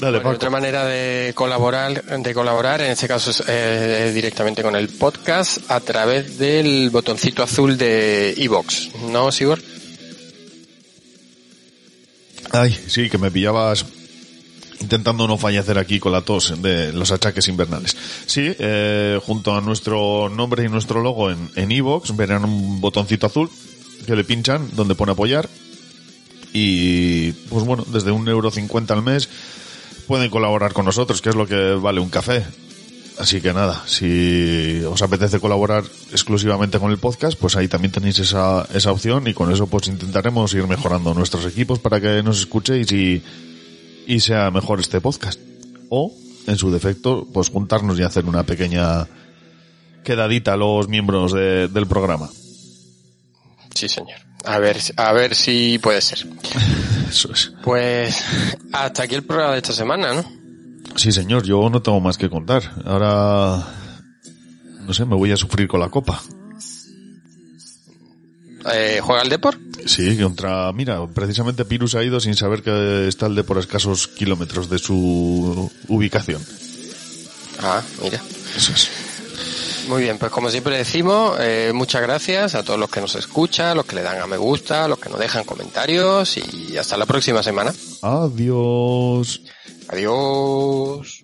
[0.00, 4.76] Dale, Bueno, otra manera de colaborar, de colaborar, en este caso es eh, directamente con
[4.76, 9.60] el podcast a través del botoncito azul de iBox, ¿no, Sigor?
[12.52, 13.84] Ay, sí, que me pillabas
[14.80, 17.96] intentando no fallecer aquí con la tos de los achaques invernales.
[18.26, 23.26] Sí, eh, junto a nuestro nombre y nuestro logo en en iVoox verán un botoncito
[23.26, 23.50] azul
[24.06, 25.48] que le pinchan donde pone apoyar
[26.52, 29.28] y pues bueno, desde un euro cincuenta al mes
[30.06, 32.44] pueden colaborar con nosotros, que es lo que vale un café.
[33.18, 35.82] Así que nada, si os apetece colaborar
[36.12, 39.88] exclusivamente con el podcast, pues ahí también tenéis esa, esa opción y con eso pues
[39.88, 43.22] intentaremos ir mejorando nuestros equipos para que nos escuchéis y,
[44.08, 45.38] y sea mejor este podcast.
[45.90, 46.12] O,
[46.46, 49.06] en su defecto, pues juntarnos y hacer una pequeña
[50.02, 52.28] quedadita a los miembros de- del programa.
[53.74, 54.18] Sí, señor.
[54.44, 56.26] A ver, a ver si puede ser.
[57.08, 57.52] Eso es.
[57.62, 58.24] Pues
[58.72, 60.24] hasta aquí el programa de esta semana, ¿no?
[60.96, 62.62] Sí, señor, yo no tengo más que contar.
[62.84, 63.62] Ahora,
[64.86, 66.20] no sé, me voy a sufrir con la copa.
[68.72, 69.58] Eh, ¿Juega el Depor?
[69.86, 74.08] Sí, contra, mira, precisamente Pirus ha ido sin saber que está el de por escasos
[74.08, 76.44] kilómetros de su ubicación.
[77.60, 78.20] Ah, mira.
[78.56, 78.90] Eso es.
[79.88, 83.74] Muy bien, pues como siempre decimos, eh, muchas gracias a todos los que nos escuchan,
[83.74, 87.06] los que le dan a me gusta, los que nos dejan comentarios y hasta la
[87.06, 87.72] próxima semana.
[88.02, 89.40] Adiós.
[89.88, 91.22] Adiós.